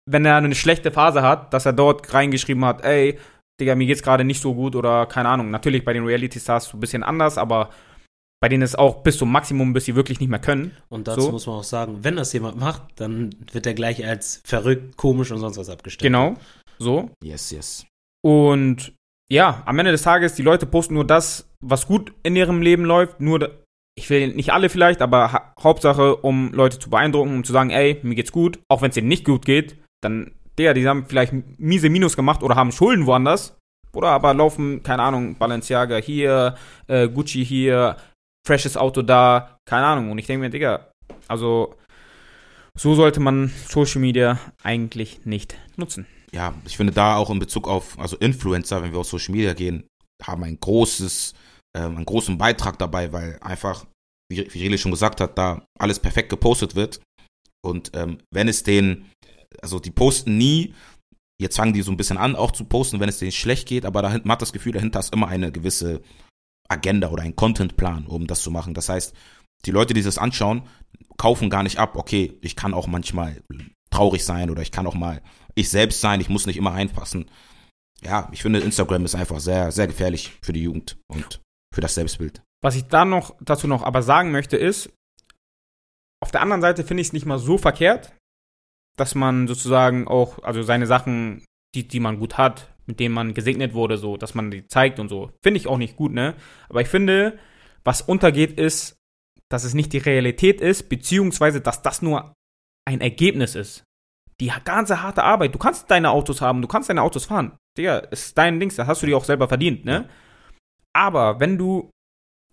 wenn 0.08 0.24
er 0.24 0.36
eine 0.36 0.54
schlechte 0.54 0.90
Phase 0.90 1.22
hat, 1.22 1.52
dass 1.52 1.66
er 1.66 1.72
dort 1.72 2.12
reingeschrieben 2.12 2.64
hat, 2.64 2.84
ey, 2.84 3.18
Digga, 3.60 3.74
mir 3.74 3.86
geht's 3.86 4.02
gerade 4.02 4.24
nicht 4.24 4.40
so 4.40 4.54
gut 4.54 4.74
oder 4.74 5.06
keine 5.06 5.28
Ahnung. 5.28 5.50
Natürlich 5.50 5.84
bei 5.84 5.92
den 5.92 6.04
Reality 6.04 6.40
Stars 6.40 6.66
so 6.66 6.76
ein 6.76 6.80
bisschen 6.80 7.02
anders, 7.02 7.36
aber 7.36 7.70
bei 8.40 8.48
denen 8.48 8.62
ist 8.62 8.78
auch 8.78 9.02
bis 9.02 9.18
zum 9.18 9.30
Maximum, 9.30 9.74
bis 9.74 9.84
sie 9.84 9.94
wirklich 9.94 10.18
nicht 10.18 10.30
mehr 10.30 10.38
können. 10.38 10.74
Und 10.88 11.06
dazu 11.08 11.20
So. 11.20 11.32
muss 11.32 11.46
man 11.46 11.56
auch 11.56 11.64
sagen, 11.64 11.98
wenn 12.02 12.16
das 12.16 12.32
jemand 12.32 12.58
macht, 12.58 12.82
dann 12.96 13.34
wird 13.52 13.66
er 13.66 13.74
gleich 13.74 14.04
als 14.04 14.40
verrückt, 14.44 14.96
komisch 14.96 15.30
und 15.30 15.38
sonst 15.38 15.58
was 15.58 15.68
abgestellt. 15.68 16.10
Genau. 16.10 16.36
So. 16.78 17.10
Yes, 17.22 17.50
yes. 17.50 17.86
Und 18.24 18.94
ja, 19.30 19.62
am 19.66 19.78
Ende 19.78 19.92
des 19.92 20.02
Tages, 20.02 20.34
die 20.34 20.42
Leute 20.42 20.64
posten 20.64 20.94
nur 20.94 21.06
das, 21.06 21.46
was 21.60 21.86
gut 21.86 22.14
in 22.22 22.34
ihrem 22.34 22.62
Leben 22.62 22.84
läuft. 22.84 23.20
Nur, 23.20 23.62
ich 23.96 24.08
will 24.10 24.34
nicht 24.34 24.52
alle 24.52 24.68
vielleicht, 24.68 25.02
aber 25.02 25.32
ha 25.32 25.54
Hauptsache, 25.60 26.16
um 26.16 26.52
Leute 26.52 26.78
zu 26.78 26.90
beeindrucken, 26.90 27.34
um 27.34 27.44
zu 27.44 27.52
sagen, 27.52 27.70
ey, 27.70 27.98
mir 28.02 28.14
geht's 28.14 28.32
gut. 28.32 28.58
Auch 28.68 28.82
wenn 28.82 28.90
es 28.90 28.94
denen 28.94 29.08
nicht 29.08 29.24
gut 29.24 29.44
geht, 29.44 29.76
dann, 30.00 30.32
der, 30.58 30.74
die 30.74 30.88
haben 30.88 31.06
vielleicht 31.06 31.32
miese 31.58 31.90
Minus 31.90 32.16
gemacht 32.16 32.42
oder 32.42 32.56
haben 32.56 32.72
Schulden 32.72 33.06
woanders. 33.06 33.56
Oder 33.92 34.08
aber 34.08 34.34
laufen, 34.34 34.82
keine 34.82 35.02
Ahnung, 35.02 35.36
Balenciaga 35.36 35.96
hier, 35.96 36.54
äh, 36.86 37.08
Gucci 37.08 37.44
hier, 37.44 37.96
freshes 38.46 38.76
Auto 38.76 39.02
da, 39.02 39.58
keine 39.68 39.86
Ahnung. 39.86 40.10
Und 40.10 40.18
ich 40.18 40.26
denke 40.26 40.40
mir, 40.44 40.50
Digga, 40.50 40.90
also 41.26 41.74
so 42.76 42.94
sollte 42.94 43.20
man 43.20 43.52
Social 43.68 44.00
Media 44.00 44.38
eigentlich 44.62 45.26
nicht 45.26 45.58
nutzen. 45.76 46.06
ja, 46.32 46.54
ich 46.64 46.76
finde 46.76 46.92
da 46.92 47.16
auch 47.16 47.30
in 47.30 47.38
Bezug 47.38 47.68
auf, 47.68 47.98
also 47.98 48.16
Influencer, 48.16 48.82
wenn 48.82 48.92
wir 48.92 49.00
auf 49.00 49.08
Social 49.08 49.34
Media 49.34 49.52
gehen, 49.52 49.84
haben 50.22 50.44
ein 50.44 50.58
großes, 50.60 51.34
ähm, 51.76 51.96
einen 51.96 52.04
großen 52.04 52.38
Beitrag 52.38 52.78
dabei, 52.78 53.12
weil 53.12 53.38
einfach, 53.40 53.86
wie, 54.30 54.52
wie 54.52 54.62
Rele 54.62 54.78
schon 54.78 54.92
gesagt 54.92 55.20
hat, 55.20 55.38
da 55.38 55.64
alles 55.78 55.98
perfekt 55.98 56.30
gepostet 56.30 56.74
wird. 56.74 57.00
Und 57.62 57.92
ähm, 57.94 58.18
wenn 58.32 58.48
es 58.48 58.62
denen, 58.62 59.10
also 59.62 59.78
die 59.78 59.90
posten 59.90 60.38
nie, 60.38 60.74
jetzt 61.40 61.56
fangen 61.56 61.72
die 61.72 61.82
so 61.82 61.90
ein 61.90 61.96
bisschen 61.96 62.18
an 62.18 62.36
auch 62.36 62.50
zu 62.50 62.64
posten, 62.64 63.00
wenn 63.00 63.08
es 63.08 63.18
denen 63.18 63.32
schlecht 63.32 63.68
geht, 63.68 63.84
aber 63.84 64.02
dahinter, 64.02 64.26
man 64.26 64.34
hat 64.34 64.42
das 64.42 64.52
Gefühl, 64.52 64.72
dahinter 64.72 65.00
ist 65.00 65.12
immer 65.12 65.28
eine 65.28 65.52
gewisse 65.52 66.02
Agenda 66.68 67.10
oder 67.10 67.22
ein 67.22 67.36
Contentplan, 67.36 68.06
um 68.06 68.26
das 68.26 68.42
zu 68.42 68.50
machen. 68.50 68.74
Das 68.74 68.88
heißt, 68.88 69.14
die 69.66 69.70
Leute, 69.70 69.94
die 69.94 70.02
das 70.02 70.18
anschauen, 70.18 70.62
kaufen 71.16 71.50
gar 71.50 71.62
nicht 71.62 71.78
ab, 71.78 71.96
okay, 71.96 72.38
ich 72.40 72.56
kann 72.56 72.72
auch 72.72 72.86
manchmal 72.86 73.42
traurig 73.90 74.24
sein 74.24 74.50
oder 74.50 74.62
ich 74.62 74.72
kann 74.72 74.86
auch 74.86 74.94
mal 74.94 75.20
ich 75.54 75.68
selbst 75.68 76.00
sein, 76.00 76.20
ich 76.20 76.28
muss 76.28 76.46
nicht 76.46 76.56
immer 76.56 76.72
reinpassen. 76.72 77.30
Ja, 78.02 78.28
ich 78.32 78.42
finde, 78.42 78.60
Instagram 78.60 79.04
ist 79.04 79.14
einfach 79.14 79.40
sehr, 79.40 79.72
sehr 79.72 79.86
gefährlich 79.86 80.30
für 80.40 80.52
die 80.52 80.62
Jugend 80.62 80.96
und 81.08 81.40
für 81.74 81.80
das 81.80 81.94
Selbstbild. 81.94 82.42
Was 82.62 82.76
ich 82.76 82.84
da 82.84 83.04
noch 83.04 83.36
dazu 83.40 83.66
noch 83.66 83.82
aber 83.82 84.02
sagen 84.02 84.30
möchte 84.32 84.56
ist, 84.56 84.90
auf 86.22 86.30
der 86.30 86.42
anderen 86.42 86.60
Seite 86.60 86.84
finde 86.84 87.00
ich 87.00 87.08
es 87.08 87.12
nicht 87.12 87.26
mal 87.26 87.38
so 87.38 87.56
verkehrt, 87.56 88.14
dass 88.96 89.14
man 89.14 89.48
sozusagen 89.48 90.06
auch, 90.06 90.42
also 90.42 90.62
seine 90.62 90.86
Sachen, 90.86 91.44
die, 91.74 91.88
die 91.88 92.00
man 92.00 92.18
gut 92.18 92.36
hat, 92.36 92.74
mit 92.86 93.00
denen 93.00 93.14
man 93.14 93.34
gesegnet 93.34 93.72
wurde, 93.72 93.96
so, 93.96 94.16
dass 94.16 94.34
man 94.34 94.50
die 94.50 94.66
zeigt 94.66 94.98
und 94.98 95.08
so. 95.08 95.32
Finde 95.42 95.58
ich 95.58 95.66
auch 95.66 95.78
nicht 95.78 95.96
gut, 95.96 96.12
ne? 96.12 96.34
Aber 96.68 96.80
ich 96.80 96.88
finde, 96.88 97.38
was 97.84 98.02
untergeht, 98.02 98.58
ist, 98.58 98.96
dass 99.48 99.64
es 99.64 99.74
nicht 99.74 99.92
die 99.92 99.98
Realität 99.98 100.60
ist, 100.60 100.88
beziehungsweise, 100.88 101.60
dass 101.60 101.82
das 101.82 102.02
nur 102.02 102.34
ein 102.86 103.00
Ergebnis 103.00 103.54
ist. 103.54 103.84
Die 104.40 104.52
ganze 104.64 105.02
harte 105.02 105.22
Arbeit. 105.22 105.54
Du 105.54 105.58
kannst 105.58 105.90
deine 105.90 106.10
Autos 106.10 106.40
haben, 106.40 106.62
du 106.62 106.68
kannst 106.68 106.88
deine 106.88 107.02
Autos 107.02 107.26
fahren. 107.26 107.56
Digga, 107.78 107.98
ist 107.98 108.36
dein 108.36 108.58
Dings, 108.58 108.76
das 108.76 108.86
hast 108.86 109.02
du 109.02 109.06
dir 109.06 109.16
auch 109.16 109.24
selber 109.24 109.48
verdient, 109.48 109.84
ne? 109.84 110.08
Aber 110.94 111.40
wenn 111.40 111.58
du 111.58 111.90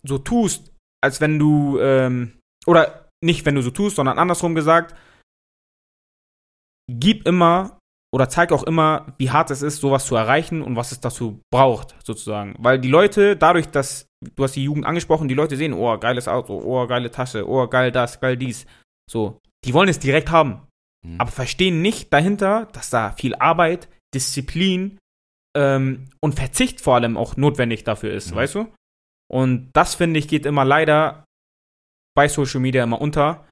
so 0.02 0.18
tust, 0.18 0.72
als 1.02 1.20
wenn 1.20 1.38
du, 1.38 1.78
ähm, 1.80 2.38
oder 2.66 3.08
nicht, 3.24 3.44
wenn 3.46 3.54
du 3.54 3.62
so 3.62 3.70
tust, 3.70 3.96
sondern 3.96 4.18
andersrum 4.18 4.54
gesagt, 4.54 4.94
gib 6.90 7.26
immer 7.26 7.78
oder 8.14 8.28
zeig 8.28 8.52
auch 8.52 8.62
immer, 8.62 9.14
wie 9.18 9.30
hart 9.30 9.50
es 9.50 9.60
ist, 9.60 9.80
sowas 9.80 10.06
zu 10.06 10.16
erreichen 10.16 10.62
und 10.62 10.76
was 10.76 10.92
es 10.92 11.00
dazu 11.00 11.40
braucht, 11.52 11.94
sozusagen. 12.04 12.54
Weil 12.58 12.78
die 12.78 12.88
Leute, 12.88 13.36
dadurch, 13.36 13.68
dass, 13.68 14.06
du 14.34 14.44
hast 14.44 14.56
die 14.56 14.64
Jugend 14.64 14.86
angesprochen, 14.86 15.28
die 15.28 15.34
Leute 15.34 15.56
sehen, 15.56 15.74
oh, 15.74 15.98
geiles 15.98 16.26
Auto, 16.26 16.58
oh, 16.64 16.86
geile 16.86 17.10
Tasche, 17.10 17.46
oh, 17.46 17.66
geil 17.66 17.92
das, 17.92 18.20
geil 18.20 18.36
dies. 18.36 18.66
So, 19.10 19.40
die 19.64 19.74
wollen 19.74 19.88
es 19.88 19.98
direkt 19.98 20.30
haben, 20.30 20.66
Mhm. 21.04 21.20
aber 21.20 21.30
verstehen 21.30 21.82
nicht 21.82 22.12
dahinter, 22.12 22.66
dass 22.72 22.90
da 22.90 23.12
viel 23.12 23.34
Arbeit, 23.36 23.88
Disziplin 24.14 24.98
ähm, 25.58 26.08
und 26.20 26.34
Verzicht 26.36 26.80
vor 26.80 26.94
allem 26.94 27.16
auch 27.16 27.36
notwendig 27.36 27.82
dafür 27.82 28.12
ist, 28.12 28.30
Mhm. 28.30 28.36
weißt 28.36 28.54
du? 28.54 28.72
Und 29.30 29.70
das, 29.74 29.94
finde 29.96 30.18
ich, 30.20 30.28
geht 30.28 30.46
immer 30.46 30.64
leider 30.64 31.24
bei 32.16 32.28
Social 32.28 32.60
Media 32.60 32.84
immer 32.84 33.00
unter. 33.00 33.46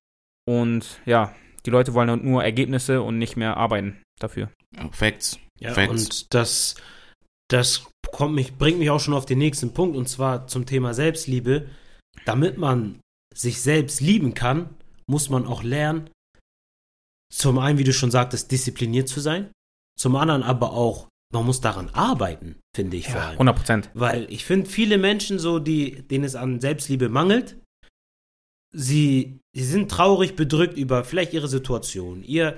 Und 0.49 1.01
ja, 1.05 1.35
die 1.65 1.71
Leute 1.71 1.93
wollen 1.95 2.09
halt 2.11 2.23
nur 2.23 2.45
Ergebnisse 2.45 3.03
und 3.03 3.19
nicht 3.19 3.37
mehr 3.37 3.57
arbeiten 3.57 4.01
dafür. 4.21 4.51
Facts. 4.93 5.39
Ja, 5.59 5.75
Facts. 5.75 5.91
und 5.91 6.35
das, 6.35 6.75
das 7.51 7.87
kommt 8.13 8.35
mich, 8.35 8.55
bringt 8.57 8.79
mich 8.79 8.91
auch 8.91 9.01
schon 9.01 9.15
auf 9.15 9.27
den 9.27 9.39
nächsten 9.39 9.75
Punkt, 9.75 9.97
und 9.97 10.09
zwar 10.09 10.47
zum 10.47 10.65
Thema 10.65 10.95
Selbstliebe. 10.95 11.69
Damit 12.25 12.57
man 12.57 13.01
sich 13.35 13.61
selbst 13.61 14.01
lieben 14.01 14.33
kann, 14.35 14.71
muss 15.09 15.29
man 15.29 15.47
auch 15.47 15.63
lernen, 15.63 16.09
zum 17.33 17.59
einen, 17.59 17.79
wie 17.79 17.85
du 17.85 17.93
schon 17.93 18.11
sagtest, 18.11 18.51
diszipliniert 18.53 19.09
zu 19.09 19.21
sein, 19.21 19.51
zum 19.99 20.17
anderen 20.17 20.43
aber 20.43 20.73
auch, 20.73 21.09
man 21.33 21.45
muss 21.45 21.61
daran 21.61 21.91
arbeiten, 21.91 22.57
finde 22.75 22.97
ich 22.97 23.09
vor 23.09 23.21
allem. 23.21 23.33
100 23.33 23.57
Prozent. 23.57 23.91
Weil 23.95 24.27
ich 24.31 24.45
finde, 24.45 24.69
viele 24.69 24.99
Menschen 24.99 25.39
so, 25.39 25.59
die, 25.59 26.03
denen 26.03 26.25
es 26.25 26.35
an 26.37 26.61
Selbstliebe 26.61 27.09
mangelt, 27.09 27.57
sie, 28.73 29.41
sie 29.55 29.65
sind 29.65 29.91
traurig, 29.91 30.37
bedrückt 30.37 30.77
über 30.77 31.05
vielleicht 31.05 31.33
ihre 31.33 31.49
Situation, 31.49 32.23
ihr, 32.23 32.57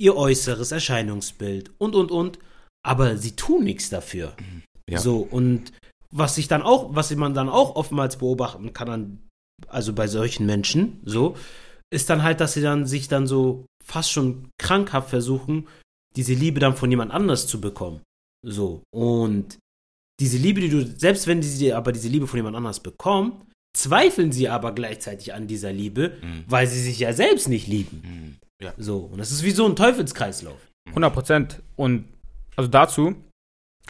ihr 0.00 0.16
äußeres 0.16 0.72
Erscheinungsbild 0.72 1.70
und, 1.78 1.94
und, 1.94 2.10
und, 2.10 2.38
aber 2.84 3.16
sie 3.16 3.36
tun 3.36 3.64
nichts 3.64 3.88
dafür. 3.88 4.34
Ja. 4.90 4.98
So, 4.98 5.18
und 5.18 5.72
was 6.10 6.38
ich 6.38 6.48
dann 6.48 6.62
auch, 6.62 6.94
was 6.94 7.14
man 7.14 7.34
dann 7.34 7.48
auch 7.48 7.76
oftmals 7.76 8.16
beobachten 8.16 8.72
kann, 8.72 8.88
an, 8.88 9.22
also 9.68 9.92
bei 9.92 10.08
solchen 10.08 10.46
Menschen, 10.46 11.00
so, 11.04 11.36
ist 11.92 12.10
dann 12.10 12.22
halt, 12.22 12.40
dass 12.40 12.54
sie 12.54 12.62
dann 12.62 12.86
sich 12.86 13.08
dann 13.08 13.26
so 13.26 13.66
fast 13.84 14.10
schon 14.10 14.48
krankhaft 14.58 15.10
versuchen, 15.10 15.68
diese 16.16 16.34
Liebe 16.34 16.60
dann 16.60 16.76
von 16.76 16.90
jemand 16.90 17.12
anders 17.12 17.46
zu 17.46 17.60
bekommen. 17.60 18.02
So, 18.44 18.82
und 18.94 19.58
diese 20.20 20.36
Liebe, 20.36 20.60
die 20.60 20.68
du, 20.68 20.84
selbst 20.86 21.26
wenn 21.26 21.42
sie 21.42 21.72
aber 21.72 21.92
diese 21.92 22.08
Liebe 22.08 22.26
von 22.26 22.38
jemand 22.38 22.56
anders 22.56 22.80
bekommen, 22.80 23.48
zweifeln 23.76 24.32
sie 24.32 24.48
aber 24.48 24.72
gleichzeitig 24.72 25.32
an 25.32 25.46
dieser 25.46 25.72
Liebe, 25.72 26.18
Mhm. 26.22 26.44
weil 26.46 26.66
sie 26.66 26.80
sich 26.80 26.98
ja 26.98 27.12
selbst 27.12 27.48
nicht 27.48 27.66
lieben. 27.66 28.02
Mhm. 28.04 28.36
Ja. 28.62 28.74
So, 28.76 28.98
und 28.98 29.18
das 29.18 29.32
ist 29.32 29.42
wie 29.42 29.50
so 29.50 29.66
ein 29.66 29.76
Teufelskreislauf. 29.76 30.60
100 30.88 31.12
Prozent. 31.12 31.62
Und 31.76 32.08
also 32.56 32.68
dazu, 32.68 33.14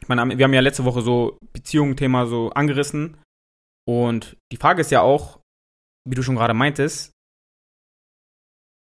ich 0.01 0.09
meine, 0.09 0.39
wir 0.39 0.45
haben 0.45 0.55
ja 0.55 0.61
letzte 0.61 0.85
Woche 0.85 1.03
so 1.03 1.37
Beziehungen-Thema 1.53 2.27
so 2.27 2.51
angerissen. 2.51 3.19
Und 3.87 4.37
die 4.53 4.57
Frage 4.57 4.81
ist 4.81 4.91
ja 4.91 5.01
auch, 5.01 5.41
wie 6.09 6.15
du 6.15 6.23
schon 6.23 6.37
gerade 6.37 6.55
meintest, 6.55 7.11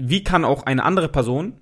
wie 0.02 0.24
kann 0.24 0.46
auch 0.46 0.64
eine 0.64 0.84
andere 0.84 1.10
Person, 1.10 1.62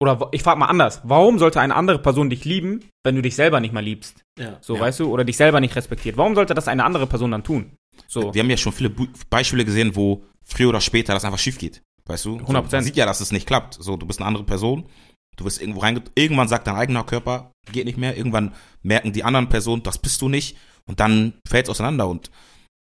oder 0.00 0.28
ich 0.32 0.42
frage 0.42 0.58
mal 0.58 0.66
anders, 0.66 1.00
warum 1.04 1.38
sollte 1.38 1.60
eine 1.60 1.74
andere 1.76 1.98
Person 1.98 2.30
dich 2.30 2.44
lieben, 2.44 2.84
wenn 3.04 3.14
du 3.16 3.22
dich 3.22 3.36
selber 3.36 3.60
nicht 3.60 3.72
mal 3.74 3.84
liebst? 3.84 4.24
Ja. 4.38 4.58
So, 4.60 4.74
Ja. 4.76 4.80
weißt 4.82 5.00
du, 5.00 5.12
oder 5.12 5.24
dich 5.24 5.36
selber 5.36 5.60
nicht 5.60 5.76
respektiert. 5.76 6.16
Warum 6.16 6.34
sollte 6.34 6.54
das 6.54 6.68
eine 6.68 6.84
andere 6.84 7.06
Person 7.06 7.30
dann 7.30 7.44
tun? 7.44 7.72
So. 8.08 8.32
Wir 8.32 8.42
haben 8.42 8.50
ja 8.50 8.56
schon 8.56 8.72
viele 8.72 8.90
Beispiele 9.28 9.64
gesehen, 9.64 9.94
wo 9.94 10.24
früher 10.44 10.70
oder 10.70 10.80
später 10.80 11.12
das 11.12 11.24
einfach 11.24 11.38
schief 11.38 11.58
geht. 11.58 11.82
Weißt 12.06 12.24
du? 12.24 12.38
So, 12.38 12.44
100%. 12.46 12.72
man 12.76 12.84
sieht 12.84 12.96
ja, 12.96 13.06
dass 13.06 13.20
es 13.20 13.30
nicht 13.30 13.46
klappt. 13.46 13.74
So, 13.74 13.96
du 13.96 14.06
bist 14.06 14.18
eine 14.20 14.26
andere 14.26 14.44
Person, 14.44 14.86
du 15.36 15.44
bist 15.44 15.60
irgendwo 15.60 15.80
reinge... 15.80 16.02
Irgendwann 16.14 16.48
sagt 16.48 16.66
dein 16.66 16.76
eigener 16.76 17.04
Körper, 17.04 17.52
geht 17.70 17.84
nicht 17.84 17.98
mehr. 17.98 18.16
Irgendwann 18.16 18.54
merken 18.82 19.12
die 19.12 19.22
anderen 19.22 19.48
Personen, 19.48 19.82
das 19.82 19.98
bist 19.98 20.20
du 20.22 20.28
nicht. 20.28 20.56
Und 20.86 20.98
dann 20.98 21.34
fällt 21.46 21.66
es 21.66 21.70
auseinander. 21.70 22.08
Und 22.08 22.30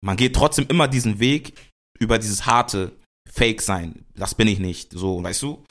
man 0.02 0.16
geht 0.18 0.36
trotzdem 0.36 0.66
immer 0.70 0.88
diesen 0.88 1.20
Weg 1.20 1.54
über 2.00 2.18
dieses 2.18 2.46
harte 2.46 2.94
Fake 3.30 3.62
sein. 3.62 4.06
Das 4.16 4.34
bin 4.34 4.48
ich 4.48 4.60
nicht. 4.60 4.94
So, 4.94 5.22
weißt 5.22 5.42
du? 5.44 5.64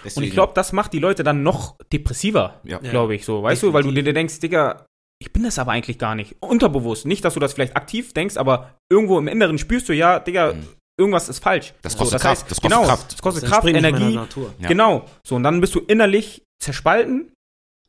Und 0.00 0.04
Deswegen- 0.06 0.26
ich 0.26 0.32
glaube, 0.32 0.52
das 0.54 0.72
macht 0.72 0.92
die 0.92 0.98
Leute 0.98 1.22
dann 1.22 1.42
noch 1.42 1.76
depressiver, 1.92 2.60
ja. 2.64 2.78
Glaube 2.78 3.14
ich, 3.14 3.24
so, 3.24 3.42
weißt 3.42 3.62
du, 3.62 3.72
weil 3.72 3.82
du 3.82 3.88
Definitiv. 3.88 4.04
dir 4.04 4.12
denkst, 4.14 4.40
Digga, 4.40 4.86
ich 5.22 5.32
bin 5.32 5.42
das 5.42 5.58
aber 5.58 5.72
eigentlich 5.72 5.98
gar 5.98 6.14
nicht. 6.14 6.36
Unterbewusst. 6.40 7.04
Nicht, 7.04 7.24
dass 7.24 7.34
du 7.34 7.40
das 7.40 7.52
vielleicht 7.52 7.76
aktiv 7.76 8.14
denkst, 8.14 8.36
aber 8.38 8.74
irgendwo 8.90 9.18
im 9.18 9.28
Inneren 9.28 9.58
spürst 9.58 9.88
du, 9.88 9.92
ja, 9.94 10.18
Digga, 10.18 10.54
Mhm. 10.54 10.66
irgendwas 10.98 11.28
ist 11.28 11.42
falsch. 11.42 11.74
Das 11.82 11.92
So, 11.92 11.98
kostet 11.98 12.22
Kraft, 12.22 12.42
das 12.50 12.60
kostet 12.60 12.62
genau, 12.70 12.84
Kraft. 12.84 13.12
Das 13.12 13.20
kostet 13.22 13.42
Das 13.44 13.50
Kraft, 13.50 13.66
Energie. 13.68 14.14
Natur. 14.14 14.54
Ja. 14.58 14.68
Genau. 14.68 15.04
So, 15.22 15.36
und 15.36 15.42
dann 15.42 15.60
bist 15.60 15.74
du 15.74 15.80
innerlich 15.80 16.42
zerspalten. 16.62 17.32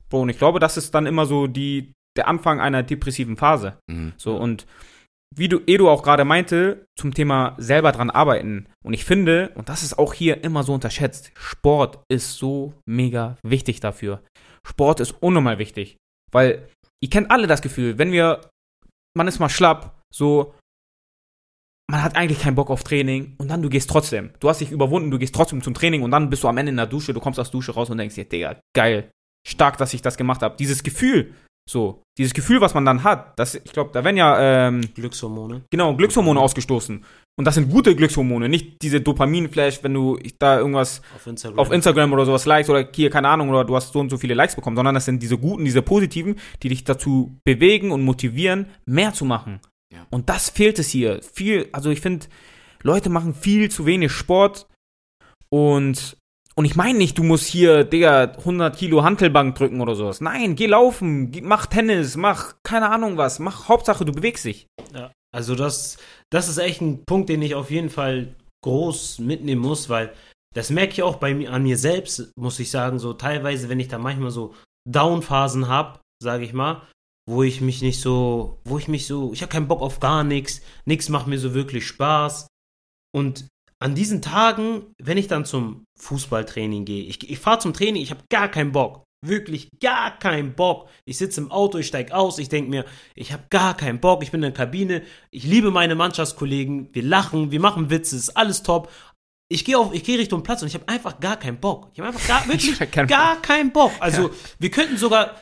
Bro, 0.10 0.24
und 0.24 0.30
ich 0.30 0.38
glaube, 0.38 0.60
das 0.60 0.76
ist 0.76 0.94
dann 0.94 1.06
immer 1.06 1.26
so 1.26 1.48
die, 1.48 1.94
der 2.18 2.28
Anfang 2.28 2.60
einer 2.60 2.84
depressiven 2.84 3.38
Phase. 3.38 3.78
Mhm. 3.88 4.12
So, 4.18 4.36
und 4.36 4.66
wie 5.34 5.48
du, 5.48 5.62
Edu 5.66 5.90
auch 5.90 6.04
gerade 6.04 6.26
meinte, 6.26 6.86
zum 6.98 7.14
Thema 7.14 7.56
selber 7.58 7.92
dran 7.92 8.10
arbeiten. 8.10 8.68
Und 8.84 8.94
ich 8.94 9.06
finde, 9.06 9.52
und 9.56 9.70
das 9.70 9.84
ist 9.84 9.98
auch 9.98 10.14
hier 10.14 10.44
immer 10.44 10.64
so 10.64 10.74
unterschätzt, 10.74 11.32
Sport 11.36 12.04
ist 12.10 12.36
so 12.36 12.74
mega 12.86 13.38
wichtig 13.44 13.80
dafür. 13.80 14.22
Sport 14.68 15.00
ist 15.00 15.16
unnormal 15.22 15.58
wichtig. 15.58 15.98
Weil, 16.32 16.68
ihr 17.02 17.10
kennt 17.10 17.32
alle 17.32 17.48
das 17.48 17.62
Gefühl, 17.62 17.98
wenn 17.98 18.12
wir, 18.12 18.42
man 19.16 19.28
ist 19.28 19.40
mal 19.40 19.50
schlapp, 19.50 20.02
so, 20.14 20.54
man 21.90 22.04
hat 22.04 22.16
eigentlich 22.16 22.40
keinen 22.40 22.56
Bock 22.56 22.70
auf 22.70 22.84
Training 22.84 23.36
und 23.38 23.50
dann 23.50 23.62
du 23.62 23.70
gehst 23.70 23.90
trotzdem. 23.90 24.32
Du 24.40 24.50
hast 24.50 24.62
dich 24.62 24.72
überwunden, 24.72 25.12
du 25.12 25.20
gehst 25.20 25.36
trotzdem 25.36 25.62
zum 25.62 25.74
Training 25.74 26.04
und 26.04 26.12
dann 26.12 26.30
bist 26.30 26.44
du 26.44 26.48
am 26.48 26.58
Ende 26.58 26.72
in 26.72 26.78
der 26.78 26.88
Dusche, 26.88 27.14
du 27.14 27.20
kommst 27.20 27.40
aus 27.40 27.50
der 27.50 27.60
Dusche 27.60 27.74
raus 27.74 27.90
und 27.90 27.98
denkst 27.98 28.16
dir, 28.16 28.26
Digga, 28.26 28.60
geil, 28.74 29.12
stark, 29.48 29.78
dass 29.78 29.94
ich 29.94 30.02
das 30.02 30.18
gemacht 30.18 30.42
habe. 30.42 30.56
Dieses 30.58 30.84
Gefühl, 30.84 31.34
So, 31.72 32.04
dieses 32.18 32.34
Gefühl, 32.34 32.60
was 32.60 32.74
man 32.74 32.84
dann 32.84 33.06
hat, 33.06 33.40
das, 33.40 33.56
ich 33.56 33.72
glaube, 33.72 33.92
da 33.94 34.04
werden 34.04 34.18
ja, 34.18 34.68
ähm, 34.68 34.82
Glückshormone. 34.94 35.64
genau, 35.70 35.96
Glückshormone 35.96 36.38
ausgestoßen. 36.38 37.06
Und 37.40 37.46
das 37.46 37.56
sind 37.56 37.72
gute 37.72 37.96
Glückshormone, 37.96 38.50
nicht 38.50 38.82
diese 38.82 39.00
Dopaminflash, 39.00 39.82
wenn 39.82 39.94
du 39.94 40.20
da 40.38 40.58
irgendwas 40.58 41.02
Auf 41.16 41.28
Instagram. 41.28 41.60
auf 41.60 41.72
Instagram 41.72 42.12
oder 42.12 42.26
sowas 42.26 42.46
likes 42.46 42.70
oder 42.70 42.90
hier, 42.94 43.10
keine 43.10 43.30
Ahnung, 43.30 43.50
oder 43.50 43.64
du 43.64 43.74
hast 43.74 43.94
so 43.94 44.02
und 44.02 44.10
so 44.10 44.18
viele 44.18 44.34
Likes 44.34 44.58
bekommen, 44.58 44.76
sondern 44.76 44.96
das 44.96 45.06
sind 45.06 45.24
diese 45.24 45.38
guten, 45.38 45.64
diese 45.64 45.82
positiven, 45.82 46.36
die 46.62 46.68
dich 46.68 46.84
dazu 46.84 47.38
bewegen 47.46 47.92
und 47.92 48.04
motivieren, 48.04 48.66
mehr 48.86 49.14
zu 49.14 49.24
machen. 49.24 49.62
Ja. 49.94 50.06
Und 50.10 50.28
das 50.28 50.50
fehlt 50.50 50.78
es 50.78 50.90
hier. 50.90 51.22
Viel, 51.22 51.70
also 51.72 51.90
ich 51.90 52.02
finde, 52.02 52.26
Leute 52.84 53.10
machen 53.10 53.34
viel 53.34 53.72
zu 53.72 53.86
wenig 53.86 54.12
Sport 54.12 54.68
und 55.48 56.18
und 56.62 56.66
ich 56.66 56.76
meine 56.76 57.00
nicht, 57.00 57.18
du 57.18 57.24
musst 57.24 57.48
hier, 57.48 57.84
Digga, 57.84 58.34
100 58.38 58.78
Kilo 58.78 59.04
Hantelbank 59.04 59.56
drücken 59.56 59.82
oder 59.82 59.96
sowas. 59.96 60.22
Nein, 60.22 60.56
geh 60.56 60.68
laufen, 60.68 61.32
geh, 61.32 61.42
mach 61.42 61.66
Tennis, 61.66 62.18
mach 62.18 62.54
keine 62.62 62.92
Ahnung 62.92 63.18
was, 63.18 63.40
mach 63.40 63.68
Hauptsache, 63.68 64.06
du 64.06 64.12
bewegst 64.12 64.46
dich. 64.46 64.68
Ja, 64.94 65.12
also 65.36 65.56
das, 65.56 65.98
das 66.30 66.50
ist 66.50 66.60
echt 66.60 66.80
ein 66.82 67.04
Punkt, 67.04 67.30
den 67.30 67.42
ich 67.42 67.56
auf 67.56 67.72
jeden 67.72 67.90
Fall 67.90 68.36
groß 68.64 69.18
mitnehmen 69.18 69.60
muss, 69.60 69.90
weil 69.90 70.14
das 70.54 70.70
merke 70.70 70.94
ich 70.94 71.02
auch 71.02 71.16
bei 71.16 71.34
mir 71.34 71.52
an 71.52 71.64
mir 71.64 71.80
selbst, 71.80 72.32
muss 72.38 72.60
ich 72.60 72.70
sagen, 72.70 73.00
so 73.00 73.14
teilweise, 73.14 73.68
wenn 73.68 73.80
ich 73.80 73.88
da 73.88 73.98
manchmal 73.98 74.30
so 74.30 74.54
Downphasen 74.88 75.68
habe, 75.68 76.00
sage 76.22 76.44
ich 76.44 76.54
mal, 76.54 76.84
wo 77.28 77.42
ich 77.42 77.60
mich 77.60 77.82
nicht 77.82 78.00
so, 78.00 78.60
wo 78.66 78.78
ich 78.78 78.88
mich 78.88 79.08
so, 79.08 79.34
ich 79.34 79.42
habe 79.42 79.52
keinen 79.52 79.68
Bock 79.68 79.82
auf 79.82 80.00
gar 80.00 80.24
nichts, 80.24 80.62
nichts 80.86 81.10
macht 81.10 81.26
mir 81.26 81.40
so 81.40 81.56
wirklich 81.56 81.88
Spaß 81.88 82.46
und 83.16 83.48
an 83.82 83.96
diesen 83.96 84.22
Tagen, 84.22 84.94
wenn 85.02 85.18
ich 85.18 85.28
dann 85.28 85.44
zum 85.44 85.86
Fußballtraining 86.00 86.86
gehe, 86.86 87.04
ich, 87.04 87.28
ich 87.28 87.40
fahre 87.40 87.60
zum 87.60 87.74
Training, 87.74 88.02
ich 88.04 88.12
habe 88.12 88.24
gar 88.30 88.48
keinen 88.48 88.72
Bock. 88.72 89.04
Wirklich 89.24 89.70
gar 89.80 90.18
keinen 90.18 90.54
Bock. 90.54 90.88
Ich 91.06 91.18
sitze 91.18 91.42
im 91.42 91.52
Auto, 91.52 91.78
ich 91.80 91.88
steige 91.88 92.16
aus, 92.16 92.38
ich 92.38 92.50
denke 92.50 92.70
mir, 92.70 92.86
ich 93.16 93.34
habe 93.34 93.44
gar 93.50 93.76
keinen 93.76 94.00
Bock, 94.00 94.24
ich 94.24 94.32
bin 94.32 94.40
in 94.40 94.54
der 94.54 94.54
Kabine, 94.54 95.04
ich 95.32 95.44
liebe 95.44 95.72
meine 95.72 95.96
Mannschaftskollegen, 95.96 96.90
wir 96.94 97.04
lachen, 97.04 97.52
wir 97.52 97.60
machen 97.60 97.90
Witze, 97.90 98.16
ist 98.16 98.38
alles 98.38 98.62
top. 98.64 98.92
Ich 99.50 99.66
gehe 99.66 99.78
auf, 99.78 99.94
ich 99.94 100.04
gehe 100.04 100.18
Richtung 100.18 100.44
Platz 100.44 100.62
und 100.62 100.68
ich 100.68 100.76
habe 100.76 100.88
einfach 100.88 101.20
gar 101.20 101.38
keinen 101.38 101.60
Bock. 101.60 101.90
Ich 101.94 102.00
habe 102.00 102.10
einfach 102.10 102.28
gar, 102.28 102.48
wirklich 102.48 102.78
keinen 102.92 103.08
gar 103.08 103.42
keinen 103.42 103.72
Bock. 103.72 103.92
Also, 104.00 104.32
wir 104.60 104.72
könnten 104.72 104.98
sogar 104.98 105.36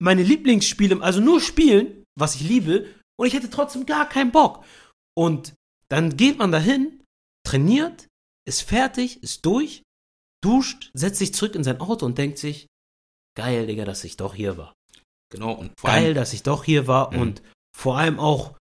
meine 0.00 0.22
Lieblingsspiele, 0.24 1.00
also 1.00 1.20
nur 1.20 1.40
spielen, 1.40 2.04
was 2.16 2.34
ich 2.34 2.40
liebe, 2.40 2.86
und 3.16 3.26
ich 3.26 3.34
hätte 3.34 3.50
trotzdem 3.50 3.86
gar 3.86 4.08
keinen 4.08 4.32
Bock. 4.32 4.64
Und 5.16 5.54
dann 5.88 6.16
geht 6.16 6.38
man 6.38 6.52
dahin, 6.52 6.97
trainiert, 7.48 8.06
ist 8.48 8.62
fertig, 8.62 9.22
ist 9.22 9.44
durch, 9.46 9.82
duscht, 10.44 10.90
setzt 10.94 11.18
sich 11.18 11.34
zurück 11.34 11.54
in 11.54 11.64
sein 11.64 11.80
Auto 11.80 12.06
und 12.06 12.18
denkt 12.18 12.38
sich, 12.38 12.66
geil, 13.36 13.66
Digga, 13.66 13.84
dass 13.84 14.04
ich 14.04 14.16
doch 14.16 14.34
hier 14.34 14.56
war. 14.56 14.72
Genau, 15.32 15.52
und 15.52 15.72
vor 15.78 15.90
Geil, 15.90 16.04
allem, 16.06 16.14
dass 16.14 16.32
ich 16.32 16.42
doch 16.42 16.64
hier 16.64 16.86
war 16.86 17.12
Mhm. 17.12 17.20
und 17.20 17.42
vor 17.76 17.98
allem 17.98 18.18
auch 18.18 18.56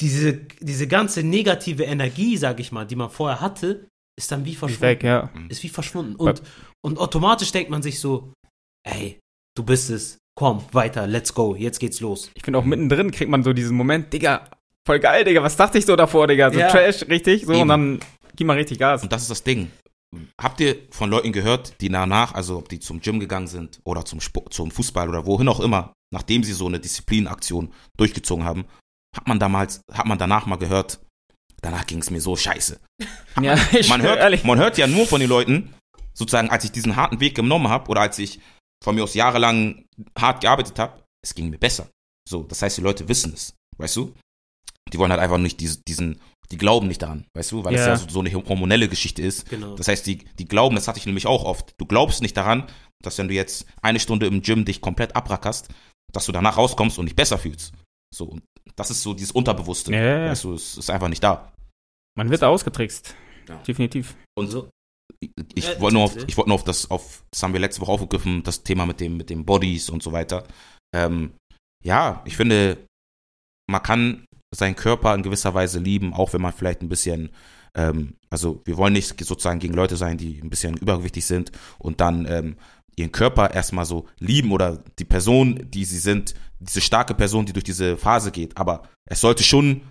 diese, 0.00 0.34
diese 0.60 0.86
ganze 0.88 1.22
negative 1.22 1.84
Energie, 1.84 2.36
sag 2.36 2.60
ich 2.60 2.72
mal, 2.72 2.84
die 2.86 2.96
man 2.96 3.10
vorher 3.10 3.40
hatte, 3.40 3.86
ist 4.18 4.30
dann 4.30 4.44
wie 4.44 4.52
Ist 4.52 4.58
verschwunden. 4.58 4.82
weg, 4.82 5.02
ja. 5.04 5.30
Ist 5.48 5.62
wie 5.62 5.68
verschwunden. 5.68 6.16
Und, 6.16 6.42
und 6.84 6.98
automatisch 6.98 7.52
denkt 7.52 7.70
man 7.70 7.82
sich 7.82 7.98
so, 8.00 8.32
ey, 8.86 9.18
du 9.56 9.64
bist 9.64 9.90
es, 9.90 10.18
komm, 10.36 10.64
weiter, 10.72 11.06
let's 11.06 11.32
go, 11.34 11.54
jetzt 11.54 11.78
geht's 11.80 12.00
los. 12.00 12.30
Ich 12.34 12.42
finde 12.44 12.58
auch 12.58 12.64
mittendrin 12.64 13.10
kriegt 13.10 13.30
man 13.30 13.42
so 13.44 13.52
diesen 13.52 13.76
Moment, 13.76 14.12
Digga, 14.12 14.48
voll 14.86 15.00
geil, 15.00 15.24
Digga, 15.24 15.42
was 15.42 15.56
dachte 15.56 15.78
ich 15.78 15.86
so 15.86 15.96
davor, 15.96 16.26
Digga? 16.26 16.50
So 16.52 16.58
Ja. 16.58 16.68
Trash, 16.68 17.02
richtig? 17.08 17.44
So, 17.46 17.52
Eben. 17.52 17.62
und 17.62 17.68
dann 17.68 18.00
gib 18.36 18.46
mal 18.46 18.56
richtig 18.56 18.78
Gas. 18.78 19.02
und 19.02 19.12
das 19.12 19.22
ist 19.22 19.30
das 19.30 19.42
Ding. 19.42 19.70
Habt 20.40 20.60
ihr 20.60 20.76
von 20.90 21.10
Leuten 21.10 21.32
gehört, 21.32 21.80
die 21.80 21.88
danach, 21.88 22.34
also 22.34 22.58
ob 22.58 22.68
die 22.68 22.78
zum 22.78 23.00
Gym 23.00 23.18
gegangen 23.18 23.48
sind 23.48 23.80
oder 23.84 24.04
zum 24.04 24.20
Sport, 24.20 24.54
zum 24.54 24.70
Fußball 24.70 25.08
oder 25.08 25.26
wohin 25.26 25.48
auch 25.48 25.58
immer, 25.60 25.92
nachdem 26.12 26.44
sie 26.44 26.52
so 26.52 26.66
eine 26.66 26.78
Disziplinaktion 26.78 27.72
durchgezogen 27.96 28.44
haben, 28.44 28.64
hat 29.16 29.26
man 29.26 29.40
damals, 29.40 29.80
hat 29.92 30.06
man 30.06 30.18
danach 30.18 30.46
mal 30.46 30.56
gehört, 30.56 31.00
danach 31.62 31.86
ging 31.86 31.98
es 31.98 32.10
mir 32.10 32.20
so 32.20 32.36
scheiße. 32.36 32.78
Ja, 33.42 33.58
ich 33.72 33.88
Man 33.88 34.02
hört, 34.02 34.18
ehrlich. 34.18 34.44
man 34.44 34.58
hört 34.58 34.78
ja 34.78 34.86
nur 34.86 35.06
von 35.06 35.18
den 35.18 35.28
Leuten, 35.28 35.74
sozusagen, 36.12 36.50
als 36.50 36.62
ich 36.64 36.70
diesen 36.70 36.94
harten 36.94 37.18
Weg 37.18 37.34
genommen 37.34 37.68
habe 37.68 37.90
oder 37.90 38.02
als 38.02 38.16
ich 38.20 38.38
von 38.84 38.94
mir 38.94 39.02
aus 39.02 39.14
jahrelang 39.14 39.84
hart 40.16 40.40
gearbeitet 40.42 40.78
habe, 40.78 41.02
es 41.20 41.34
ging 41.34 41.50
mir 41.50 41.58
besser. 41.58 41.88
So, 42.28 42.44
das 42.44 42.62
heißt, 42.62 42.76
die 42.78 42.82
Leute 42.82 43.08
wissen 43.08 43.32
es, 43.34 43.54
weißt 43.78 43.96
du? 43.96 44.14
Die 44.94 44.98
wollen 44.98 45.10
halt 45.10 45.20
einfach 45.20 45.38
nicht 45.38 45.58
diese, 45.60 45.80
diesen, 45.82 46.20
die 46.52 46.56
glauben 46.56 46.86
nicht 46.86 47.02
daran, 47.02 47.26
weißt 47.34 47.50
du, 47.52 47.64
weil 47.64 47.74
es 47.74 47.80
Ja. 47.80 47.88
ja 47.88 47.96
so, 47.96 48.08
so 48.08 48.20
eine 48.20 48.32
hormonelle 48.32 48.88
Geschichte 48.88 49.22
ist. 49.22 49.50
Genau. 49.50 49.74
Das 49.74 49.88
heißt, 49.88 50.06
die, 50.06 50.18
die 50.38 50.44
glauben, 50.46 50.76
das 50.76 50.86
hatte 50.86 51.00
ich 51.00 51.06
nämlich 51.06 51.26
auch 51.26 51.44
oft. 51.44 51.74
Du 51.78 51.84
glaubst 51.86 52.22
nicht 52.22 52.36
daran, 52.36 52.68
dass 53.02 53.18
wenn 53.18 53.26
du 53.28 53.34
jetzt 53.34 53.66
eine 53.82 53.98
Stunde 53.98 54.26
im 54.26 54.40
Gym 54.40 54.64
dich 54.64 54.80
komplett 54.80 55.16
abrackerst, 55.16 55.68
dass 56.12 56.26
du 56.26 56.32
danach 56.32 56.56
rauskommst 56.56 56.98
und 56.98 57.06
dich 57.06 57.16
besser 57.16 57.38
fühlst. 57.38 57.74
So, 58.14 58.26
und 58.26 58.42
das 58.76 58.90
ist 58.90 59.02
so 59.02 59.14
dieses 59.14 59.32
Unterbewusste. 59.32 59.92
Ja, 59.92 59.98
ja, 60.00 60.18
ja. 60.26 60.30
Weißt 60.30 60.44
du, 60.44 60.54
es 60.54 60.78
ist 60.78 60.90
einfach 60.90 61.08
nicht 61.08 61.24
da. 61.24 61.52
Man 62.16 62.30
wird 62.30 62.44
ausgetrickst. 62.44 63.16
Ja. 63.48 63.56
Definitiv. 63.66 64.14
Und 64.38 64.48
So. 64.50 64.68
ich, 65.20 65.30
ich 65.54 65.68
Äh, 65.68 65.80
wollte 65.80 65.94
nur 65.94 66.04
auf, 66.04 66.16
ich 66.28 66.36
wollte 66.36 66.50
nur 66.50 66.54
auf 66.54 66.64
das, 66.64 66.88
auf, 66.90 67.24
das 67.32 67.42
haben 67.42 67.52
wir 67.52 67.60
letzte 67.60 67.80
Woche 67.80 67.90
aufgegriffen, 67.92 68.42
das 68.44 68.62
Thema 68.62 68.86
mit 68.86 69.00
dem, 69.00 69.16
mit 69.16 69.28
den 69.28 69.44
Bodies 69.44 69.90
und 69.90 70.02
so 70.04 70.12
weiter. 70.12 70.46
Ähm, 70.94 71.32
ja, 71.82 72.22
ich 72.24 72.36
finde, 72.36 72.86
man 73.68 73.82
kann 73.82 74.24
seinen 74.54 74.76
Körper 74.76 75.14
in 75.14 75.22
gewisser 75.22 75.54
Weise 75.54 75.78
lieben, 75.78 76.14
auch 76.14 76.32
wenn 76.32 76.42
man 76.42 76.52
vielleicht 76.52 76.82
ein 76.82 76.88
bisschen, 76.88 77.30
ähm, 77.74 78.14
also 78.30 78.62
wir 78.64 78.76
wollen 78.76 78.92
nicht 78.92 79.18
sozusagen 79.24 79.60
gegen 79.60 79.74
Leute 79.74 79.96
sein, 79.96 80.18
die 80.18 80.40
ein 80.42 80.50
bisschen 80.50 80.76
übergewichtig 80.76 81.24
sind 81.24 81.52
und 81.78 82.00
dann 82.00 82.26
ähm, 82.28 82.56
ihren 82.96 83.12
Körper 83.12 83.50
erstmal 83.52 83.84
so 83.84 84.06
lieben 84.18 84.52
oder 84.52 84.82
die 84.98 85.04
Person, 85.04 85.66
die 85.70 85.84
sie 85.84 85.98
sind, 85.98 86.34
diese 86.60 86.80
starke 86.80 87.14
Person, 87.14 87.46
die 87.46 87.52
durch 87.52 87.64
diese 87.64 87.96
Phase 87.96 88.30
geht. 88.30 88.56
Aber 88.56 88.88
es 89.06 89.20
sollte 89.20 89.42
schon 89.42 89.82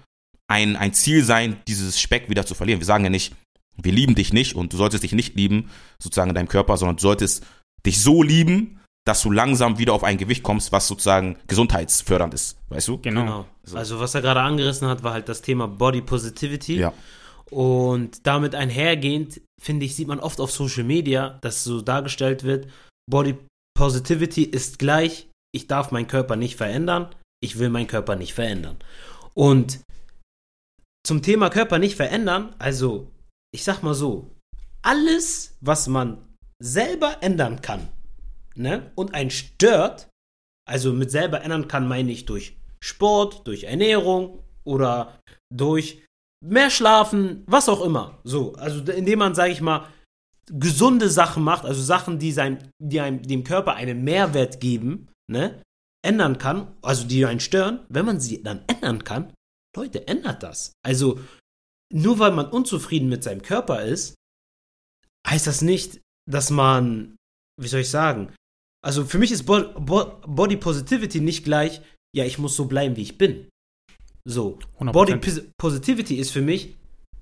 ein, 0.47 0.75
ein 0.75 0.93
Ziel 0.93 1.23
sein, 1.23 1.57
dieses 1.67 1.99
Speck 1.99 2.29
wieder 2.29 2.45
zu 2.45 2.55
verlieren. 2.55 2.79
Wir 2.79 2.85
sagen 2.85 3.03
ja 3.03 3.09
nicht, 3.09 3.35
wir 3.81 3.91
lieben 3.91 4.15
dich 4.15 4.33
nicht 4.33 4.55
und 4.55 4.73
du 4.73 4.77
solltest 4.77 5.03
dich 5.03 5.13
nicht 5.13 5.35
lieben, 5.35 5.69
sozusagen 5.99 6.29
in 6.29 6.35
deinem 6.35 6.47
Körper, 6.47 6.77
sondern 6.77 6.97
du 6.97 7.01
solltest 7.01 7.43
dich 7.85 8.01
so 8.01 8.23
lieben, 8.23 8.79
dass 9.05 9.21
du 9.21 9.31
langsam 9.31 9.77
wieder 9.77 9.93
auf 9.93 10.03
ein 10.03 10.17
Gewicht 10.17 10.43
kommst, 10.43 10.71
was 10.71 10.87
sozusagen 10.87 11.37
gesundheitsfördernd 11.47 12.33
ist, 12.33 12.57
weißt 12.69 12.87
du? 12.87 12.97
Genau. 12.99 13.21
Genau. 13.21 13.45
So. 13.63 13.77
Also 13.77 13.99
was 13.99 14.15
er 14.15 14.21
gerade 14.21 14.41
angerissen 14.41 14.87
hat, 14.87 15.03
war 15.03 15.13
halt 15.13 15.27
das 15.29 15.41
Thema 15.41 15.67
Body 15.67 16.01
Positivity. 16.01 16.77
Ja. 16.77 16.93
Und 17.49 18.25
damit 18.25 18.55
einhergehend, 18.55 19.41
finde 19.61 19.85
ich, 19.85 19.95
sieht 19.95 20.07
man 20.07 20.19
oft 20.19 20.39
auf 20.39 20.51
Social 20.51 20.83
Media, 20.83 21.37
dass 21.41 21.63
so 21.63 21.81
dargestellt 21.81 22.43
wird, 22.43 22.67
Body 23.09 23.35
Positivity 23.77 24.43
ist 24.43 24.79
gleich, 24.79 25.27
ich 25.53 25.67
darf 25.67 25.91
meinen 25.91 26.07
Körper 26.07 26.35
nicht 26.35 26.55
verändern, 26.55 27.13
ich 27.41 27.59
will 27.59 27.69
meinen 27.69 27.87
Körper 27.87 28.15
nicht 28.15 28.33
verändern. 28.33 28.77
Und 29.33 29.81
zum 31.05 31.21
Thema 31.21 31.49
Körper 31.49 31.79
nicht 31.79 31.95
verändern, 31.95 32.55
also 32.59 33.11
ich 33.53 33.63
sag 33.63 33.83
mal 33.83 33.93
so, 33.93 34.31
alles, 34.81 35.55
was 35.59 35.87
man 35.87 36.17
selber 36.59 37.17
ändern 37.21 37.61
kann, 37.61 37.89
ne, 38.55 38.91
und 38.95 39.13
einen 39.13 39.31
stört, 39.31 40.09
also 40.67 40.93
mit 40.93 41.11
selber 41.11 41.41
ändern 41.41 41.67
kann, 41.67 41.87
meine 41.87 42.11
ich 42.11 42.25
durch 42.25 42.57
Sport, 42.83 43.47
durch 43.47 43.63
Ernährung 43.63 44.43
oder 44.63 45.19
durch 45.53 46.03
mehr 46.43 46.69
schlafen, 46.69 47.43
was 47.47 47.69
auch 47.69 47.81
immer. 47.81 48.19
So, 48.23 48.53
also 48.55 48.79
indem 48.91 49.19
man, 49.19 49.35
sage 49.35 49.53
ich 49.53 49.61
mal, 49.61 49.87
gesunde 50.47 51.09
Sachen 51.09 51.43
macht, 51.43 51.65
also 51.65 51.81
Sachen, 51.81 52.19
die, 52.19 52.31
sein, 52.31 52.69
die 52.79 52.99
einem, 52.99 53.21
dem 53.23 53.43
Körper 53.43 53.75
einen 53.75 54.03
Mehrwert 54.03 54.59
geben, 54.59 55.09
ne, 55.31 55.61
ändern 56.05 56.37
kann, 56.37 56.75
also 56.81 57.07
die 57.07 57.25
einen 57.25 57.39
stören, 57.39 57.85
wenn 57.89 58.05
man 58.05 58.19
sie 58.19 58.43
dann 58.43 58.63
ändern 58.67 59.03
kann, 59.03 59.33
Leute, 59.75 60.07
ändert 60.07 60.43
das. 60.43 60.73
Also, 60.85 61.19
nur 61.91 62.19
weil 62.19 62.31
man 62.31 62.47
unzufrieden 62.47 63.09
mit 63.09 63.23
seinem 63.23 63.41
Körper 63.41 63.83
ist, 63.83 64.15
heißt 65.27 65.47
das 65.47 65.61
nicht, 65.61 66.01
dass 66.29 66.49
man, 66.49 67.15
wie 67.59 67.67
soll 67.67 67.81
ich 67.81 67.89
sagen, 67.89 68.33
also 68.83 69.05
für 69.05 69.17
mich 69.17 69.31
ist 69.31 69.43
Bo 69.43 69.63
Bo 69.79 70.19
Body 70.27 70.57
Positivity 70.57 71.21
nicht 71.21 71.43
gleich, 71.43 71.81
ja, 72.15 72.25
ich 72.25 72.37
muss 72.37 72.55
so 72.55 72.65
bleiben, 72.65 72.95
wie 72.95 73.01
ich 73.01 73.17
bin. 73.17 73.47
So. 74.25 74.59
100%. 74.79 74.91
Body 74.91 75.15
Pos 75.17 75.41
Positivity 75.57 76.15
ist 76.17 76.31
für 76.31 76.41
mich, 76.41 76.75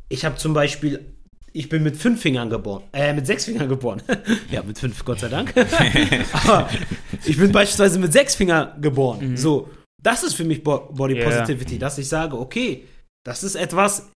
ich 0.09 0.25
habe 0.25 0.35
zum 0.35 0.53
Beispiel, 0.53 1.13
ich 1.53 1.69
bin 1.69 1.83
mit 1.83 1.97
fünf 1.97 2.21
Fingern 2.21 2.49
geboren, 2.49 2.83
äh, 2.93 3.13
mit 3.13 3.27
sechs 3.27 3.45
Fingern 3.45 3.69
geboren. 3.69 4.01
ja, 4.51 4.63
mit 4.63 4.77
fünf, 4.79 5.03
Gott 5.05 5.19
sei 5.19 5.29
Dank. 5.29 5.53
Aber 6.33 6.69
ich 7.25 7.37
bin 7.37 7.51
beispielsweise 7.51 7.99
mit 7.99 8.11
sechs 8.11 8.35
Fingern 8.35 8.81
geboren. 8.81 9.37
So. 9.37 9.69
Das 10.01 10.23
ist 10.23 10.33
für 10.33 10.43
mich 10.43 10.63
Bo 10.63 10.89
Body 10.91 11.15
Yeah. 11.15 11.29
Positivity, 11.29 11.77
dass 11.77 11.97
ich 11.99 12.09
sage, 12.09 12.37
okay, 12.37 12.87
das 13.23 13.43
ist 13.43 13.55
etwas, 13.55 14.11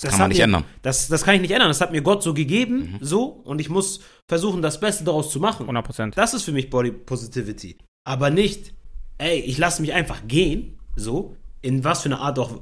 Das 0.00 0.10
kann 0.10 0.20
man 0.20 0.28
nicht 0.28 0.38
mir, 0.38 0.44
ändern. 0.44 0.64
Das, 0.82 1.08
das 1.08 1.24
kann 1.24 1.34
ich 1.36 1.40
nicht 1.40 1.50
ändern. 1.50 1.68
Das 1.68 1.80
hat 1.80 1.92
mir 1.92 2.02
Gott 2.02 2.22
so 2.22 2.34
gegeben, 2.34 2.92
Mhm. 2.92 2.98
so, 3.00 3.24
und 3.24 3.60
ich 3.60 3.68
muss 3.70 4.00
versuchen, 4.28 4.60
das 4.62 4.78
Beste 4.80 5.04
daraus 5.04 5.30
zu 5.30 5.40
machen. 5.40 5.62
100 5.62 5.84
Prozent. 5.84 6.16
Das 6.18 6.34
ist 6.34 6.42
für 6.42 6.52
mich 6.52 6.68
Body 6.70 6.90
Positivity. 6.92 7.78
Aber 8.06 8.30
nicht, 8.30 8.74
ey, 9.18 9.40
ich 9.40 9.58
lasse 9.58 9.80
mich 9.82 9.92
einfach 9.94 10.26
gehen, 10.28 10.78
so, 10.96 11.36
in 11.62 11.82
was 11.84 12.02
für 12.02 12.08
eine 12.10 12.18
Art 12.20 12.38
auch, 12.38 12.60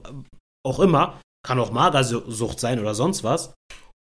auch 0.65 0.81
immer, 0.81 1.21
kann 1.47 1.59
auch 1.59 1.73
Magersucht 1.73 2.61
sein 2.61 2.79
oder 2.79 2.95
sonst 2.95 3.25
was, 3.25 3.53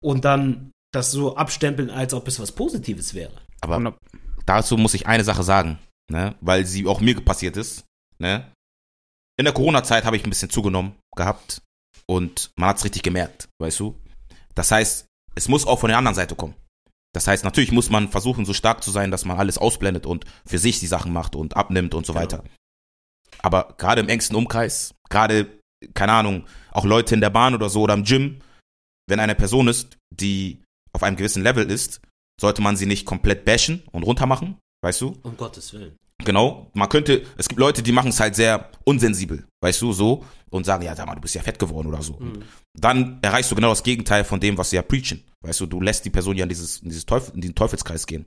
und 0.04 0.26
dann 0.26 0.72
das 0.92 1.12
so 1.12 1.36
abstempeln, 1.38 1.90
als 1.90 2.14
ob 2.14 2.28
es 2.28 2.40
was 2.40 2.52
Positives 2.52 3.14
wäre. 3.14 3.34
Aber 3.62 3.96
dazu 4.46 4.76
muss 4.78 4.94
ich 4.96 5.06
eine 5.08 5.24
Sache 5.24 5.44
sagen. 5.44 5.78
ne, 6.12 6.34
weil 6.42 6.66
sie 6.66 6.88
auch 6.88 7.02
mir 7.02 7.22
passiert 7.22 7.56
ist, 7.56 7.86
ne. 8.18 8.52
In 9.38 9.46
der 9.46 9.54
Corona-Zeit 9.54 10.04
habe 10.06 10.18
ich 10.18 10.24
ein 10.26 10.30
bisschen 10.32 10.50
zugenommen 10.50 10.96
gehabt 11.16 11.62
und 12.10 12.52
man 12.56 12.70
hat 12.70 12.78
es 12.78 12.84
richtig 12.86 13.04
gemerkt, 13.04 13.48
weißt 13.62 13.80
du. 13.80 13.96
Das 14.56 14.72
heißt, 14.72 15.06
es 15.36 15.48
muss 15.48 15.68
auch 15.68 15.80
von 15.80 15.90
der 15.90 15.98
anderen 16.00 16.16
Seite 16.16 16.34
kommen. 16.36 16.56
Das 17.14 17.28
heißt, 17.28 17.44
natürlich 17.44 17.72
muss 17.72 17.90
man 17.92 18.10
versuchen, 18.10 18.46
so 18.46 18.54
stark 18.54 18.84
zu 18.84 18.90
sein, 18.92 19.12
dass 19.12 19.26
man 19.26 19.38
alles 19.38 19.58
ausblendet 19.60 20.06
und 20.08 20.26
für 20.46 20.58
sich 20.58 20.80
die 20.80 20.88
Sachen 20.88 21.14
macht 21.14 21.36
und 21.36 21.56
abnimmt 21.56 21.94
und 21.94 22.06
so 22.08 22.14
Genau. 22.14 22.24
weiter. 22.24 22.44
Aber 23.40 23.76
gerade 23.78 24.02
im 24.02 24.10
engsten 24.10 24.36
Umkreis, 24.36 24.94
gerade, 25.10 25.60
keine 25.94 26.14
Ahnung, 26.14 26.46
auch 26.72 26.84
Leute 26.86 27.14
in 27.14 27.22
der 27.22 27.30
Bahn 27.30 27.54
oder 27.54 27.70
so 27.70 27.82
oder 27.84 27.94
im 27.94 28.04
Gym, 28.04 28.40
wenn 29.08 29.20
eine 29.20 29.36
Person 29.36 29.68
ist, 29.68 29.98
die 30.12 30.62
auf 30.94 31.04
einem 31.04 31.16
gewissen 31.16 31.44
Level 31.44 31.70
ist, 31.70 32.02
sollte 32.42 32.62
man 32.62 32.76
sie 32.76 32.86
nicht 32.88 33.06
komplett 33.06 33.46
bashen 33.46 33.84
und 33.92 34.04
runtermachen, 34.04 34.58
weißt 34.84 35.02
du? 35.02 35.18
Um 35.24 35.38
Gottes 35.38 35.74
Willen. 35.74 35.96
Genau. 36.26 36.70
Man 36.74 36.90
könnte, 36.90 37.24
es 37.38 37.48
gibt 37.48 37.60
Leute, 37.60 37.82
die 37.82 37.92
machen 37.92 38.10
es 38.10 38.20
halt 38.20 38.36
sehr 38.36 38.70
unsensibel, 38.84 39.46
weißt 39.62 39.82
du, 39.82 39.94
so, 39.94 40.26
und 40.50 40.66
sagen, 40.66 40.84
ja, 40.84 40.96
sag 40.96 41.06
mal, 41.08 41.16
du 41.16 41.22
bist 41.22 41.36
ja 41.36 41.42
fett 41.42 41.60
geworden 41.60 41.88
oder 41.88 42.02
so. 42.02 42.14
Und 42.16 42.46
dann 42.78 43.20
erreichst 43.22 43.52
du 43.52 43.56
genau 43.56 43.70
das 43.70 43.84
Gegenteil 43.84 44.24
von 44.24 44.40
dem, 44.40 44.58
was 44.58 44.70
sie 44.70 44.76
ja 44.76 44.82
preachen. 44.82 45.24
Weißt 45.42 45.62
du, 45.62 45.66
du 45.66 45.80
lässt 45.80 46.04
die 46.06 46.10
Person 46.10 46.36
ja 46.36 46.44
in, 46.44 46.50
dieses, 46.50 46.80
in, 46.80 46.90
dieses 46.90 47.06
Teufel, 47.06 47.36
in 47.36 47.42
diesen 47.42 47.56
Teufelskreis 47.56 48.06
gehen. 48.06 48.26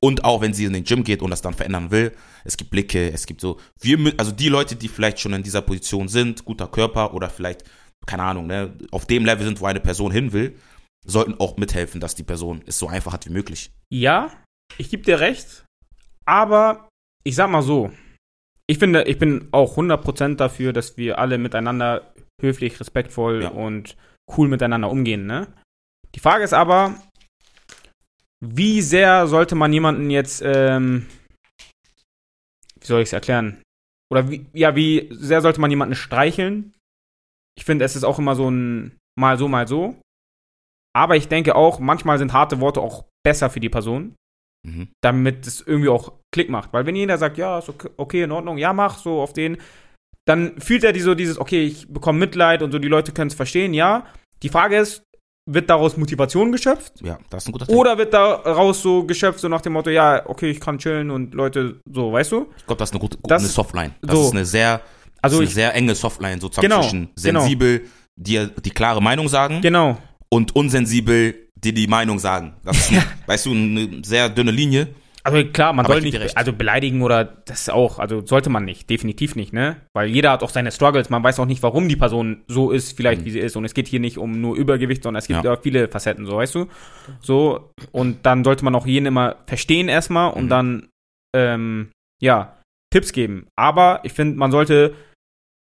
Und 0.00 0.24
auch 0.24 0.40
wenn 0.40 0.52
sie 0.52 0.64
in 0.64 0.72
den 0.72 0.84
Gym 0.84 1.04
geht 1.04 1.22
und 1.22 1.30
das 1.30 1.42
dann 1.42 1.54
verändern 1.54 1.92
will, 1.92 2.12
es 2.44 2.56
gibt 2.56 2.70
Blicke, 2.70 3.12
es 3.12 3.24
gibt 3.24 3.40
so, 3.40 3.60
wir, 3.80 4.12
also 4.16 4.32
die 4.32 4.48
Leute, 4.48 4.74
die 4.74 4.88
vielleicht 4.88 5.20
schon 5.20 5.32
in 5.32 5.44
dieser 5.44 5.62
Position 5.62 6.08
sind, 6.08 6.44
guter 6.44 6.66
Körper 6.66 7.14
oder 7.14 7.30
vielleicht, 7.30 7.62
keine 8.04 8.24
Ahnung, 8.24 8.48
ne, 8.48 8.76
auf 8.90 9.06
dem 9.06 9.24
Level 9.24 9.46
sind, 9.46 9.60
wo 9.60 9.66
eine 9.66 9.78
Person 9.78 10.10
hin 10.10 10.32
will, 10.32 10.58
sollten 11.04 11.38
auch 11.38 11.56
mithelfen, 11.56 12.00
dass 12.00 12.16
die 12.16 12.24
Person 12.24 12.62
es 12.66 12.78
so 12.78 12.88
einfach 12.88 13.12
hat 13.12 13.26
wie 13.26 13.32
möglich. 13.32 13.70
Ja, 13.90 14.32
ich 14.76 14.90
gebe 14.90 15.04
dir 15.04 15.20
recht, 15.20 15.64
aber 16.26 16.88
ich 17.24 17.34
sag 17.36 17.50
mal 17.50 17.62
so, 17.62 17.90
ich 18.68 18.78
finde, 18.78 19.04
ich 19.04 19.18
bin 19.18 19.48
auch 19.52 19.76
100% 19.76 20.36
dafür, 20.36 20.72
dass 20.72 20.96
wir 20.96 21.18
alle 21.18 21.38
miteinander 21.38 22.14
höflich, 22.40 22.78
respektvoll 22.80 23.42
Ja. 23.42 23.48
und 23.50 23.96
cool 24.36 24.48
miteinander 24.48 24.90
umgehen, 24.90 25.26
ne? 25.26 25.52
Die 26.14 26.20
Frage 26.20 26.44
ist 26.44 26.52
aber, 26.54 26.94
wie 28.40 28.80
sehr 28.82 29.26
sollte 29.26 29.54
man 29.54 29.72
jemanden 29.72 30.10
jetzt, 30.10 30.42
ähm, 30.44 31.06
wie 32.80 32.86
soll 32.86 33.00
ich 33.02 33.08
es 33.08 33.12
erklären? 33.12 33.62
Oder 34.10 34.30
wie, 34.30 34.46
ja, 34.52 34.74
wie 34.76 35.08
sehr 35.12 35.40
sollte 35.40 35.60
man 35.60 35.70
jemanden 35.70 35.94
streicheln? 35.94 36.74
Ich 37.56 37.64
finde, 37.64 37.84
es 37.84 37.96
ist 37.96 38.04
auch 38.04 38.18
immer 38.18 38.34
so 38.34 38.50
ein 38.50 38.98
mal 39.18 39.38
so, 39.38 39.48
mal 39.48 39.68
so. 39.68 39.96
Aber 40.94 41.16
ich 41.16 41.28
denke 41.28 41.54
auch, 41.54 41.78
manchmal 41.78 42.18
sind 42.18 42.32
harte 42.32 42.60
Worte 42.60 42.80
auch 42.80 43.04
besser 43.24 43.48
für 43.50 43.60
die 43.60 43.68
Person, 43.70 44.14
Mhm. 44.66 44.88
damit 45.02 45.46
es 45.46 45.60
irgendwie 45.60 45.88
auch 45.88 46.12
Klick 46.32 46.48
macht. 46.48 46.72
Weil 46.72 46.86
wenn 46.86 46.94
jeder 46.96 47.18
sagt, 47.18 47.36
ja, 47.36 47.58
ist 47.58 47.68
okay, 47.68 47.88
okay, 47.96 48.22
in 48.22 48.30
Ordnung, 48.32 48.58
ja, 48.58 48.72
mach 48.72 48.98
so 48.98 49.20
auf 49.20 49.32
den, 49.32 49.56
dann 50.24 50.60
fühlt 50.60 50.84
er 50.84 50.92
die 50.92 51.00
so 51.00 51.14
dieses, 51.16 51.36
okay, 51.38 51.62
ich 51.64 51.88
bekomme 51.88 52.20
Mitleid 52.20 52.62
und 52.62 52.70
so, 52.70 52.78
die 52.78 52.88
Leute 52.88 53.10
können 53.12 53.28
es 53.28 53.34
verstehen, 53.34 53.74
ja. 53.74 54.06
Die 54.42 54.48
Frage 54.48 54.76
ist, 54.76 55.02
wird 55.50 55.68
daraus 55.68 55.96
Motivation 55.96 56.52
geschöpft? 56.52 56.92
Ja, 57.02 57.18
das 57.30 57.42
ist 57.42 57.48
ein 57.48 57.52
guter 57.52 57.66
Tipp. 57.66 57.74
Oder 57.74 57.98
wird 57.98 58.14
daraus 58.14 58.80
so 58.80 59.02
geschöpft, 59.04 59.40
so 59.40 59.48
nach 59.48 59.60
dem 59.62 59.72
Motto, 59.72 59.90
ja, 59.90 60.22
okay, 60.28 60.50
ich 60.50 60.60
kann 60.60 60.78
chillen 60.78 61.10
und 61.10 61.34
Leute, 61.34 61.80
so, 61.92 62.12
weißt 62.12 62.30
du? 62.30 62.46
Ich 62.56 62.64
glaube, 62.66 62.78
das 62.78 62.90
ist 62.90 62.94
eine 62.94 63.00
gute, 63.00 63.18
Das- 63.24 63.42
eine 63.42 63.48
Softline. 63.50 63.94
Das 64.00 64.14
so. 64.16 64.26
ist 64.26 64.30
eine 64.32 64.44
sehr, 64.44 64.80
Also 65.20 65.38
ist 65.40 65.42
ich, 65.42 65.48
eine 65.48 65.54
sehr 65.54 65.74
enge 65.74 65.94
Softline 65.96 66.40
sozusagen 66.40 66.68
Genau, 66.68 66.82
zwischen 66.82 67.08
genau. 67.20 67.40
sensibel, 67.40 67.88
dir 68.16 68.46
die 68.46 68.70
klare 68.70 69.02
Meinung 69.02 69.26
sagen 69.26 69.60
genau, 69.60 69.98
und 70.28 70.54
unsensibel, 70.54 71.34
dir 71.64 71.72
die 71.72 71.86
Meinung 71.86 72.18
sagen. 72.18 72.54
Das 72.64 72.78
ist, 72.78 72.90
eine, 72.92 73.02
weißt 73.26 73.46
du, 73.46 73.50
eine 73.52 73.88
sehr 74.04 74.28
dünne 74.28 74.50
Linie. 74.50 74.88
Also 75.24 75.44
klar, 75.46 75.72
man 75.72 75.84
Aber 75.84 75.94
soll 75.94 76.02
nicht, 76.02 76.18
recht. 76.18 76.36
also 76.36 76.52
beleidigen 76.52 77.00
oder 77.00 77.24
das 77.24 77.68
auch, 77.68 78.00
also 78.00 78.26
sollte 78.26 78.50
man 78.50 78.64
nicht, 78.64 78.90
definitiv 78.90 79.36
nicht, 79.36 79.52
ne? 79.52 79.76
Weil 79.94 80.08
jeder 80.08 80.32
hat 80.32 80.42
auch 80.42 80.50
seine 80.50 80.72
Struggles, 80.72 81.10
man 81.10 81.22
weiß 81.22 81.38
auch 81.38 81.46
nicht, 81.46 81.62
warum 81.62 81.88
die 81.88 81.94
Person 81.94 82.42
so 82.48 82.72
ist, 82.72 82.96
vielleicht 82.96 83.20
Mhm. 83.20 83.24
wie 83.26 83.30
sie 83.30 83.38
ist. 83.38 83.54
Und 83.54 83.64
es 83.64 83.72
geht 83.72 83.86
hier 83.86 84.00
nicht 84.00 84.18
um 84.18 84.40
nur 84.40 84.56
Übergewicht, 84.56 85.04
sondern 85.04 85.20
es 85.20 85.28
gibt 85.28 85.44
Ja. 85.44 85.52
ja 85.54 85.60
viele 85.62 85.86
Facetten, 85.86 86.26
so 86.26 86.38
weißt 86.38 86.56
du? 86.56 86.66
So, 87.20 87.70
und 87.92 88.26
dann 88.26 88.42
sollte 88.42 88.64
man 88.64 88.74
auch 88.74 88.84
jeden 88.84 89.06
immer 89.06 89.36
verstehen 89.46 89.88
erstmal 89.88 90.32
und 90.32 90.46
Mhm. 90.46 90.48
dann, 90.48 90.88
ähm, 91.36 91.88
ja, 92.20 92.56
Tipps 92.92 93.12
geben. 93.12 93.46
Aber 93.56 94.00
ich 94.02 94.12
finde, 94.14 94.36
man 94.36 94.50
sollte 94.50 94.92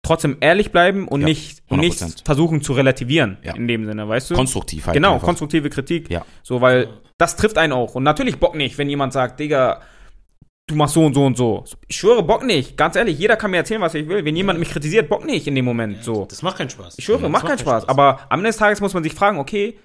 trotzdem 0.06 0.38
ehrlich 0.42 0.72
bleiben 0.72 1.08
und 1.08 1.22
Ja, 1.22 1.28
nicht, 1.28 1.64
und 1.70 1.80
nicht 1.80 2.00
100%. 2.02 2.26
versuchen 2.26 2.62
zu 2.62 2.74
relativieren, 2.74 3.38
Ja. 3.44 3.56
in 3.56 3.68
dem 3.68 3.86
Sinne, 3.86 4.08
weißt 4.08 4.32
du? 4.32 4.36
Konstruktiv 4.36 4.86
halt. 4.86 4.94
Genau, 4.96 5.14
einfach. 5.16 5.26
konstruktive 5.26 5.70
Kritik. 5.70 6.10
Ja. 6.10 6.26
So, 6.44 6.62
weil 6.62 6.90
das 7.18 7.36
trifft 7.38 7.58
einen 7.58 7.74
auch. 7.74 7.96
Und 7.96 8.04
natürlich 8.04 8.38
Bock 8.38 8.56
nicht, 8.56 8.78
wenn 8.78 8.90
jemand 8.90 9.14
sagt, 9.14 9.40
Digga, 9.40 9.82
du 10.68 10.76
machst 10.76 10.94
so 10.96 11.06
und 11.06 11.14
so 11.14 11.26
und 11.26 11.38
so. 11.38 11.64
Ich 11.88 11.96
schwöre, 11.98 12.22
Bock 12.24 12.44
nicht. 12.44 12.76
Ganz 12.76 12.96
ehrlich, 12.98 13.18
jeder 13.18 13.38
kann 13.38 13.52
mir 13.52 13.58
erzählen, 13.58 13.82
was 13.82 13.94
ich 13.96 14.08
will. 14.08 14.26
Wenn 14.26 14.36
jemand 14.36 14.60
mich 14.60 14.70
kritisiert, 14.72 15.08
Bock 15.10 15.26
nicht 15.26 15.48
in 15.48 15.56
dem 15.56 15.66
Moment. 15.66 16.04
So. 16.04 16.26
Das 16.26 16.42
macht 16.42 16.58
keinen 16.58 16.70
Spaß. 16.70 16.96
Ich 16.98 17.06
schwöre, 17.06 17.22
Das 17.22 17.32
macht 17.32 17.46
keinen 17.46 17.60
Spaß. 17.60 17.88
Aber 17.88 18.20
am 18.30 18.40
Ende 18.40 18.50
des 18.50 18.58
Tages 18.58 18.82
muss 18.82 18.94
man 18.94 19.04
sich 19.04 19.14
fragen, 19.14 19.38
okay, 19.40 19.80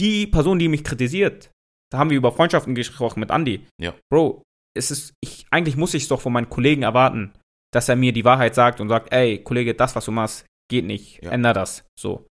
die 0.00 0.26
Person, 0.26 0.58
die 0.58 0.68
mich 0.68 0.82
kritisiert, 0.84 1.50
da 1.92 1.98
haben 1.98 2.10
wir 2.10 2.16
über 2.16 2.32
Freundschaften 2.32 2.74
gesprochen 2.74 3.20
mit 3.20 3.30
Andy. 3.30 3.66
Ja. 3.80 3.94
Bro, 4.10 4.42
es 4.76 4.90
ist, 4.90 5.12
ich, 5.20 5.46
eigentlich 5.50 5.76
muss 5.76 5.94
ich 5.94 6.04
es 6.04 6.08
doch 6.08 6.20
von 6.20 6.32
meinen 6.32 6.50
Kollegen 6.50 6.82
erwarten, 6.82 7.32
dass 7.74 7.88
er 7.88 7.96
mir 7.96 8.12
die 8.12 8.24
Wahrheit 8.24 8.54
sagt 8.54 8.80
und 8.80 8.88
sagt, 8.88 9.12
ey, 9.12 9.42
Kollege, 9.42 9.74
das, 9.74 9.96
was 9.96 10.04
du 10.04 10.12
machst, 10.12 10.46
geht 10.70 10.84
nicht. 10.84 11.22
Ja. 11.22 11.30
Änder 11.30 11.52
das. 11.52 11.84
So. 11.98 12.26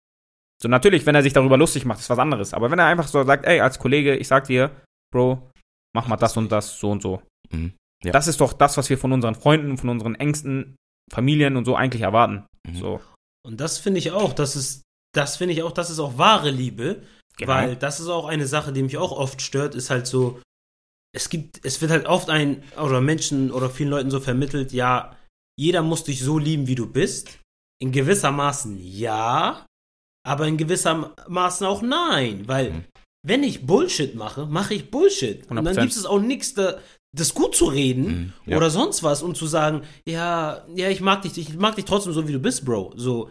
So, 0.62 0.68
natürlich, 0.68 1.06
wenn 1.06 1.14
er 1.14 1.22
sich 1.22 1.32
darüber 1.32 1.56
lustig 1.56 1.86
macht, 1.86 2.00
ist 2.00 2.10
was 2.10 2.18
anderes. 2.18 2.52
Aber 2.52 2.70
wenn 2.70 2.78
er 2.78 2.86
einfach 2.86 3.08
so 3.08 3.24
sagt, 3.24 3.46
ey, 3.46 3.60
als 3.60 3.78
Kollege, 3.78 4.16
ich 4.16 4.28
sag 4.28 4.44
dir, 4.44 4.70
Bro, 5.10 5.50
mach 5.94 6.06
mal 6.06 6.16
das 6.16 6.36
und 6.36 6.52
das, 6.52 6.78
so 6.78 6.90
und 6.90 7.00
so. 7.02 7.22
Mhm. 7.50 7.72
Ja. 8.04 8.12
Das 8.12 8.28
ist 8.28 8.40
doch 8.40 8.52
das, 8.52 8.76
was 8.76 8.90
wir 8.90 8.98
von 8.98 9.12
unseren 9.12 9.34
Freunden, 9.34 9.78
von 9.78 9.88
unseren 9.88 10.14
engsten 10.14 10.76
Familien 11.10 11.56
und 11.56 11.64
so 11.64 11.74
eigentlich 11.74 12.02
erwarten. 12.02 12.46
Mhm. 12.68 12.76
So. 12.76 13.00
Und 13.42 13.60
das 13.60 13.78
finde 13.78 13.98
ich 13.98 14.12
auch, 14.12 14.34
das 14.34 14.56
ist, 14.56 14.82
das 15.14 15.36
finde 15.38 15.54
ich 15.54 15.62
auch, 15.62 15.72
das 15.72 15.88
ist 15.90 15.98
auch 15.98 16.18
wahre 16.18 16.50
Liebe, 16.50 17.02
Genau. 17.38 17.52
weil 17.52 17.76
das 17.76 18.00
ist 18.00 18.08
auch 18.08 18.26
eine 18.26 18.46
Sache, 18.46 18.72
die 18.72 18.82
mich 18.82 18.98
auch 18.98 19.12
oft 19.12 19.40
stört, 19.40 19.74
ist 19.74 19.88
halt 19.88 20.06
so, 20.06 20.42
es 21.12 21.30
gibt, 21.30 21.64
es 21.64 21.80
wird 21.80 21.90
halt 21.90 22.06
oft 22.06 22.28
ein, 22.28 22.62
oder 22.76 23.00
Menschen 23.00 23.50
oder 23.50 23.70
vielen 23.70 23.88
Leuten 23.88 24.10
so 24.10 24.20
vermittelt, 24.20 24.72
ja, 24.72 25.16
jeder 25.60 25.82
muss 25.82 26.04
dich 26.04 26.20
so 26.22 26.38
lieben, 26.38 26.66
wie 26.66 26.74
du 26.74 26.86
bist. 26.86 27.38
In 27.82 27.92
gewissermaßen 27.92 28.78
ja, 28.82 29.66
aber 30.26 30.46
in 30.46 30.56
gewissermaßen 30.56 31.66
auch 31.66 31.82
nein, 31.82 32.44
weil 32.46 32.70
Mhm. 32.72 32.84
wenn 33.26 33.42
ich 33.42 33.66
Bullshit 33.66 34.14
mache, 34.14 34.46
mache 34.46 34.74
ich 34.74 34.90
Bullshit. 34.90 35.42
Und 35.50 35.56
dann 35.56 35.66
100%. 35.66 35.80
gibt 35.82 35.96
es 35.96 36.06
auch 36.06 36.20
nichts, 36.20 36.54
da, 36.54 36.78
das 37.16 37.34
gut 37.34 37.54
zu 37.56 37.66
reden 37.66 38.06
Mhm. 38.06 38.32
Ja. 38.52 38.56
oder 38.56 38.70
sonst 38.70 39.02
was 39.02 39.22
und 39.22 39.36
zu 39.36 39.46
sagen, 39.46 39.82
ja, 40.06 40.64
ja, 40.74 40.88
ich 40.88 41.00
mag 41.00 41.22
dich, 41.22 41.36
ich 41.38 41.54
mag 41.56 41.74
dich 41.76 41.84
trotzdem 41.84 42.12
so, 42.12 42.26
wie 42.28 42.32
du 42.32 42.38
bist, 42.38 42.64
Bro. 42.64 42.92
So, 42.96 43.30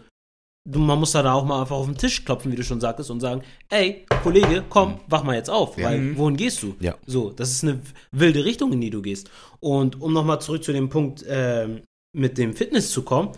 du, 0.68 0.78
man 0.78 0.98
muss 1.00 1.12
da 1.12 1.32
auch 1.32 1.44
mal 1.44 1.60
einfach 1.62 1.76
auf 1.76 1.86
den 1.86 1.96
Tisch 1.96 2.24
klopfen, 2.24 2.52
wie 2.52 2.56
du 2.56 2.62
schon 2.64 2.80
sagtest, 2.80 3.10
und 3.10 3.20
sagen, 3.20 3.42
ey, 3.70 4.04
Kollege, 4.22 4.64
komm, 4.68 5.00
wach 5.08 5.24
mal 5.24 5.34
jetzt 5.36 5.50
auf, 5.50 5.76
Ja. 5.78 5.86
weil 5.88 5.98
Mhm. 5.98 6.16
wohin 6.18 6.36
gehst 6.36 6.62
du? 6.62 6.76
Ja. 6.80 6.94
So, 7.06 7.30
das 7.30 7.50
ist 7.50 7.64
eine 7.64 7.80
wilde 8.12 8.44
Richtung, 8.44 8.72
in 8.72 8.80
die 8.80 8.90
du 8.90 9.00
gehst. 9.02 9.30
Und 9.60 10.00
um 10.00 10.12
nochmal 10.12 10.40
zurück 10.40 10.62
zu 10.64 10.72
dem 10.72 10.88
Punkt 10.88 11.24
ähm, 11.28 11.82
mit 12.16 12.38
dem 12.38 12.54
Fitness 12.54 12.90
zu 12.90 13.02
kommen, 13.02 13.36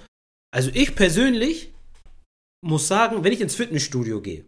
also 0.55 0.71
ich 0.75 0.95
persönlich 0.95 1.73
muss 2.65 2.89
sagen, 2.89 3.25
wenn 3.25 3.33
ich 3.33 3.41
ins 3.41 3.57
Fitnessstudio 3.57 4.21
gehe 4.21 4.45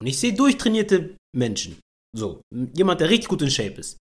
und 0.00 0.06
ich 0.06 0.18
sehe 0.18 0.34
durchtrainierte 0.34 1.16
Menschen, 1.36 1.80
so, 2.16 2.40
jemand, 2.74 3.00
der 3.00 3.10
richtig 3.10 3.28
gut 3.28 3.42
in 3.42 3.50
Shape 3.50 3.80
ist, 3.80 3.96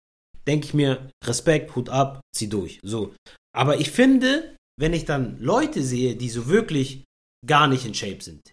denke 0.47 0.67
ich 0.67 0.75
mir, 0.75 1.11
Respekt, 1.25 1.75
Hut 1.77 1.89
ab, 1.89 2.21
zieh 2.35 2.49
durch. 2.49 2.81
So. 2.83 3.15
Aber 3.55 3.81
ich 3.81 3.91
finde, 3.91 4.57
wenn 4.81 4.95
ich 4.95 5.05
dann 5.05 5.39
Leute 5.39 5.83
sehe, 5.83 6.17
die 6.17 6.31
so 6.31 6.49
wirklich 6.49 7.05
gar 7.47 7.69
nicht 7.69 7.85
in 7.85 7.95
Shape 7.95 8.23
sind, 8.23 8.53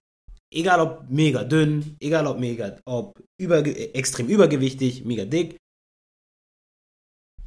egal 0.53 0.79
ob 0.79 1.09
mega 1.09 1.43
dünn, 1.43 1.95
egal 2.01 2.27
ob 2.27 2.39
mega, 2.39 2.77
ob 2.85 3.23
über, 3.39 3.65
extrem 3.65 4.27
übergewichtig, 4.27 5.05
mega 5.05 5.25
dick, 5.25 5.57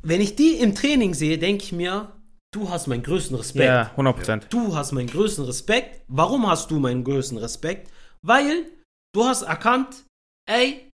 wenn 0.02 0.20
ich 0.20 0.36
die 0.36 0.54
im 0.56 0.74
Training 0.74 1.12
sehe, 1.12 1.38
denke 1.38 1.64
ich 1.64 1.72
mir, 1.72 2.17
du 2.54 2.68
hast 2.68 2.86
meinen 2.86 3.02
größten 3.02 3.36
Respekt. 3.36 3.64
Ja, 3.64 3.90
100 3.90 4.16
Prozent. 4.16 4.46
Du 4.50 4.74
hast 4.74 4.92
meinen 4.92 5.08
größten 5.08 5.44
Respekt. 5.44 6.02
Warum 6.08 6.46
hast 6.46 6.70
du 6.70 6.78
meinen 6.78 7.04
größten 7.04 7.38
Respekt? 7.38 7.90
Weil 8.22 8.70
du 9.14 9.24
hast 9.24 9.42
erkannt, 9.42 10.04
ey, 10.48 10.90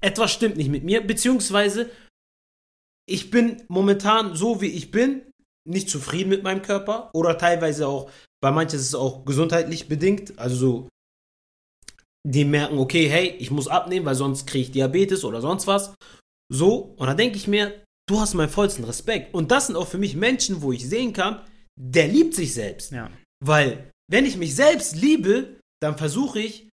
etwas 0.00 0.32
stimmt 0.32 0.56
nicht 0.56 0.70
mit 0.70 0.84
mir, 0.84 1.06
beziehungsweise 1.06 1.90
ich 3.08 3.30
bin 3.30 3.62
momentan 3.68 4.34
so 4.34 4.60
wie 4.60 4.70
ich 4.70 4.90
bin, 4.90 5.22
nicht 5.68 5.90
zufrieden 5.90 6.30
mit 6.30 6.42
meinem 6.42 6.62
Körper 6.62 7.10
oder 7.12 7.36
teilweise 7.36 7.86
auch, 7.86 8.10
bei 8.42 8.50
manchen 8.50 8.76
ist 8.76 8.86
es 8.86 8.94
auch 8.94 9.24
gesundheitlich 9.24 9.88
bedingt, 9.88 10.38
also 10.38 10.56
so, 10.56 10.88
die 12.26 12.44
merken, 12.44 12.78
okay, 12.78 13.08
hey, 13.08 13.28
ich 13.38 13.50
muss 13.50 13.68
abnehmen, 13.68 14.06
weil 14.06 14.14
sonst 14.14 14.46
kriege 14.46 14.64
ich 14.64 14.72
Diabetes 14.72 15.24
oder 15.24 15.40
sonst 15.40 15.66
was. 15.66 15.94
So, 16.52 16.94
und 16.96 17.06
dann 17.06 17.16
denke 17.16 17.36
ich 17.36 17.48
mir, 17.48 17.84
du 18.10 18.20
hast 18.20 18.34
meinen 18.34 18.48
vollsten 18.48 18.84
Respekt. 18.84 19.32
Und 19.34 19.50
das 19.50 19.66
sind 19.66 19.76
auch 19.76 19.88
für 19.88 19.98
mich 19.98 20.16
Menschen, 20.16 20.62
wo 20.62 20.72
ich 20.72 20.88
sehen 20.88 21.12
kann, 21.12 21.40
der 21.78 22.08
liebt 22.08 22.34
sich 22.34 22.52
selbst. 22.52 22.92
Ja. 22.92 23.10
Weil, 23.44 23.90
wenn 24.10 24.26
ich 24.26 24.36
mich 24.36 24.54
selbst 24.54 24.96
liebe, 24.96 25.60
dann 25.80 25.96
versuche 25.96 26.40
ich 26.40 26.68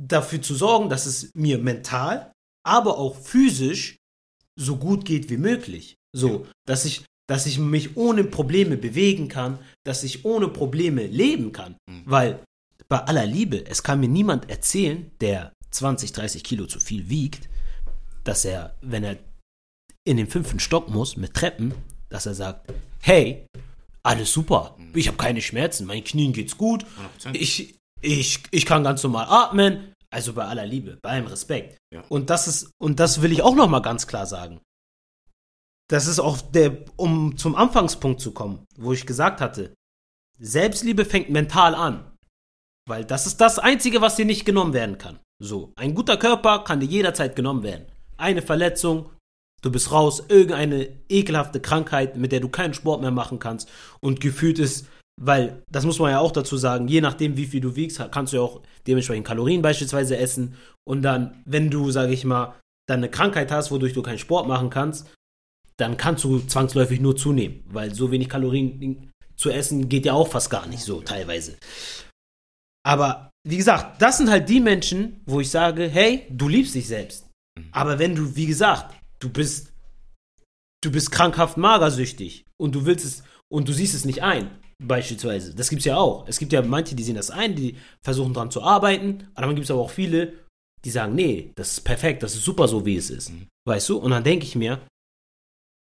dafür 0.00 0.42
zu 0.42 0.54
sorgen, 0.54 0.88
dass 0.88 1.06
es 1.06 1.30
mir 1.34 1.58
mental, 1.58 2.32
aber 2.66 2.98
auch 2.98 3.16
physisch 3.16 3.96
so 4.58 4.76
gut 4.76 5.04
geht 5.04 5.30
wie 5.30 5.36
möglich. 5.36 5.96
So, 6.14 6.46
dass 6.66 6.84
ich 6.84 7.04
dass 7.26 7.46
ich 7.46 7.58
mich 7.58 7.96
ohne 7.96 8.22
Probleme 8.22 8.76
bewegen 8.76 9.28
kann, 9.28 9.58
dass 9.82 10.04
ich 10.04 10.26
ohne 10.26 10.48
Probleme 10.48 11.06
leben 11.06 11.52
kann. 11.52 11.74
Weil 12.04 12.44
bei 12.86 12.98
aller 12.98 13.24
Liebe, 13.24 13.64
es 13.66 13.82
kann 13.82 14.00
mir 14.00 14.08
niemand 14.08 14.50
erzählen, 14.50 15.10
der 15.22 15.54
20, 15.70 16.12
30 16.12 16.44
Kilo 16.44 16.66
zu 16.66 16.80
viel 16.80 17.08
wiegt, 17.08 17.48
dass 18.24 18.44
er, 18.44 18.76
wenn 18.82 19.04
er 19.04 19.16
in 20.04 20.16
den 20.16 20.26
fünften 20.26 20.60
Stock 20.60 20.88
muss 20.88 21.16
mit 21.16 21.34
Treppen, 21.34 21.74
dass 22.08 22.26
er 22.26 22.34
sagt, 22.34 22.72
hey, 23.00 23.46
alles 24.02 24.32
super, 24.32 24.76
ich 24.94 25.08
habe 25.08 25.16
keine 25.16 25.40
Schmerzen, 25.40 25.86
meinen 25.86 26.04
Knien 26.04 26.32
geht's 26.32 26.58
gut, 26.58 26.84
100%. 27.22 27.34
ich, 27.34 27.74
ich, 28.00 28.42
ich 28.50 28.66
kann 28.66 28.84
ganz 28.84 29.02
normal 29.02 29.26
atmen. 29.28 29.92
Also 30.10 30.32
bei 30.32 30.44
aller 30.44 30.64
Liebe, 30.64 30.98
bei 31.02 31.10
allem 31.10 31.26
Respekt. 31.26 31.76
Ja. 31.92 32.04
Und 32.08 32.30
das 32.30 32.46
ist, 32.46 32.70
und 32.78 33.00
das 33.00 33.20
will 33.20 33.32
ich 33.32 33.42
auch 33.42 33.56
noch 33.56 33.68
mal 33.68 33.80
ganz 33.80 34.06
klar 34.06 34.26
sagen. 34.26 34.60
Das 35.88 36.06
ist 36.06 36.20
auch 36.20 36.40
der, 36.40 36.84
um 36.94 37.36
zum 37.36 37.56
Anfangspunkt 37.56 38.20
zu 38.20 38.30
kommen, 38.30 38.64
wo 38.76 38.92
ich 38.92 39.06
gesagt 39.06 39.40
hatte, 39.40 39.74
Selbstliebe 40.38 41.04
fängt 41.04 41.30
mental 41.30 41.74
an. 41.74 42.12
Weil 42.86 43.04
das 43.04 43.26
ist 43.26 43.40
das 43.40 43.58
Einzige, 43.58 44.02
was 44.02 44.14
dir 44.14 44.24
nicht 44.24 44.44
genommen 44.44 44.72
werden 44.72 44.98
kann. 44.98 45.18
So, 45.42 45.72
ein 45.76 45.94
guter 45.94 46.16
Körper 46.16 46.62
kann 46.62 46.80
dir 46.80 46.86
jederzeit 46.86 47.34
genommen 47.34 47.64
werden. 47.64 47.86
Eine 48.16 48.42
Verletzung, 48.42 49.10
du 49.64 49.72
bist 49.72 49.90
raus, 49.90 50.22
irgendeine 50.28 50.88
ekelhafte 51.08 51.60
Krankheit, 51.60 52.16
mit 52.16 52.32
der 52.32 52.40
du 52.40 52.48
keinen 52.48 52.74
Sport 52.74 53.00
mehr 53.00 53.10
machen 53.10 53.38
kannst 53.38 53.68
und 54.00 54.20
gefühlt 54.20 54.58
ist, 54.58 54.86
weil, 55.20 55.62
das 55.70 55.84
muss 55.84 55.98
man 55.98 56.10
ja 56.10 56.18
auch 56.18 56.32
dazu 56.32 56.56
sagen, 56.56 56.88
je 56.88 57.00
nachdem, 57.00 57.36
wie 57.36 57.46
viel 57.46 57.60
du 57.60 57.76
wiegst, 57.76 58.02
kannst 58.10 58.32
du 58.32 58.38
ja 58.38 58.42
auch 58.42 58.60
dementsprechend 58.86 59.26
Kalorien 59.26 59.62
beispielsweise 59.62 60.16
essen. 60.16 60.56
Und 60.84 61.02
dann, 61.02 61.40
wenn 61.44 61.70
du, 61.70 61.90
sage 61.92 62.12
ich 62.12 62.24
mal, 62.24 62.54
dann 62.88 62.98
eine 62.98 63.10
Krankheit 63.10 63.52
hast, 63.52 63.70
wodurch 63.70 63.92
du 63.92 64.02
keinen 64.02 64.18
Sport 64.18 64.48
machen 64.48 64.70
kannst, 64.70 65.06
dann 65.76 65.96
kannst 65.96 66.24
du 66.24 66.40
zwangsläufig 66.40 67.00
nur 67.00 67.16
zunehmen, 67.16 67.62
weil 67.66 67.94
so 67.94 68.10
wenig 68.10 68.28
Kalorien 68.28 69.12
zu 69.36 69.50
essen 69.50 69.88
geht 69.88 70.04
ja 70.04 70.12
auch 70.12 70.28
fast 70.28 70.50
gar 70.50 70.66
nicht 70.66 70.82
so 70.82 71.00
teilweise. 71.00 71.56
Aber 72.84 73.30
wie 73.46 73.56
gesagt, 73.56 74.02
das 74.02 74.18
sind 74.18 74.30
halt 74.30 74.48
die 74.48 74.60
Menschen, 74.60 75.22
wo 75.26 75.40
ich 75.40 75.50
sage, 75.50 75.88
hey, 75.88 76.26
du 76.30 76.48
liebst 76.48 76.74
dich 76.74 76.86
selbst. 76.86 77.28
Aber 77.72 77.98
wenn 77.98 78.14
du, 78.14 78.36
wie 78.36 78.46
gesagt, 78.46 78.94
du 79.24 79.30
bist, 79.30 79.72
du 80.82 80.90
bist 80.90 81.10
krankhaft 81.10 81.56
magersüchtig 81.56 82.44
und 82.60 82.74
du 82.74 82.84
willst 82.84 83.04
es 83.04 83.22
und 83.50 83.68
du 83.68 83.72
siehst 83.72 83.94
es 83.94 84.04
nicht 84.04 84.22
ein, 84.22 84.50
beispielsweise. 84.82 85.54
Das 85.54 85.70
gibt's 85.70 85.84
ja 85.84 85.96
auch. 85.96 86.26
Es 86.28 86.38
gibt 86.38 86.52
ja 86.52 86.62
manche, 86.62 86.94
die 86.94 87.02
sehen 87.02 87.16
das 87.16 87.30
ein, 87.30 87.54
die 87.54 87.76
versuchen 88.02 88.34
dran 88.34 88.50
zu 88.50 88.62
arbeiten, 88.62 89.28
aber 89.34 89.46
dann 89.46 89.56
gibt 89.56 89.64
es 89.64 89.70
aber 89.70 89.80
auch 89.80 89.90
viele, 89.90 90.32
die 90.84 90.90
sagen, 90.90 91.14
nee, 91.14 91.52
das 91.56 91.72
ist 91.72 91.80
perfekt, 91.80 92.22
das 92.22 92.34
ist 92.34 92.44
super 92.44 92.68
so, 92.68 92.84
wie 92.84 92.96
es 92.96 93.10
ist. 93.10 93.32
Weißt 93.66 93.88
du? 93.88 93.98
Und 93.98 94.10
dann 94.10 94.24
denke 94.24 94.44
ich 94.44 94.54
mir, 94.54 94.80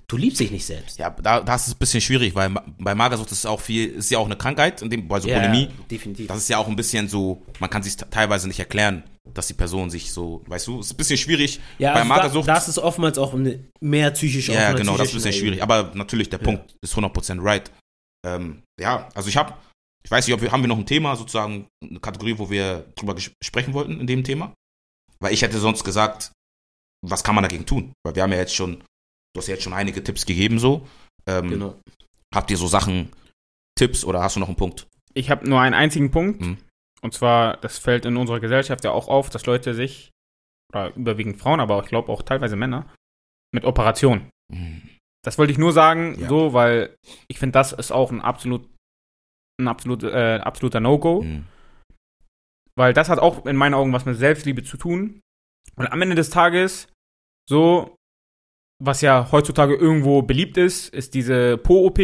du 0.07 0.17
liebst 0.17 0.39
dich 0.39 0.51
nicht 0.51 0.65
selbst. 0.65 0.99
Ja, 0.99 1.09
da, 1.09 1.41
da 1.41 1.55
ist 1.55 1.67
es 1.67 1.73
ein 1.73 1.79
bisschen 1.79 2.01
schwierig, 2.01 2.35
weil 2.35 2.53
bei 2.77 2.93
Magersucht 2.93 3.31
ist 3.31 3.47
auch 3.47 3.61
viel, 3.61 3.89
ist 3.89 4.11
ja 4.11 4.19
auch 4.19 4.25
eine 4.25 4.37
Krankheit, 4.37 4.81
in 4.83 4.89
dem, 4.89 5.11
also 5.11 5.27
Bulimie. 5.27 5.69
definitiv. 5.89 6.27
Das 6.27 6.37
ist 6.37 6.49
ja 6.49 6.59
auch 6.59 6.67
ein 6.67 6.75
bisschen 6.75 7.07
so, 7.07 7.41
man 7.59 7.69
kann 7.69 7.81
sich 7.81 7.95
teilweise 7.97 8.47
nicht 8.47 8.59
erklären, 8.59 9.03
dass 9.33 9.47
die 9.47 9.53
Person 9.53 9.89
sich 9.89 10.11
so, 10.11 10.43
weißt 10.47 10.67
du, 10.67 10.79
ist 10.79 10.91
ein 10.93 10.97
bisschen 10.97 11.17
schwierig. 11.17 11.59
ja, 11.79 11.93
bei 11.93 12.01
also 12.01 12.09
da, 12.09 12.15
Magersucht. 12.15 12.47
das 12.47 12.67
ist 12.67 12.77
oftmals 12.79 13.17
auch 13.17 13.33
eine 13.33 13.67
mehr 13.81 14.11
psychische 14.11 14.51
auf 14.51 14.57
ja, 14.57 14.73
genau, 14.73 14.97
das 14.97 15.07
ist 15.07 15.13
ein 15.13 15.17
bisschen 15.17 15.33
schwierig. 15.33 15.63
Aber 15.63 15.91
natürlich, 15.95 16.29
der 16.29 16.37
Punkt 16.37 16.75
ist 16.81 16.95
100% 16.95 17.43
right. 17.43 17.71
Ähm, 18.25 18.63
ja, 18.79 19.09
also 19.15 19.29
ich 19.29 19.37
habe, 19.37 19.53
ich 20.03 20.11
weiß 20.11 20.27
nicht, 20.27 20.35
ob 20.35 20.41
wir, 20.41 20.51
haben 20.51 20.61
wir 20.61 20.67
noch 20.67 20.77
ein 20.77 20.85
Thema, 20.85 21.15
sozusagen, 21.15 21.67
eine 21.83 21.99
Kategorie, 21.99 22.37
wo 22.37 22.49
wir 22.49 22.85
drüber 22.95 23.15
sprechen 23.43 23.73
wollten 23.73 23.99
in 23.99 24.07
dem 24.07 24.23
Thema? 24.23 24.53
Weil 25.19 25.33
ich 25.33 25.41
hätte 25.41 25.59
sonst 25.59 25.83
gesagt, 25.83 26.31
was 27.05 27.23
kann 27.23 27.35
man 27.35 27.43
dagegen 27.43 27.65
tun? 27.65 27.93
Weil 28.05 28.15
wir 28.15 28.23
haben 28.23 28.31
ja 28.31 28.37
jetzt 28.37 28.55
schon, 28.55 28.77
du 29.33 29.39
hast 29.39 29.47
ja 29.47 29.55
jetzt 29.55 29.63
schon 29.63 29.73
einige 29.73 30.03
Tipps 30.03 30.25
gegeben, 30.25 30.59
so. 30.59 30.87
Ähm, 31.27 31.49
Genau. 31.49 31.79
Habt 32.33 32.49
ihr 32.49 32.57
so 32.57 32.67
Sachen, 32.67 33.11
Tipps 33.77 34.03
oder 34.03 34.21
hast 34.21 34.35
du 34.35 34.39
noch 34.39 34.47
einen 34.47 34.57
Punkt? 34.57 34.87
Ich 35.13 35.29
habe 35.29 35.47
nur 35.47 35.61
einen 35.61 35.75
einzigen 35.75 36.11
Punkt. 36.11 36.41
Mhm. 36.41 36.57
Und 37.03 37.13
zwar, 37.13 37.57
das 37.57 37.77
fällt 37.79 38.05
in 38.05 38.17
unserer 38.17 38.39
Gesellschaft 38.39 38.83
ja 38.85 38.91
auch 38.91 39.07
auf, 39.07 39.29
dass 39.29 39.45
Leute 39.45 39.73
sich, 39.73 40.11
oder 40.73 40.95
überwiegend 40.95 41.37
Frauen, 41.37 41.59
aber 41.59 41.81
ich 41.83 41.89
glaube 41.89 42.11
auch 42.11 42.21
teilweise 42.21 42.55
Männer, 42.55 42.91
mit 43.53 43.65
Operationen. 43.65 44.29
Mhm. 44.51 44.89
Das 45.23 45.37
wollte 45.37 45.51
ich 45.51 45.57
nur 45.57 45.71
sagen, 45.73 46.17
Ja. 46.19 46.27
so, 46.27 46.53
weil 46.53 46.95
ich 47.27 47.39
finde, 47.39 47.53
das 47.53 47.73
ist 47.73 47.91
auch 47.91 48.11
ein 48.11 48.21
absolut, 48.21 48.69
ein 49.59 49.67
absolut, 49.67 50.03
äh, 50.03 50.39
absoluter 50.41 50.79
No-Go. 50.79 51.21
Mhm. 51.21 51.45
Weil 52.75 52.93
das 52.93 53.09
hat 53.09 53.19
auch 53.19 53.45
in 53.45 53.55
meinen 53.55 53.73
Augen 53.75 53.93
was 53.93 54.05
mit 54.05 54.17
Selbstliebe 54.17 54.63
zu 54.63 54.77
tun. 54.77 55.21
Und 55.75 55.91
am 55.91 56.01
Ende 56.01 56.15
des 56.15 56.29
Tages, 56.29 56.87
so, 57.47 57.95
was 58.83 59.01
ja 59.01 59.31
heutzutage 59.31 59.75
irgendwo 59.75 60.21
beliebt 60.23 60.57
ist, 60.57 60.89
ist 60.93 61.13
diese 61.13 61.57
Po-OP, 61.57 61.99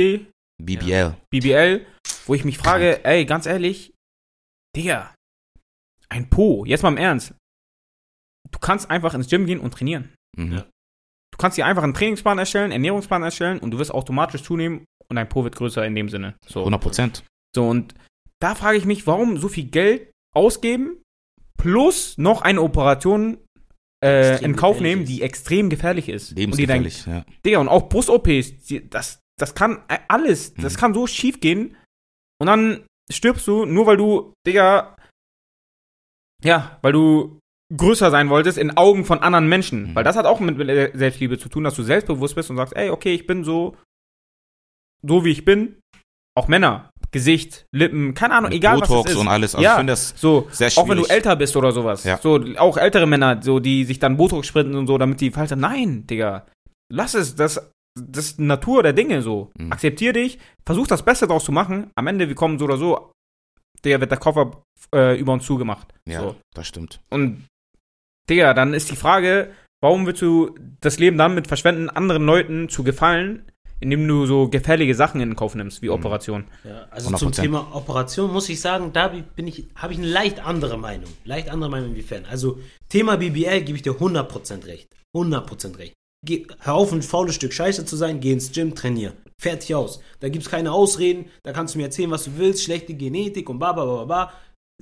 BBL. 0.61 1.15
BBL, 1.29 1.85
wo 2.25 2.35
ich 2.35 2.45
mich 2.45 2.57
frage, 2.57 3.03
ey, 3.05 3.25
ganz 3.25 3.45
ehrlich, 3.45 3.93
Digga, 4.75 5.13
ein 6.09 6.29
Po, 6.29 6.65
jetzt 6.65 6.83
mal 6.83 6.89
im 6.89 6.97
Ernst. 6.97 7.33
Du 8.51 8.59
kannst 8.59 8.89
einfach 8.89 9.13
ins 9.13 9.29
Gym 9.29 9.45
gehen 9.45 9.59
und 9.59 9.73
trainieren. 9.73 10.13
Mhm. 10.37 10.53
Ja. 10.53 10.61
Du 11.31 11.37
kannst 11.37 11.57
dir 11.57 11.65
einfach 11.65 11.83
einen 11.83 11.93
Trainingsplan 11.93 12.39
erstellen, 12.39 12.71
Ernährungsplan 12.71 13.23
erstellen 13.23 13.59
und 13.59 13.71
du 13.71 13.79
wirst 13.79 13.91
automatisch 13.93 14.43
zunehmen 14.43 14.85
und 15.07 15.15
dein 15.15 15.29
Po 15.29 15.43
wird 15.43 15.55
größer 15.55 15.85
in 15.85 15.95
dem 15.95 16.09
Sinne. 16.09 16.35
So. 16.47 16.59
100 16.61 16.81
Prozent. 16.81 17.23
So, 17.55 17.67
und 17.67 17.93
da 18.41 18.55
frage 18.55 18.77
ich 18.77 18.85
mich, 18.85 19.07
warum 19.07 19.37
so 19.37 19.47
viel 19.49 19.65
Geld 19.65 20.11
ausgeben 20.35 21.01
plus 21.57 22.17
noch 22.17 22.41
eine 22.41 22.61
Operation 22.61 23.37
äh, 24.03 24.43
in 24.43 24.55
Kauf 24.55 24.79
nehmen, 24.79 25.03
ist. 25.03 25.09
die 25.09 25.21
extrem 25.21 25.69
gefährlich 25.69 26.07
ist. 26.09 26.31
Lebensgefährlich, 26.37 27.05
ja. 27.05 27.17
Und 27.17 27.17
die 27.17 27.23
denken, 27.25 27.41
Digga, 27.45 27.59
und 27.59 27.67
auch 27.69 27.89
Brust-OPs, 27.89 28.53
das, 28.89 29.19
das 29.37 29.55
kann 29.55 29.83
äh, 29.89 29.99
alles, 30.07 30.53
das 30.53 30.73
Mhm. 30.75 30.77
kann 30.77 30.93
so 30.93 31.05
schief 31.07 31.39
gehen. 31.41 31.75
Und 32.39 32.47
dann 32.47 32.85
stirbst 33.11 33.47
du, 33.47 33.65
nur 33.65 33.85
weil 33.85 33.97
du, 33.97 34.33
Digga, 34.45 34.95
ja, 36.43 36.77
weil 36.81 36.93
du 36.93 37.39
größer 37.75 38.09
sein 38.11 38.29
wolltest 38.29 38.57
in 38.57 38.77
Augen 38.77 39.05
von 39.05 39.19
anderen 39.19 39.47
Menschen. 39.47 39.89
Mhm. 39.91 39.95
Weil 39.95 40.03
das 40.03 40.15
hat 40.15 40.25
auch 40.25 40.39
mit 40.39 40.57
Selbstliebe 40.97 41.37
zu 41.37 41.49
tun, 41.49 41.63
dass 41.63 41.75
du 41.75 41.83
selbstbewusst 41.83 42.35
bist 42.35 42.49
und 42.49 42.57
sagst, 42.57 42.75
ey, 42.75 42.89
okay, 42.89 43.13
ich 43.13 43.27
bin 43.27 43.43
so, 43.43 43.75
so 45.05 45.23
wie 45.25 45.31
ich 45.31 45.45
bin. 45.45 45.75
Auch 46.35 46.47
Männer, 46.47 46.89
Gesicht, 47.11 47.65
Lippen, 47.73 48.13
keine 48.13 48.35
Ahnung, 48.35 48.49
Mit 48.49 48.57
egal 48.57 48.79
was 48.79 48.87
Botox 48.87 49.09
es 49.09 49.15
ist. 49.15 49.21
und 49.21 49.27
alles. 49.27 49.55
Also 49.55 49.63
ja, 49.63 49.71
ich 49.71 49.77
finde 49.77 49.91
das 49.93 50.13
so, 50.15 50.47
sehr 50.51 50.69
auch 50.77 50.87
wenn 50.87 50.97
du 50.97 51.03
schwierig. 51.03 51.11
älter 51.11 51.35
bist 51.35 51.57
oder 51.57 51.71
sowas. 51.71 52.03
Ja. 52.05 52.17
So, 52.17 52.39
auch 52.57 52.77
ältere 52.77 53.07
Männer, 53.07 53.41
so, 53.41 53.59
die 53.59 53.83
sich 53.83 53.99
dann 53.99 54.15
Botox 54.15 54.47
sprinten 54.47 54.75
und 54.75 54.87
so, 54.87 54.97
damit 54.97 55.19
die 55.19 55.31
Falter. 55.31 55.55
Nein, 55.55 56.07
Digga. 56.07 56.45
Lass 56.91 57.13
es, 57.13 57.35
das, 57.35 57.71
das 57.95 58.25
ist 58.25 58.39
Natur 58.39 58.83
der 58.83 58.93
Dinge 58.93 59.21
so. 59.21 59.51
Mhm. 59.57 59.71
Akzeptier 59.71 60.13
dich, 60.13 60.39
versuch 60.65 60.87
das 60.87 61.03
Beste 61.03 61.27
draus 61.27 61.45
zu 61.45 61.51
machen. 61.51 61.91
Am 61.95 62.07
Ende, 62.07 62.27
wir 62.27 62.35
kommen 62.35 62.59
so 62.59 62.65
oder 62.65 62.77
so, 62.77 63.11
Digga, 63.83 63.99
wird 63.99 64.11
der 64.11 64.17
Koffer 64.19 64.63
äh, 64.93 65.17
über 65.19 65.33
uns 65.33 65.45
zugemacht. 65.45 65.87
Ja, 66.07 66.21
So. 66.21 66.35
das 66.53 66.67
stimmt. 66.67 66.99
Und, 67.09 67.45
Digga, 68.29 68.53
dann 68.53 68.73
ist 68.73 68.91
die 68.91 68.95
Frage, 68.95 69.51
warum 69.81 70.05
willst 70.05 70.21
du 70.21 70.55
das 70.81 70.99
Leben 70.99 71.17
damit 71.17 71.47
verschwenden, 71.47 71.89
anderen 71.89 72.25
Leuten 72.25 72.69
zu 72.69 72.83
gefallen, 72.83 73.49
indem 73.81 74.05
du 74.07 74.25
so 74.25 74.49
gefährliche 74.49 74.93
Sachen 74.93 75.21
in 75.21 75.35
Kauf 75.37 75.55
nimmst, 75.55 75.81
wie 75.81 75.87
Mhm. 75.87 75.93
Operation? 75.93 76.43
Ja, 76.65 76.87
also 76.91 77.09
zum 77.15 77.29
100%. 77.31 77.41
Thema 77.41 77.73
Operation 77.73 78.31
muss 78.33 78.49
ich 78.49 78.59
sagen, 78.59 78.91
da 78.91 79.07
bin 79.07 79.47
ich, 79.47 79.67
habe 79.75 79.93
ich 79.93 79.99
eine 79.99 80.07
leicht 80.07 80.45
andere 80.45 80.77
Meinung. 80.77 81.09
Leicht 81.23 81.49
andere 81.49 81.71
Meinung 81.71 81.91
inwiefern. 81.91 82.25
Also 82.29 82.59
Thema 82.89 83.15
BBL 83.17 83.61
gebe 83.61 83.77
ich 83.77 83.81
dir 83.81 83.93
100% 83.93 84.65
recht. 84.65 84.89
100% 85.15 85.77
recht. 85.77 85.93
Geh, 86.25 86.45
hör 86.59 86.75
auf, 86.75 86.91
ein 86.91 87.01
faules 87.01 87.35
Stück 87.35 87.53
Scheiße 87.53 87.85
zu 87.85 87.95
sein, 87.95 88.19
geh 88.19 88.33
ins 88.33 88.51
Gym, 88.51 88.75
trainier. 88.75 89.13
Fertig 89.41 89.73
aus. 89.73 90.01
Da 90.19 90.27
gibt 90.27 90.45
es 90.45 90.51
keine 90.51 90.73
Ausreden, 90.73 91.29
da 91.43 91.53
kannst 91.53 91.73
du 91.73 91.79
mir 91.79 91.85
erzählen, 91.85 92.11
was 92.11 92.25
du 92.25 92.37
willst, 92.37 92.63
schlechte 92.63 92.93
Genetik 92.93 93.49
und 93.49 93.59
bla 93.59 93.71
bla 93.71 93.85
bla 93.85 94.05
bla. 94.05 94.33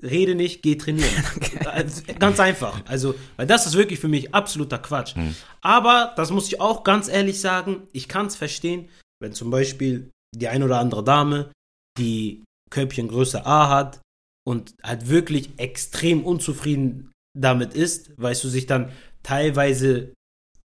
Rede 0.02 0.36
nicht, 0.36 0.62
geh 0.62 0.76
trainieren. 0.76 1.10
Also, 1.66 2.02
ganz 2.18 2.40
einfach. 2.40 2.82
Also, 2.86 3.14
weil 3.36 3.46
das 3.46 3.66
ist 3.66 3.76
wirklich 3.76 4.00
für 4.00 4.08
mich 4.08 4.34
absoluter 4.34 4.80
Quatsch. 4.80 5.16
Hm. 5.16 5.36
Aber, 5.62 6.14
das 6.16 6.32
muss 6.32 6.48
ich 6.48 6.62
auch 6.62 6.84
ganz 6.84 7.08
ehrlich 7.08 7.42
sagen, 7.42 7.88
ich 7.92 8.08
kann 8.08 8.28
es 8.28 8.36
verstehen, 8.36 8.90
wenn 9.20 9.34
zum 9.34 9.50
Beispiel 9.50 10.10
die 10.36 10.48
ein 10.48 10.64
oder 10.64 10.80
andere 10.80 11.04
Dame, 11.04 11.52
die 11.98 12.44
Körbchen 12.70 13.08
Größe 13.08 13.46
A 13.46 13.70
hat 13.70 14.02
und 14.46 14.74
halt 14.84 15.10
wirklich 15.10 15.50
extrem 15.58 16.24
unzufrieden 16.24 17.12
damit 17.38 17.74
ist, 17.74 18.18
weißt 18.18 18.44
du, 18.44 18.50
sich 18.50 18.66
dann 18.66 18.92
teilweise, 19.24 20.14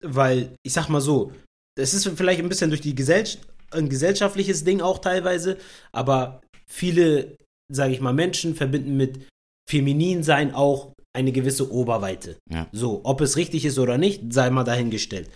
weil, 0.05 0.55
ich 0.63 0.73
sag 0.73 0.89
mal 0.89 1.01
so, 1.01 1.33
das 1.77 1.95
ist 1.95 2.09
vielleicht 2.09 2.41
ein 2.41 2.49
bisschen 2.49 2.71
durch 2.71 2.81
die 2.81 2.95
Gesellschaft, 2.95 3.47
ein 3.71 3.89
gesellschaftliches 3.89 4.65
Ding 4.65 4.81
auch 4.81 4.99
teilweise, 4.99 5.59
aber 5.93 6.41
viele, 6.67 7.37
sage 7.71 7.93
ich 7.93 8.01
mal, 8.01 8.13
Menschen 8.13 8.55
verbinden 8.55 8.97
mit 8.97 9.27
feminin 9.69 10.23
sein 10.23 10.55
auch 10.55 10.93
eine 11.15 11.33
gewisse 11.33 11.71
Oberweite. 11.71 12.39
Ja. 12.51 12.69
So, 12.73 13.01
ob 13.05 13.21
es 13.21 13.37
richtig 13.37 13.65
ist 13.65 13.79
oder 13.79 13.99
nicht, 13.99 14.33
sei 14.33 14.51
mal 14.51 14.65
dahingestellt. 14.65 15.31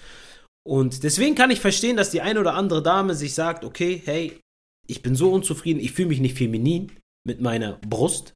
Und 0.64 1.02
deswegen 1.02 1.34
kann 1.34 1.50
ich 1.50 1.60
verstehen, 1.60 1.96
dass 1.96 2.10
die 2.10 2.20
eine 2.20 2.40
oder 2.40 2.54
andere 2.54 2.82
Dame 2.82 3.14
sich 3.14 3.34
sagt, 3.34 3.64
okay, 3.64 4.00
hey, 4.04 4.38
ich 4.86 5.02
bin 5.02 5.16
so 5.16 5.32
unzufrieden, 5.32 5.80
ich 5.80 5.92
fühle 5.92 6.08
mich 6.08 6.20
nicht 6.20 6.38
feminin 6.38 6.92
mit 7.26 7.40
meiner 7.40 7.78
Brust. 7.86 8.32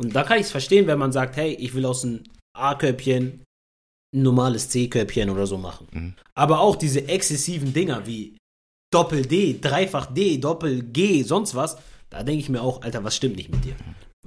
Und 0.00 0.14
da 0.14 0.22
kann 0.22 0.38
ich 0.38 0.46
es 0.46 0.50
verstehen, 0.50 0.86
wenn 0.86 0.98
man 0.98 1.12
sagt, 1.12 1.36
hey, 1.36 1.54
ich 1.54 1.74
will 1.74 1.86
aus 1.86 2.04
einem 2.04 2.24
A-Körbchen 2.56 3.42
ein 4.14 4.22
normales 4.22 4.68
C-Körbchen 4.70 5.30
oder 5.30 5.46
so 5.46 5.58
machen. 5.58 5.86
Mhm. 5.92 6.14
Aber 6.34 6.60
auch 6.60 6.76
diese 6.76 7.06
exzessiven 7.08 7.72
Dinger 7.72 8.06
wie 8.06 8.36
Doppel 8.92 9.26
D, 9.26 9.58
Dreifach 9.60 10.06
D, 10.06 10.38
Doppel 10.38 10.82
G, 10.82 11.22
sonst 11.22 11.54
was, 11.54 11.76
da 12.10 12.22
denke 12.22 12.40
ich 12.40 12.48
mir 12.48 12.62
auch, 12.62 12.82
Alter, 12.82 13.04
was 13.04 13.14
stimmt 13.16 13.36
nicht 13.36 13.50
mit 13.50 13.64
dir? 13.64 13.76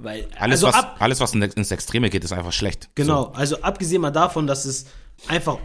Weil, 0.00 0.28
Alles, 0.38 0.62
also 0.64 0.66
was, 0.68 0.74
ab, 0.76 0.96
alles, 1.00 1.20
was 1.20 1.34
in- 1.34 1.42
ins 1.42 1.70
Extreme 1.70 2.10
geht, 2.10 2.22
ist 2.24 2.32
einfach 2.32 2.52
schlecht. 2.52 2.88
Genau, 2.94 3.26
also 3.34 3.60
abgesehen 3.62 4.00
mal 4.02 4.10
davon, 4.10 4.46
dass 4.46 4.64
es 4.64 4.86
einfach 5.28 5.58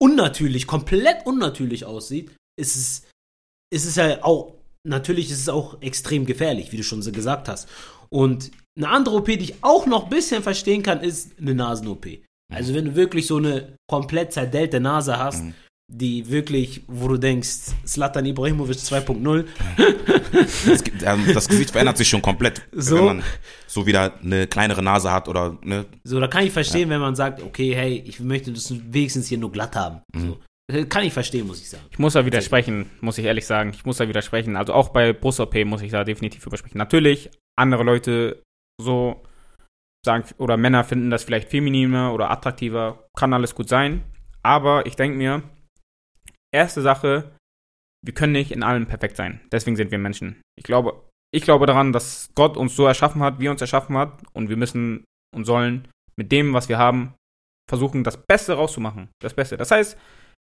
unnatürlich, 0.00 0.66
komplett 0.66 1.26
unnatürlich 1.26 1.84
aussieht, 1.84 2.30
ist 2.56 2.76
es, 2.76 3.02
ist 3.72 3.86
es 3.86 3.96
ja 3.96 4.22
auch, 4.24 4.54
natürlich 4.86 5.30
ist 5.30 5.40
es 5.40 5.48
auch 5.48 5.80
extrem 5.82 6.26
gefährlich, 6.26 6.72
wie 6.72 6.76
du 6.76 6.82
schon 6.84 7.02
so 7.02 7.12
gesagt 7.12 7.48
hast. 7.48 7.68
Und 8.08 8.50
eine 8.76 8.88
andere 8.88 9.16
OP, 9.16 9.26
die 9.26 9.38
ich 9.40 9.54
auch 9.62 9.86
noch 9.86 10.04
ein 10.04 10.10
bisschen 10.10 10.42
verstehen 10.42 10.82
kann, 10.82 11.00
ist 11.00 11.38
eine 11.38 11.54
Nasen-OP. 11.54 12.06
Also 12.54 12.74
wenn 12.74 12.84
du 12.86 12.94
wirklich 12.96 13.26
so 13.26 13.36
eine 13.38 13.76
komplett 13.88 14.32
zerdellte 14.32 14.80
Nase 14.80 15.18
hast, 15.18 15.44
Mhm. 15.44 15.54
die 15.88 16.30
wirklich, 16.30 16.82
wo 16.88 17.08
du 17.08 17.18
denkst, 17.18 17.72
Slatan 17.86 18.24
Ibrahimovic 18.26 18.76
2.0, 18.78 19.44
So. 20.64 20.72
Es 20.72 20.82
gibt, 20.84 21.02
ähm, 21.02 21.24
das 21.34 21.48
Gesicht 21.48 21.70
verändert 21.70 21.96
sich 21.98 22.08
schon 22.08 22.22
komplett, 22.22 22.62
So. 22.72 22.96
wenn 22.96 23.04
man 23.04 23.22
so 23.66 23.86
wieder 23.86 24.18
eine 24.22 24.46
kleinere 24.46 24.82
Nase 24.82 25.12
hat 25.12 25.28
oder 25.28 25.58
ne, 25.62 25.84
So, 26.04 26.18
da 26.20 26.28
kann 26.28 26.44
ich 26.46 26.52
verstehen, 26.52 26.88
wenn 26.90 27.00
man 27.00 27.14
sagt, 27.14 27.42
okay, 27.42 27.74
hey, 27.74 28.02
ich 28.06 28.20
möchte 28.20 28.52
das 28.52 28.72
wenigstens 28.92 29.28
hier 29.28 29.38
nur 29.38 29.52
glatt 29.52 29.76
haben. 29.76 30.00
So. 30.16 30.38
Äh, 30.72 30.84
Kann 30.84 31.04
ich 31.04 31.12
verstehen, 31.12 31.46
muss 31.46 31.60
ich 31.60 31.68
sagen. 31.68 31.84
Ich 31.90 31.98
muss 31.98 32.12
da 32.14 32.24
widersprechen, 32.24 32.88
muss 33.00 33.18
ich 33.18 33.24
ehrlich 33.24 33.44
sagen. 33.46 33.72
Ich 33.74 33.84
muss 33.84 33.96
da 33.98 34.08
widersprechen. 34.08 34.56
Also 34.56 34.72
auch 34.72 34.90
bei 34.90 35.12
Brust-OP 35.12 35.64
muss 35.64 35.82
ich 35.82 35.90
da 35.90 36.04
definitiv 36.04 36.46
übersprechen. 36.46 36.78
Natürlich, 36.78 37.30
andere 37.58 37.82
Leute 37.82 38.42
so 38.80 39.22
sagen, 40.04 40.24
oder 40.38 40.56
Männer 40.56 40.84
finden 40.84 41.10
das 41.10 41.24
vielleicht 41.24 41.48
femininer 41.48 42.12
oder 42.12 42.30
attraktiver. 42.30 43.06
Kann 43.16 43.32
alles 43.32 43.54
gut 43.54 43.68
sein. 43.68 44.02
Aber 44.42 44.86
ich 44.86 44.96
denke 44.96 45.16
mir, 45.16 45.42
erste 46.52 46.82
Sache, 46.82 47.32
wir 48.04 48.14
können 48.14 48.32
nicht 48.32 48.50
in 48.50 48.62
allem 48.62 48.86
perfekt 48.86 49.16
sein. 49.16 49.40
Deswegen 49.52 49.76
sind 49.76 49.90
wir 49.90 49.98
Menschen. 49.98 50.42
Ich 50.58 50.64
glaube, 50.64 51.08
ich 51.32 51.42
glaube 51.42 51.66
daran, 51.66 51.92
dass 51.92 52.30
Gott 52.34 52.56
uns 52.56 52.74
so 52.74 52.86
erschaffen 52.86 53.22
hat, 53.22 53.38
wie 53.38 53.46
er 53.46 53.52
uns 53.52 53.60
erschaffen 53.60 53.96
hat. 53.96 54.22
Und 54.32 54.48
wir 54.48 54.56
müssen 54.56 55.04
und 55.34 55.44
sollen 55.44 55.88
mit 56.16 56.32
dem, 56.32 56.52
was 56.52 56.68
wir 56.68 56.78
haben, 56.78 57.14
versuchen, 57.68 58.04
das 58.04 58.18
Beste 58.26 58.54
rauszumachen. 58.54 59.08
Das 59.20 59.34
Beste. 59.34 59.56
Das 59.56 59.70
heißt, 59.70 59.96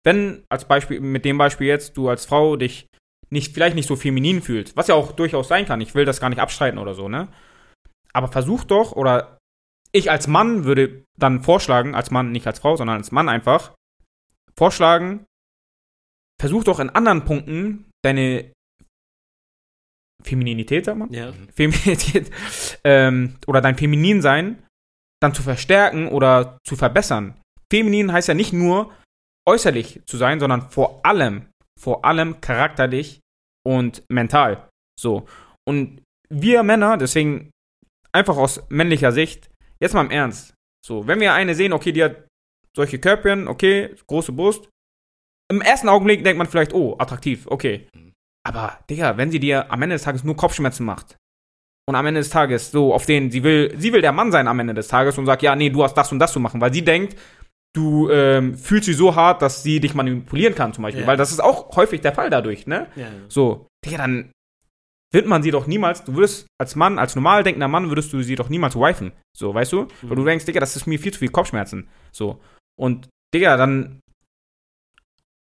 wenn 0.04 0.44
als 0.50 0.66
Beispiel, 0.66 1.00
mit 1.00 1.24
dem 1.24 1.38
Beispiel 1.38 1.68
jetzt, 1.68 1.96
du 1.96 2.08
als 2.08 2.26
Frau 2.26 2.56
dich 2.56 2.88
nicht, 3.30 3.54
vielleicht 3.54 3.76
nicht 3.76 3.88
so 3.88 3.96
feminin 3.96 4.42
fühlst, 4.42 4.76
was 4.76 4.88
ja 4.88 4.94
auch 4.94 5.12
durchaus 5.12 5.48
sein 5.48 5.64
kann, 5.64 5.80
ich 5.80 5.94
will 5.94 6.04
das 6.04 6.20
gar 6.20 6.28
nicht 6.28 6.40
abstreiten 6.40 6.78
oder 6.78 6.94
so, 6.94 7.08
ne? 7.08 7.28
Aber 8.12 8.28
versuch 8.28 8.64
doch, 8.64 8.92
oder 8.92 9.33
ich 9.94 10.10
als 10.10 10.26
Mann 10.26 10.64
würde 10.64 11.04
dann 11.18 11.42
vorschlagen, 11.42 11.94
als 11.94 12.10
Mann, 12.10 12.32
nicht 12.32 12.46
als 12.46 12.58
Frau, 12.58 12.76
sondern 12.76 12.98
als 12.98 13.12
Mann 13.12 13.28
einfach, 13.28 13.74
vorschlagen, 14.56 15.24
versuch 16.40 16.64
doch 16.64 16.80
in 16.80 16.90
anderen 16.90 17.24
Punkten 17.24 17.90
deine 18.02 18.52
Femininität, 20.22 20.84
sagt 20.84 20.98
man? 20.98 21.12
Ja. 21.12 21.32
Feminität 21.54 22.30
ähm, 22.82 23.36
oder 23.46 23.60
dein 23.60 23.76
Femininsein 23.76 24.64
dann 25.22 25.34
zu 25.34 25.42
verstärken 25.42 26.08
oder 26.08 26.58
zu 26.66 26.76
verbessern. 26.76 27.40
Feminin 27.70 28.12
heißt 28.12 28.28
ja 28.28 28.34
nicht 28.34 28.52
nur 28.52 28.92
äußerlich 29.48 30.02
zu 30.06 30.16
sein, 30.16 30.40
sondern 30.40 30.70
vor 30.70 31.04
allem, 31.04 31.48
vor 31.80 32.04
allem 32.04 32.40
charakterlich 32.40 33.20
und 33.64 34.02
mental. 34.10 34.68
So. 34.98 35.26
Und 35.68 36.02
wir 36.28 36.62
Männer, 36.62 36.96
deswegen 36.96 37.50
einfach 38.12 38.36
aus 38.36 38.62
männlicher 38.70 39.12
Sicht, 39.12 39.50
jetzt 39.80 39.94
mal 39.94 40.04
im 40.04 40.10
Ernst. 40.10 40.54
So, 40.84 41.06
wenn 41.06 41.20
wir 41.20 41.32
eine 41.34 41.54
sehen, 41.54 41.72
okay, 41.72 41.92
die 41.92 42.04
hat 42.04 42.26
solche 42.76 42.98
Körbchen, 42.98 43.48
okay, 43.48 43.94
große 44.06 44.32
Brust. 44.32 44.68
Im 45.50 45.60
ersten 45.60 45.88
Augenblick 45.88 46.24
denkt 46.24 46.38
man 46.38 46.46
vielleicht, 46.46 46.72
oh, 46.74 46.96
attraktiv, 46.98 47.46
okay. 47.46 47.86
Aber, 48.46 48.78
Digga, 48.90 49.16
wenn 49.16 49.30
sie 49.30 49.40
dir 49.40 49.70
am 49.70 49.80
Ende 49.82 49.94
des 49.94 50.02
Tages 50.02 50.24
nur 50.24 50.36
Kopfschmerzen 50.36 50.84
macht 50.84 51.16
und 51.88 51.94
am 51.94 52.06
Ende 52.06 52.20
des 52.20 52.30
Tages 52.30 52.70
so 52.70 52.92
auf 52.94 53.06
den, 53.06 53.30
sie 53.30 53.42
will, 53.42 53.74
sie 53.78 53.92
will 53.92 54.02
der 54.02 54.12
Mann 54.12 54.32
sein 54.32 54.48
am 54.48 54.58
Ende 54.60 54.74
des 54.74 54.88
Tages 54.88 55.16
und 55.18 55.26
sagt, 55.26 55.42
ja, 55.42 55.54
nee, 55.56 55.70
du 55.70 55.82
hast 55.82 55.94
das 55.94 56.12
und 56.12 56.18
das 56.18 56.32
zu 56.32 56.40
machen, 56.40 56.60
weil 56.60 56.72
sie 56.72 56.82
denkt, 56.84 57.16
du 57.74 58.08
ähm, 58.10 58.54
fühlst 58.54 58.86
sie 58.86 58.92
so 58.92 59.14
hart, 59.16 59.42
dass 59.42 59.62
sie 59.62 59.80
dich 59.80 59.94
manipulieren 59.94 60.54
kann 60.54 60.72
zum 60.72 60.82
Beispiel, 60.82 61.02
Ja. 61.02 61.06
weil 61.06 61.16
das 61.16 61.32
ist 61.32 61.40
auch 61.40 61.74
häufig 61.76 62.00
der 62.02 62.12
Fall 62.12 62.30
dadurch, 62.30 62.66
ne? 62.66 62.86
Ja. 62.96 63.08
So, 63.28 63.66
Digga, 63.84 63.98
dann 63.98 64.30
wird 65.14 65.26
man 65.26 65.42
sie 65.42 65.50
doch 65.50 65.66
niemals, 65.66 66.04
du 66.04 66.14
würdest 66.14 66.46
als 66.60 66.74
Mann, 66.76 66.98
als 66.98 67.14
normal 67.14 67.42
denkender 67.44 67.68
Mann, 67.68 67.88
würdest 67.88 68.12
du 68.12 68.22
sie 68.22 68.34
doch 68.34 68.48
niemals 68.48 68.74
wifen. 68.76 69.12
So, 69.36 69.54
weißt 69.54 69.72
du? 69.72 69.88
Weil 70.02 70.16
du 70.16 70.24
denkst, 70.24 70.44
Digga, 70.44 70.60
das 70.60 70.76
ist 70.76 70.86
mir 70.86 70.98
viel 70.98 71.12
zu 71.12 71.20
viel 71.20 71.30
Kopfschmerzen. 71.30 71.88
So. 72.12 72.40
Und, 72.78 73.08
Digga, 73.34 73.56
dann, 73.56 74.00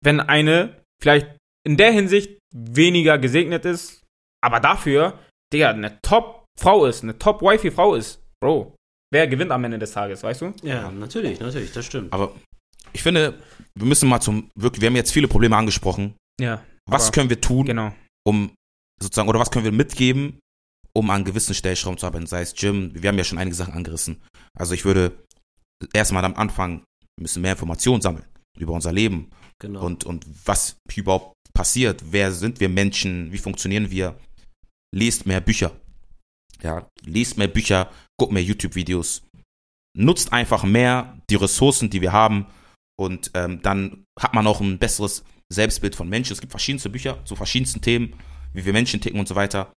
wenn 0.03 0.19
eine 0.19 0.81
vielleicht 1.01 1.27
in 1.65 1.77
der 1.77 1.91
Hinsicht 1.91 2.39
weniger 2.55 3.17
gesegnet 3.17 3.65
ist, 3.65 4.03
aber 4.43 4.59
dafür, 4.59 5.19
Digga, 5.53 5.69
eine 5.71 5.99
Top-Frau 6.01 6.85
ist, 6.85 7.03
eine 7.03 7.17
Top-Wifey-Frau 7.19 7.95
ist, 7.95 8.21
Bro, 8.41 8.75
wer 9.11 9.27
gewinnt 9.27 9.51
am 9.51 9.63
Ende 9.63 9.79
des 9.79 9.91
Tages, 9.91 10.23
weißt 10.23 10.41
du? 10.41 10.53
ja, 10.63 10.89
natürlich, 10.91 11.39
natürlich, 11.39 11.71
das 11.73 11.85
stimmt. 11.85 12.13
Aber 12.13 12.33
ich 12.93 13.03
finde, 13.03 13.39
wir 13.75 13.85
müssen 13.87 14.07
mal 14.07 14.21
zum, 14.21 14.49
wirklich, 14.55 14.81
wir 14.81 14.87
haben 14.87 14.95
jetzt 14.95 15.11
viele 15.11 15.27
Probleme 15.27 15.57
angesprochen. 15.57 16.15
Ja. 16.39 16.63
Was 16.89 17.11
können 17.11 17.29
wir 17.29 17.41
tun, 17.41 17.65
Genau. 17.65 17.93
um 18.25 18.51
sozusagen, 19.01 19.29
oder 19.29 19.39
was 19.39 19.51
können 19.51 19.65
wir 19.65 19.71
mitgeben, 19.71 20.39
um 20.93 21.09
an 21.09 21.25
gewissen 21.25 21.53
Stellschrauben 21.53 21.97
zu 21.97 22.05
arbeiten, 22.05 22.27
sei 22.27 22.41
es 22.41 22.55
Gym, 22.55 22.91
wir 22.93 23.07
haben 23.07 23.17
ja 23.17 23.23
schon 23.23 23.37
einige 23.37 23.55
Sachen 23.55 23.73
angerissen. 23.73 24.21
Also 24.57 24.73
ich 24.73 24.85
würde 24.85 25.23
erstmal 25.93 26.25
am 26.25 26.35
Anfang 26.35 26.83
bisschen 27.21 27.41
mehr 27.41 27.51
Informationen 27.51 28.01
sammeln 28.01 28.25
über 28.57 28.73
unser 28.73 28.91
Leben 28.91 29.29
Genau. 29.59 29.83
und, 29.85 30.03
und 30.03 30.25
was 30.45 30.77
überhaupt 30.95 31.35
passiert, 31.53 32.03
wer 32.11 32.31
sind 32.31 32.59
wir 32.59 32.69
Menschen, 32.69 33.31
wie 33.31 33.37
funktionieren 33.39 33.89
wir. 33.89 34.19
Lest 34.95 35.25
mehr 35.25 35.41
Bücher. 35.41 35.71
Ja, 36.61 36.87
lest 37.03 37.37
mehr 37.37 37.47
Bücher, 37.47 37.91
guckt 38.17 38.31
mehr 38.31 38.43
YouTube-Videos. 38.43 39.23
Nutzt 39.95 40.31
einfach 40.31 40.63
mehr 40.63 41.19
die 41.29 41.35
Ressourcen, 41.35 41.89
die 41.89 42.01
wir 42.01 42.11
haben 42.11 42.47
und 42.99 43.31
ähm, 43.33 43.61
dann 43.61 44.05
hat 44.19 44.33
man 44.33 44.45
auch 44.47 44.61
ein 44.61 44.77
besseres 44.77 45.23
Selbstbild 45.49 45.95
von 45.95 46.09
Menschen. 46.09 46.33
Es 46.33 46.41
gibt 46.41 46.51
verschiedenste 46.51 46.89
Bücher 46.89 47.23
zu 47.25 47.35
verschiedensten 47.35 47.81
Themen, 47.81 48.13
wie 48.53 48.65
wir 48.65 48.73
Menschen 48.73 49.01
ticken 49.01 49.19
und 49.19 49.27
so 49.27 49.35
weiter. 49.35 49.73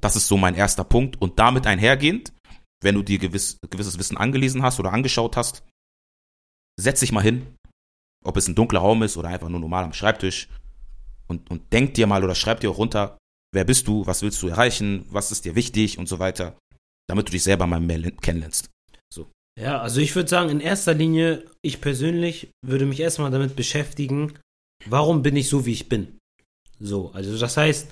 Das 0.00 0.16
ist 0.16 0.26
so 0.26 0.36
mein 0.36 0.54
erster 0.54 0.84
Punkt. 0.84 1.20
Und 1.20 1.38
damit 1.38 1.66
einhergehend, 1.66 2.32
wenn 2.82 2.94
du 2.94 3.02
dir 3.02 3.18
gewiss, 3.18 3.58
gewisses 3.70 3.98
Wissen 3.98 4.16
angelesen 4.16 4.62
hast 4.62 4.80
oder 4.80 4.92
angeschaut 4.92 5.36
hast, 5.36 5.62
setz 6.78 7.00
dich 7.00 7.12
mal 7.12 7.22
hin, 7.22 7.46
ob 8.24 8.36
es 8.36 8.48
ein 8.48 8.54
dunkler 8.54 8.80
Raum 8.80 9.02
ist 9.02 9.16
oder 9.16 9.28
einfach 9.28 9.48
nur 9.48 9.60
normal 9.60 9.84
am 9.84 9.92
Schreibtisch 9.92 10.48
und, 11.28 11.50
und 11.50 11.72
denk 11.72 11.94
dir 11.94 12.06
mal 12.06 12.24
oder 12.24 12.34
schreib 12.34 12.60
dir 12.60 12.70
auch 12.70 12.78
runter, 12.78 13.18
wer 13.52 13.64
bist 13.64 13.86
du, 13.86 14.06
was 14.06 14.22
willst 14.22 14.42
du 14.42 14.48
erreichen, 14.48 15.06
was 15.10 15.30
ist 15.30 15.44
dir 15.44 15.54
wichtig 15.54 15.98
und 15.98 16.08
so 16.08 16.18
weiter, 16.18 16.58
damit 17.08 17.28
du 17.28 17.32
dich 17.32 17.44
selber 17.44 17.66
mal 17.66 17.80
mehr 17.80 18.10
kennenlernst. 18.10 18.68
Ja, 19.58 19.80
also 19.80 20.00
ich 20.00 20.14
würde 20.16 20.28
sagen, 20.28 20.50
in 20.50 20.60
erster 20.60 20.94
Linie, 20.94 21.44
ich 21.62 21.80
persönlich 21.80 22.50
würde 22.64 22.86
mich 22.86 23.00
erstmal 23.00 23.30
damit 23.30 23.54
beschäftigen, 23.54 24.36
warum 24.86 25.22
bin 25.22 25.36
ich 25.36 25.48
so, 25.48 25.64
wie 25.64 25.72
ich 25.72 25.88
bin. 25.88 26.18
So, 26.80 27.12
also 27.12 27.38
das 27.38 27.56
heißt, 27.56 27.90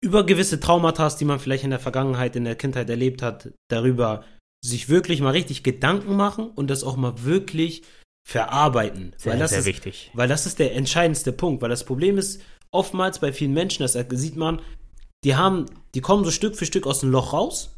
über 0.00 0.24
gewisse 0.24 0.60
Traumata, 0.60 1.08
die 1.10 1.24
man 1.24 1.40
vielleicht 1.40 1.64
in 1.64 1.70
der 1.70 1.80
Vergangenheit, 1.80 2.36
in 2.36 2.44
der 2.44 2.56
Kindheit 2.56 2.88
erlebt 2.88 3.22
hat, 3.22 3.50
darüber 3.68 4.24
sich 4.64 4.88
wirklich 4.88 5.20
mal 5.20 5.30
richtig 5.30 5.62
Gedanken 5.62 6.16
machen 6.16 6.50
und 6.50 6.68
das 6.68 6.84
auch 6.84 6.96
mal 6.96 7.24
wirklich 7.24 7.82
verarbeiten. 8.28 9.14
weil, 9.24 9.38
das 9.38 9.52
ist, 9.52 9.64
wichtig. 9.64 10.10
weil 10.14 10.28
das 10.28 10.46
ist 10.46 10.58
der 10.58 10.74
entscheidendste 10.74 11.32
Punkt. 11.32 11.62
Weil 11.62 11.70
das 11.70 11.84
Problem 11.84 12.18
ist, 12.18 12.42
oftmals 12.70 13.18
bei 13.18 13.32
vielen 13.32 13.54
Menschen, 13.54 13.82
das 13.82 13.94
sieht 13.94 14.36
man, 14.36 14.60
die 15.24 15.36
haben, 15.36 15.66
die 15.94 16.00
kommen 16.00 16.24
so 16.24 16.30
Stück 16.30 16.56
für 16.56 16.66
Stück 16.66 16.86
aus 16.86 17.00
dem 17.00 17.10
Loch 17.10 17.32
raus 17.32 17.74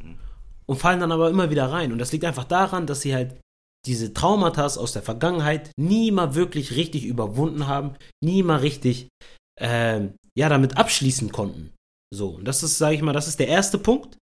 und 0.66 0.78
fallen 0.78 1.00
dann 1.00 1.12
aber 1.12 1.30
immer 1.30 1.50
wieder 1.50 1.66
rein. 1.66 1.92
Und 1.92 1.98
das 1.98 2.12
liegt 2.12 2.24
einfach 2.24 2.44
daran, 2.44 2.86
dass 2.86 3.00
sie 3.00 3.14
halt 3.14 3.36
diese 3.86 4.12
Traumata 4.12 4.66
aus 4.66 4.92
der 4.92 5.02
Vergangenheit 5.02 5.70
nie 5.78 6.10
mal 6.10 6.34
wirklich 6.34 6.76
richtig 6.76 7.04
überwunden 7.04 7.66
haben, 7.66 7.94
nie 8.22 8.42
mal 8.42 8.58
richtig 8.58 9.08
ähm, 9.58 10.14
ja 10.36 10.48
damit 10.48 10.76
abschließen 10.76 11.32
konnten. 11.32 11.72
So, 12.12 12.30
und 12.30 12.44
das 12.44 12.62
ist, 12.62 12.78
sage 12.78 12.96
ich 12.96 13.02
mal, 13.02 13.12
das 13.12 13.28
ist 13.28 13.38
der 13.38 13.48
erste 13.48 13.78
Punkt. 13.78 14.18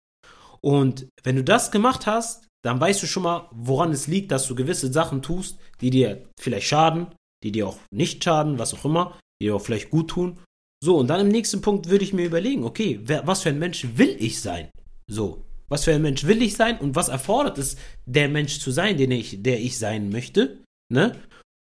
Und 0.62 1.08
wenn 1.24 1.36
du 1.36 1.44
das 1.44 1.72
gemacht 1.72 2.06
hast, 2.06 2.48
dann 2.64 2.80
weißt 2.80 3.02
du 3.02 3.08
schon 3.08 3.24
mal, 3.24 3.50
woran 3.52 3.92
es 3.92 4.08
liegt, 4.08 4.32
dass 4.32 4.48
du 4.48 4.56
gewisse 4.56 4.92
Sachen 4.92 5.22
tust, 5.22 5.58
die 5.80 5.90
dir 5.90 6.24
vielleicht 6.40 6.68
schaden, 6.68 7.08
die 7.44 7.52
dir 7.52 7.68
auch 7.68 7.78
nicht 7.92 8.24
schaden, 8.24 8.60
was 8.60 8.74
auch 8.74 8.84
immer, 8.84 9.18
die 9.40 9.46
dir 9.46 9.56
auch 9.56 9.62
vielleicht 9.62 9.90
gut 9.90 10.10
tun. 10.10 10.40
So, 10.84 10.98
und 10.98 11.08
dann 11.08 11.22
im 11.22 11.30
nächsten 11.30 11.62
Punkt 11.62 11.90
würde 11.90 12.04
ich 12.04 12.14
mir 12.14 12.26
überlegen, 12.26 12.64
okay, 12.64 13.00
wer, 13.04 13.26
was 13.26 13.44
für 13.44 13.50
ein 13.50 13.60
Mensch 13.60 13.88
will 13.96 14.16
ich 14.20 14.42
sein? 14.42 14.70
So, 15.10 15.46
was 15.70 15.86
für 15.86 15.94
ein 15.94 16.02
Mensch 16.02 16.26
will 16.26 16.42
ich 16.42 16.56
sein 16.56 16.78
und 16.80 16.96
was 16.96 17.10
erfordert 17.10 17.58
es, 17.58 17.78
der 18.06 18.30
Mensch 18.30 18.60
zu 18.60 18.72
sein, 18.72 18.98
den 18.98 19.12
ich, 19.12 19.42
der 19.42 19.60
ich 19.60 19.78
sein 19.78 20.10
möchte, 20.10 20.64
ne? 20.90 21.16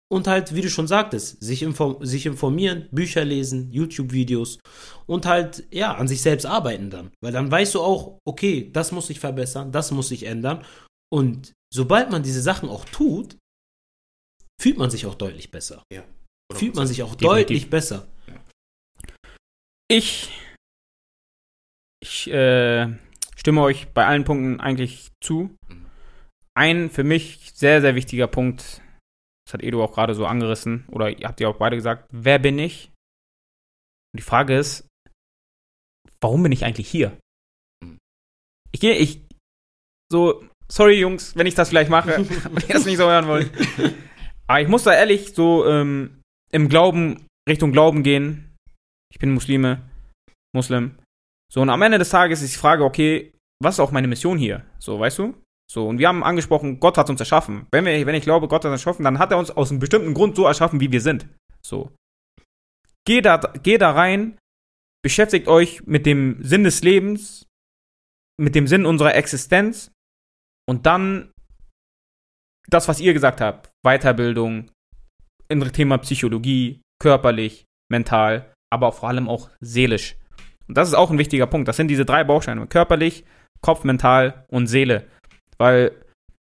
Und 0.10 0.28
halt, 0.28 0.56
wie 0.56 0.62
du 0.62 0.70
schon 0.70 0.88
sagtest, 0.88 1.42
sich, 1.44 1.62
inform 1.64 2.06
sich 2.06 2.26
informieren, 2.26 2.88
Bücher 2.92 3.26
lesen, 3.26 3.72
YouTube-Videos 3.72 4.60
und 5.06 5.26
halt, 5.26 5.68
ja, 5.70 5.96
an 5.96 6.08
sich 6.08 6.22
selbst 6.22 6.46
arbeiten 6.46 6.90
dann. 6.90 7.12
Weil 7.22 7.34
dann 7.34 7.52
weißt 7.52 7.76
du 7.76 7.82
auch, 7.82 8.18
okay, 8.26 8.70
das 8.72 8.94
muss 8.94 9.10
ich 9.10 9.20
verbessern, 9.20 9.72
das 9.74 9.92
muss 9.92 10.12
ich 10.12 10.24
ändern. 10.24 10.64
Und 11.12 11.52
sobald 11.74 12.10
man 12.10 12.24
diese 12.24 12.42
Sachen 12.42 12.70
auch 12.70 12.86
tut, 12.86 13.38
fühlt 14.62 14.78
man 14.78 14.90
sich 14.90 15.06
auch 15.06 15.16
deutlich 15.16 15.52
besser. 15.52 15.84
Ja. 15.94 16.04
Fühlt 16.54 16.76
man 16.76 16.88
sich 16.88 17.04
auch 17.04 17.16
Definitiv. 17.16 17.28
deutlich 17.28 17.70
besser. 17.70 18.08
Ich, 19.90 20.30
ich 22.02 22.30
äh, 22.32 22.94
stimme 23.36 23.62
euch 23.62 23.90
bei 23.90 24.06
allen 24.06 24.24
Punkten 24.24 24.60
eigentlich 24.60 25.10
zu. 25.22 25.56
Ein 26.54 26.90
für 26.90 27.04
mich 27.04 27.52
sehr, 27.54 27.82
sehr 27.82 27.96
wichtiger 27.96 28.28
Punkt, 28.28 28.82
das 29.48 29.54
hat 29.54 29.64
Edu 29.64 29.82
auch 29.82 29.94
gerade 29.94 30.14
so 30.14 30.26
angerissen, 30.26 30.84
oder 30.90 31.10
ihr 31.10 31.26
habt 31.26 31.40
ja 31.40 31.48
auch 31.48 31.56
beide 31.56 31.78
gesagt, 31.78 32.10
wer 32.12 32.38
bin 32.38 32.60
ich? 32.60 32.92
Und 34.14 34.20
die 34.20 34.24
Frage 34.24 34.58
ist, 34.58 34.86
warum 36.20 36.44
bin 36.44 36.52
ich 36.52 36.66
eigentlich 36.66 36.90
hier? 36.90 37.18
Ich 38.74 38.82
gehe, 38.82 38.96
ich, 38.96 39.22
so, 40.12 40.44
sorry 40.70 41.00
Jungs, 41.00 41.34
wenn 41.38 41.48
ich 41.48 41.56
das 41.56 41.70
vielleicht 41.70 41.90
mache 41.90 42.18
und 42.18 42.30
ihr 42.68 42.74
das 42.74 42.86
nicht 42.86 42.98
so 42.98 43.06
hören 43.06 43.28
wollt. 43.28 43.50
Aber 44.48 44.60
ich 44.60 44.68
muss 44.68 44.84
da 44.84 44.94
ehrlich 44.94 45.34
so 45.34 45.66
ähm, 45.66 46.22
im 46.52 46.68
Glauben, 46.68 47.26
Richtung 47.48 47.72
Glauben 47.72 48.04
gehen. 48.04 48.54
Ich 49.14 49.20
bin 49.20 49.34
Muslime, 49.34 49.90
Muslim. 50.54 51.00
So, 51.50 51.62
und 51.62 51.70
am 51.70 51.82
Ende 51.82 52.00
des 52.00 52.10
Tages 52.10 52.42
ist 52.42 52.54
die 52.54 52.60
Frage, 52.60 52.84
okay, 52.84 53.34
was 53.64 53.76
ist 53.76 53.80
auch 53.80 53.92
meine 53.92 54.10
Mission 54.10 54.38
hier? 54.38 54.66
So, 54.78 55.00
weißt 55.00 55.20
du? 55.20 55.42
So, 55.70 55.88
und 55.88 56.00
wir 56.00 56.08
haben 56.08 56.24
angesprochen, 56.24 56.80
Gott 56.80 56.98
hat 56.98 57.10
uns 57.10 57.20
erschaffen. 57.20 57.68
Wenn, 57.72 57.86
wir, 57.86 58.06
wenn 58.06 58.16
ich 58.16 58.24
glaube, 58.24 58.48
Gott 58.48 58.64
hat 58.64 58.72
uns 58.72 58.82
erschaffen, 58.82 59.04
dann 59.04 59.20
hat 59.20 59.32
er 59.32 59.38
uns 59.38 59.52
aus 59.52 59.70
einem 59.70 59.80
bestimmten 59.80 60.14
Grund 60.14 60.36
so 60.36 60.46
erschaffen, 60.46 60.80
wie 60.80 60.92
wir 60.92 61.02
sind. 61.02 61.28
So. 61.62 61.92
Geh 63.06 63.22
da, 63.22 63.38
geh 63.38 63.78
da 63.78 63.92
rein, 63.92 64.38
beschäftigt 65.04 65.48
euch 65.48 65.86
mit 65.86 66.06
dem 66.06 66.42
Sinn 66.42 66.64
des 66.64 66.84
Lebens, 66.84 67.46
mit 68.40 68.56
dem 68.56 68.68
Sinn 68.68 68.86
unserer 68.86 69.16
Existenz 69.16 69.92
und 70.70 70.86
dann 70.86 71.32
das, 72.70 72.88
was 72.88 73.00
ihr 73.00 73.14
gesagt 73.14 73.42
habt, 73.42 73.72
Weiterbildung, 73.86 74.70
im 75.50 75.72
Thema 75.72 75.98
Psychologie, 76.00 76.82
körperlich, 77.02 77.66
mental, 77.90 78.54
aber 78.72 78.92
vor 78.92 79.10
allem 79.10 79.30
auch 79.30 79.50
seelisch. 79.62 80.18
Und 80.68 80.78
das 80.78 80.90
ist 80.90 80.94
auch 80.94 81.10
ein 81.10 81.18
wichtiger 81.18 81.48
Punkt. 81.48 81.68
Das 81.68 81.78
sind 81.78 81.88
diese 81.88 82.06
drei 82.06 82.24
Bausteine: 82.24 82.68
körperlich, 82.68 83.24
Kopf, 83.62 83.84
mental 83.84 84.46
und 84.50 84.68
Seele. 84.68 85.08
Weil 85.58 85.92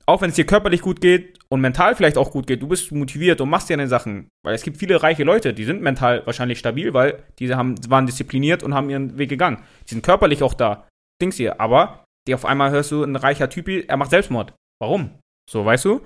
auch 0.08 0.22
wenn 0.22 0.30
es 0.30 0.36
dir 0.36 0.46
körperlich 0.46 0.82
gut 0.82 1.02
geht 1.02 1.40
und 1.50 1.62
mental 1.62 1.96
vielleicht 1.96 2.18
auch 2.18 2.32
gut 2.32 2.48
geht, 2.48 2.62
du 2.62 2.68
bist 2.68 2.92
motiviert 2.92 3.42
und 3.42 3.50
machst 3.50 3.70
dir 3.70 3.78
deine 3.78 3.88
Sachen. 3.88 4.30
Weil 4.44 4.56
es 4.56 4.64
gibt 4.64 4.78
viele 4.78 5.02
reiche 5.04 5.24
Leute, 5.24 5.54
die 5.54 5.66
sind 5.66 5.82
mental 5.82 6.26
wahrscheinlich 6.26 6.60
stabil, 6.60 6.94
weil 6.94 7.24
die 7.38 7.54
haben, 7.54 7.76
waren 7.90 8.08
diszipliniert 8.08 8.64
und 8.64 8.74
haben 8.74 8.90
ihren 8.90 9.18
Weg 9.18 9.30
gegangen. 9.30 9.64
Die 9.88 9.94
sind 9.94 10.04
körperlich 10.04 10.42
auch 10.42 10.54
da. 10.54 10.88
Dings 11.22 11.38
hier. 11.38 11.62
Aber 11.62 12.06
die 12.28 12.34
auf 12.34 12.46
einmal 12.46 12.72
hörst 12.72 12.92
du, 12.92 13.04
ein 13.04 13.16
reicher 13.16 13.50
Typ, 13.50 13.68
er 13.68 13.98
macht 13.98 14.10
Selbstmord. 14.10 14.54
Warum? 14.82 15.20
So, 15.50 15.66
weißt 15.66 15.86
du? 15.86 16.06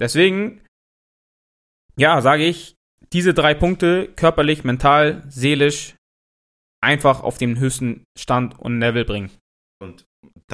Deswegen, 0.00 0.60
ja, 1.96 2.20
sage 2.20 2.44
ich, 2.44 2.74
diese 3.12 3.34
drei 3.34 3.54
Punkte, 3.54 4.08
körperlich, 4.16 4.64
mental, 4.64 5.22
seelisch, 5.28 5.94
einfach 6.80 7.22
auf 7.22 7.38
den 7.38 7.58
höchsten 7.58 8.04
Stand 8.18 8.58
und 8.58 8.80
Level 8.80 9.04
bringen. 9.04 9.30
Und 9.80 10.04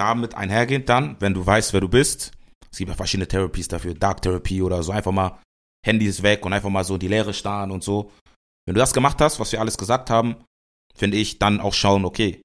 damit 0.01 0.35
einhergehend 0.35 0.89
dann, 0.89 1.17
wenn 1.21 1.35
du 1.35 1.45
weißt, 1.45 1.73
wer 1.73 1.81
du 1.81 1.89
bist, 1.89 2.33
es 2.71 2.79
gibt 2.79 2.89
ja 2.89 2.97
verschiedene 2.97 3.29
Therapies 3.29 3.69
dafür, 3.69 3.95
Dark 3.95 4.23
Therapy 4.23 4.63
oder 4.63 4.83
so, 4.83 4.93
einfach 4.93 5.13
mal 5.13 5.39
Handys 5.87 6.23
weg 6.23 6.45
und 6.45 6.53
einfach 6.53 6.71
mal 6.71 6.85
so 6.85 6.97
die 6.99 7.09
Leere 7.09 7.35
starren 7.35 7.71
und 7.71 7.85
so. 7.85 8.11
Wenn 8.67 8.75
du 8.75 8.81
das 8.81 8.93
gemacht 8.95 9.21
hast, 9.21 9.41
was 9.41 9.53
wir 9.53 9.61
alles 9.61 9.77
gesagt 9.79 10.11
haben, 10.11 10.37
finde 10.95 11.17
ich, 11.17 11.39
dann 11.39 11.61
auch 11.61 11.75
schauen, 11.75 12.05
okay, 12.05 12.43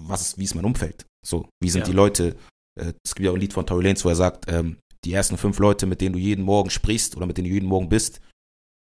was 0.00 0.20
ist, 0.22 0.38
wie 0.38 0.44
ist 0.44 0.54
mein 0.54 0.64
Umfeld? 0.64 1.06
So, 1.26 1.48
wie 1.62 1.70
sind 1.70 1.82
Ja. 1.82 1.86
die 1.86 1.92
Leute? 1.92 2.36
Äh, 2.80 2.92
Es 3.04 3.14
gibt 3.14 3.24
ja 3.24 3.30
auch 3.30 3.34
ein 3.34 3.40
Lied 3.40 3.52
von 3.52 3.66
Tory 3.66 3.84
Lanez, 3.84 4.04
wo 4.04 4.08
er 4.08 4.16
sagt, 4.16 4.50
ähm, 4.50 4.78
die 5.04 5.12
ersten 5.12 5.36
fünf 5.36 5.58
Leute, 5.58 5.86
mit 5.86 6.00
denen 6.00 6.12
du 6.14 6.18
jeden 6.18 6.44
Morgen 6.44 6.70
sprichst 6.70 7.16
oder 7.16 7.26
mit 7.26 7.36
denen 7.36 7.48
du 7.48 7.54
jeden 7.54 7.66
Morgen 7.68 7.88
bist, 7.88 8.20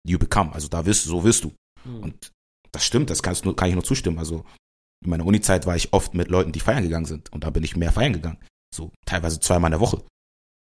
you 0.07 0.17
become. 0.17 0.51
Also 0.53 0.67
da 0.67 0.85
wirst 0.85 1.05
du, 1.05 1.09
so 1.09 1.23
wirst 1.23 1.43
du. 1.43 1.53
Hm. 1.83 2.03
Und 2.03 2.31
das 2.71 2.85
stimmt, 2.85 3.09
das 3.09 3.21
kannst, 3.23 3.43
kann 3.55 3.69
ich 3.69 3.75
nur 3.75 3.83
zustimmen. 3.83 4.19
Also 4.19 4.43
in 5.05 5.09
meiner 5.11 5.25
Uni-Zeit 5.25 5.65
war 5.65 5.75
ich 5.75 5.93
oft 5.93 6.13
mit 6.13 6.29
Leuten, 6.29 6.51
die 6.51 6.59
feiern 6.59 6.83
gegangen 6.83 7.05
sind. 7.05 7.31
Und 7.31 7.43
da 7.43 7.49
bin 7.49 7.63
ich 7.63 7.75
mehr 7.75 7.91
feiern 7.91 8.13
gegangen. 8.13 8.37
So 8.73 8.91
teilweise 9.05 9.39
zweimal 9.39 9.69
in 9.69 9.73
der 9.73 9.79
Woche. 9.79 10.03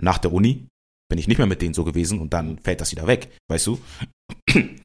Nach 0.03 0.19
der 0.19 0.33
Uni 0.33 0.67
bin 1.09 1.19
ich 1.19 1.29
nicht 1.29 1.39
mehr 1.39 1.47
mit 1.47 1.63
denen 1.63 1.75
so 1.75 1.85
gewesen 1.85 2.21
und 2.21 2.33
dann 2.33 2.59
fällt 2.59 2.81
das 2.81 2.91
wieder 2.91 3.07
weg, 3.07 3.37
weißt 3.49 3.67
du? 3.67 3.81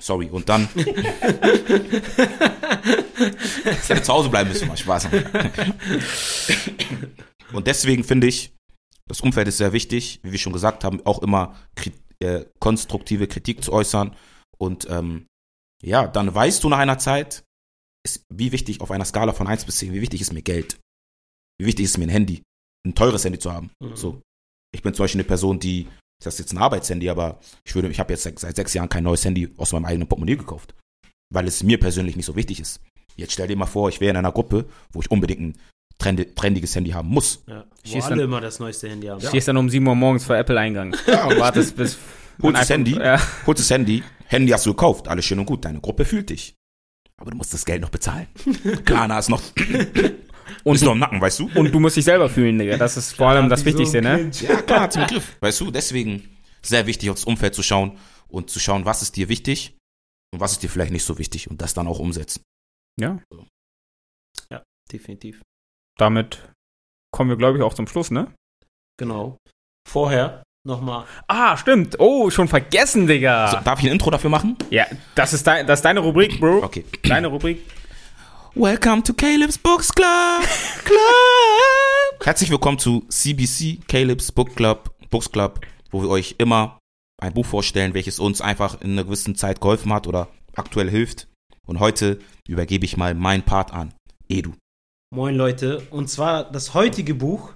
Sorry, 0.00 0.28
und 0.30 0.48
dann. 0.48 0.68
ich 0.74 0.86
hätte 3.88 4.02
zu 4.02 4.12
Hause 4.12 4.28
bleiben 4.28 4.48
müssen, 4.48 4.68
mal 4.68 4.76
Spaß. 4.76 5.08
und 7.52 7.66
deswegen 7.66 8.04
finde 8.04 8.26
ich, 8.28 8.54
das 9.08 9.20
Umfeld 9.20 9.48
ist 9.48 9.58
sehr 9.58 9.72
wichtig, 9.72 10.20
wie 10.22 10.32
wir 10.32 10.38
schon 10.38 10.52
gesagt 10.52 10.84
haben, 10.84 11.04
auch 11.04 11.22
immer 11.22 11.56
kri 11.74 11.92
äh, 12.20 12.44
konstruktive 12.58 13.26
Kritik 13.26 13.64
zu 13.64 13.72
äußern. 13.72 14.14
Und 14.58 14.86
ähm, 14.90 15.26
ja, 15.82 16.06
dann 16.06 16.34
weißt 16.34 16.62
du 16.62 16.68
nach 16.68 16.78
einer 16.78 16.98
Zeit, 16.98 17.44
ist, 18.04 18.24
wie 18.32 18.52
wichtig 18.52 18.80
auf 18.80 18.90
einer 18.90 19.04
Skala 19.04 19.32
von 19.32 19.46
1 19.46 19.64
bis 19.64 19.78
10, 19.78 19.92
wie 19.92 20.00
wichtig 20.00 20.20
ist 20.20 20.32
mir 20.32 20.42
Geld? 20.42 20.78
Wie 21.58 21.66
wichtig 21.66 21.84
ist 21.84 21.98
mir 21.98 22.04
ein 22.04 22.10
Handy? 22.10 22.42
Ein 22.86 22.94
teures 22.94 23.24
Handy 23.24 23.38
zu 23.38 23.52
haben. 23.52 23.70
Mhm. 23.82 23.96
So. 23.96 24.20
Ich 24.74 24.82
bin 24.82 24.94
zum 24.94 25.04
Beispiel 25.04 25.20
eine 25.20 25.26
Person, 25.28 25.58
die, 25.60 25.86
das 26.22 26.34
ist 26.34 26.40
jetzt 26.40 26.52
ein 26.52 26.58
Arbeitshandy, 26.58 27.10
aber 27.10 27.40
ich 27.64 27.74
würde, 27.74 27.88
ich 27.88 27.98
habe 28.00 28.12
jetzt 28.12 28.22
seit 28.22 28.38
seit 28.38 28.56
sechs 28.56 28.72
Jahren 28.74 28.88
kein 28.88 29.04
neues 29.04 29.24
Handy 29.24 29.52
aus 29.56 29.72
meinem 29.72 29.84
eigenen 29.84 30.08
Portemonnaie 30.08 30.36
gekauft. 30.36 30.74
Weil 31.32 31.46
es 31.46 31.62
mir 31.62 31.78
persönlich 31.78 32.16
nicht 32.16 32.26
so 32.26 32.34
wichtig 32.36 32.60
ist. 32.60 32.80
Jetzt 33.16 33.32
stell 33.32 33.48
dir 33.48 33.56
mal 33.56 33.66
vor, 33.66 33.88
ich 33.88 34.00
wäre 34.00 34.10
in 34.10 34.16
einer 34.16 34.32
Gruppe, 34.32 34.66
wo 34.92 35.00
ich 35.00 35.10
unbedingt 35.10 35.40
ein 35.40 35.58
trendi- 36.00 36.34
trendiges 36.34 36.74
Handy 36.74 36.90
haben 36.90 37.08
muss. 37.08 37.42
Ja, 37.46 37.66
wo 37.84 37.98
alle 38.00 38.08
dann- 38.08 38.20
immer 38.20 38.40
das 38.40 38.58
neueste 38.60 38.88
Handy 38.88 39.08
haben. 39.08 39.20
Stehst 39.20 39.48
dann 39.48 39.56
um 39.58 39.68
7 39.68 39.86
Uhr 39.86 39.94
morgens 39.94 40.24
vor 40.24 40.36
Apple-Eingang 40.36 40.94
und 40.94 41.38
wartest 41.38 41.76
bis. 41.76 41.98
Holst 42.42 42.56
das 42.58 42.70
Handy, 42.70 42.92
Ja. 42.96 43.20
holst 43.46 43.60
das 43.60 43.68
Handy, 43.70 44.02
Handy 44.26 44.50
hast 44.52 44.64
du 44.64 44.70
gekauft, 44.70 45.08
alles 45.08 45.26
schön 45.26 45.38
und 45.38 45.44
gut, 45.44 45.64
deine 45.66 45.78
Gruppe 45.80 46.06
fühlt 46.06 46.30
dich. 46.30 46.54
Aber 47.20 47.30
du 47.30 47.36
musst 47.36 47.52
das 47.54 47.64
Geld 47.64 47.82
noch 47.82 47.90
bezahlen. 47.90 48.26
Klarna 48.84 49.18
ist 49.18 49.28
noch, 49.28 49.42
Und, 50.64 50.74
ist 50.74 50.82
noch 50.82 50.92
im 50.92 50.98
Nacken, 50.98 51.20
weißt 51.20 51.38
du? 51.40 51.50
und 51.54 51.72
du 51.72 51.78
musst 51.78 51.96
dich 51.96 52.04
selber 52.04 52.28
fühlen, 52.28 52.58
Digga. 52.58 52.76
Das 52.76 52.96
ist 52.96 53.12
vor 53.12 53.28
allem 53.28 53.48
das 53.48 53.64
Wichtigste, 53.64 54.02
ne? 54.02 54.30
Ja, 54.40 54.60
klar, 54.62 54.90
zum 54.90 55.06
Griff. 55.06 55.36
Weißt 55.40 55.60
du, 55.60 55.70
deswegen 55.70 56.36
sehr 56.60 56.86
wichtig, 56.86 57.08
aufs 57.10 57.24
Umfeld 57.24 57.54
zu 57.54 57.62
schauen 57.62 57.98
und 58.28 58.50
zu 58.50 58.58
schauen, 58.58 58.84
was 58.84 59.02
ist 59.02 59.16
dir 59.16 59.28
wichtig 59.28 59.78
und 60.32 60.40
was 60.40 60.52
ist 60.52 60.62
dir 60.62 60.68
vielleicht 60.68 60.92
nicht 60.92 61.04
so 61.04 61.18
wichtig 61.18 61.50
und 61.50 61.62
das 61.62 61.72
dann 61.74 61.86
auch 61.86 61.98
umsetzen. 61.98 62.42
Ja. 62.98 63.20
Definitiv. 64.92 65.40
Damit 65.98 66.50
kommen 67.14 67.30
wir, 67.30 67.36
glaube 67.36 67.58
ich, 67.58 67.64
auch 67.64 67.74
zum 67.74 67.86
Schluss, 67.86 68.10
ne? 68.10 68.34
Genau. 68.98 69.38
Vorher 69.88 70.42
nochmal. 70.64 71.04
Ah, 71.26 71.56
stimmt. 71.56 71.96
Oh, 71.98 72.30
schon 72.30 72.48
vergessen, 72.48 73.06
Digga. 73.06 73.48
So, 73.48 73.58
darf 73.64 73.80
ich 73.80 73.86
ein 73.86 73.92
Intro 73.92 74.10
dafür 74.10 74.30
machen? 74.30 74.56
Ja, 74.70 74.86
das 75.14 75.32
ist, 75.32 75.46
dein, 75.46 75.66
das 75.66 75.80
ist 75.80 75.84
deine 75.84 76.00
Rubrik, 76.00 76.38
Bro. 76.40 76.62
Okay. 76.64 76.84
Deine 77.02 77.28
Rubrik. 77.28 77.64
Welcome 78.54 79.02
to 79.04 79.14
Caleb's 79.14 79.58
Books 79.58 79.92
Club. 79.92 80.42
Club. 80.84 82.24
Herzlich 82.24 82.50
willkommen 82.50 82.78
zu 82.78 83.04
CBC, 83.08 83.80
Caleb's 83.86 84.32
Book 84.32 84.54
Club, 84.56 84.90
Books 85.08 85.30
Club, 85.30 85.60
wo 85.90 86.02
wir 86.02 86.10
euch 86.10 86.34
immer 86.38 86.78
ein 87.22 87.32
Buch 87.32 87.46
vorstellen, 87.46 87.94
welches 87.94 88.18
uns 88.18 88.40
einfach 88.40 88.80
in 88.80 88.92
einer 88.92 89.04
gewissen 89.04 89.36
Zeit 89.36 89.60
geholfen 89.60 89.92
hat 89.92 90.06
oder 90.06 90.28
aktuell 90.56 90.90
hilft. 90.90 91.28
Und 91.66 91.80
heute 91.80 92.18
übergebe 92.48 92.84
ich 92.84 92.96
mal 92.96 93.14
meinen 93.14 93.44
Part 93.44 93.72
an. 93.72 93.94
Edu. 94.28 94.52
Moin 95.14 95.36
Leute. 95.36 95.82
Und 95.90 96.08
zwar 96.08 96.44
das 96.50 96.74
heutige 96.74 97.14
Buch 97.14 97.52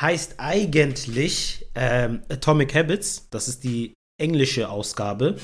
heißt 0.00 0.34
eigentlich 0.38 1.66
ähm, 1.74 2.22
Atomic 2.28 2.74
Habits. 2.74 3.28
Das 3.30 3.48
ist 3.48 3.64
die 3.64 3.94
englische 4.20 4.68
Ausgabe. 4.68 5.36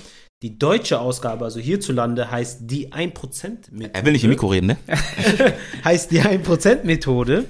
Die 0.42 0.58
deutsche 0.58 1.00
Ausgabe, 1.00 1.44
also 1.44 1.60
hierzulande, 1.60 2.30
heißt 2.30 2.62
die 2.62 2.92
1% 2.92 3.70
Methode. 3.70 3.94
Er 3.94 4.04
will 4.04 4.12
nicht 4.12 4.24
im 4.24 4.30
Mikro 4.30 4.48
reden, 4.48 4.66
ne? 4.66 4.76
Heißt 5.84 6.10
die 6.10 6.20
1% 6.20 6.82
Methode. 6.82 7.44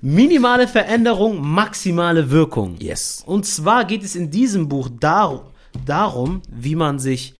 Minimale 0.00 0.68
Veränderung, 0.68 1.40
maximale 1.40 2.30
Wirkung. 2.30 2.76
Yes. 2.78 3.24
Und 3.26 3.46
zwar 3.46 3.84
geht 3.84 4.04
es 4.04 4.14
in 4.14 4.30
diesem 4.30 4.68
Buch 4.68 4.88
dar 4.88 5.52
darum, 5.84 6.40
wie 6.48 6.76
man 6.76 7.00
sich 7.00 7.34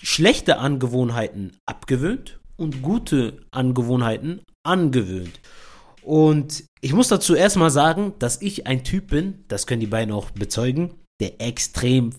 schlechte 0.00 0.58
Angewohnheiten 0.58 1.52
abgewöhnt 1.64 2.38
und 2.56 2.82
gute 2.82 3.40
Angewohnheiten 3.50 4.42
angewöhnt. 4.62 5.40
Und 6.08 6.64
ich 6.80 6.94
muss 6.94 7.08
dazu 7.08 7.34
erstmal 7.34 7.68
sagen, 7.68 8.14
dass 8.18 8.40
ich 8.40 8.66
ein 8.66 8.82
Typ 8.82 9.08
bin, 9.08 9.44
das 9.48 9.66
können 9.66 9.80
die 9.80 9.86
beiden 9.86 10.14
auch 10.14 10.30
bezeugen, 10.30 10.94
der 11.20 11.38
extrem 11.38 12.14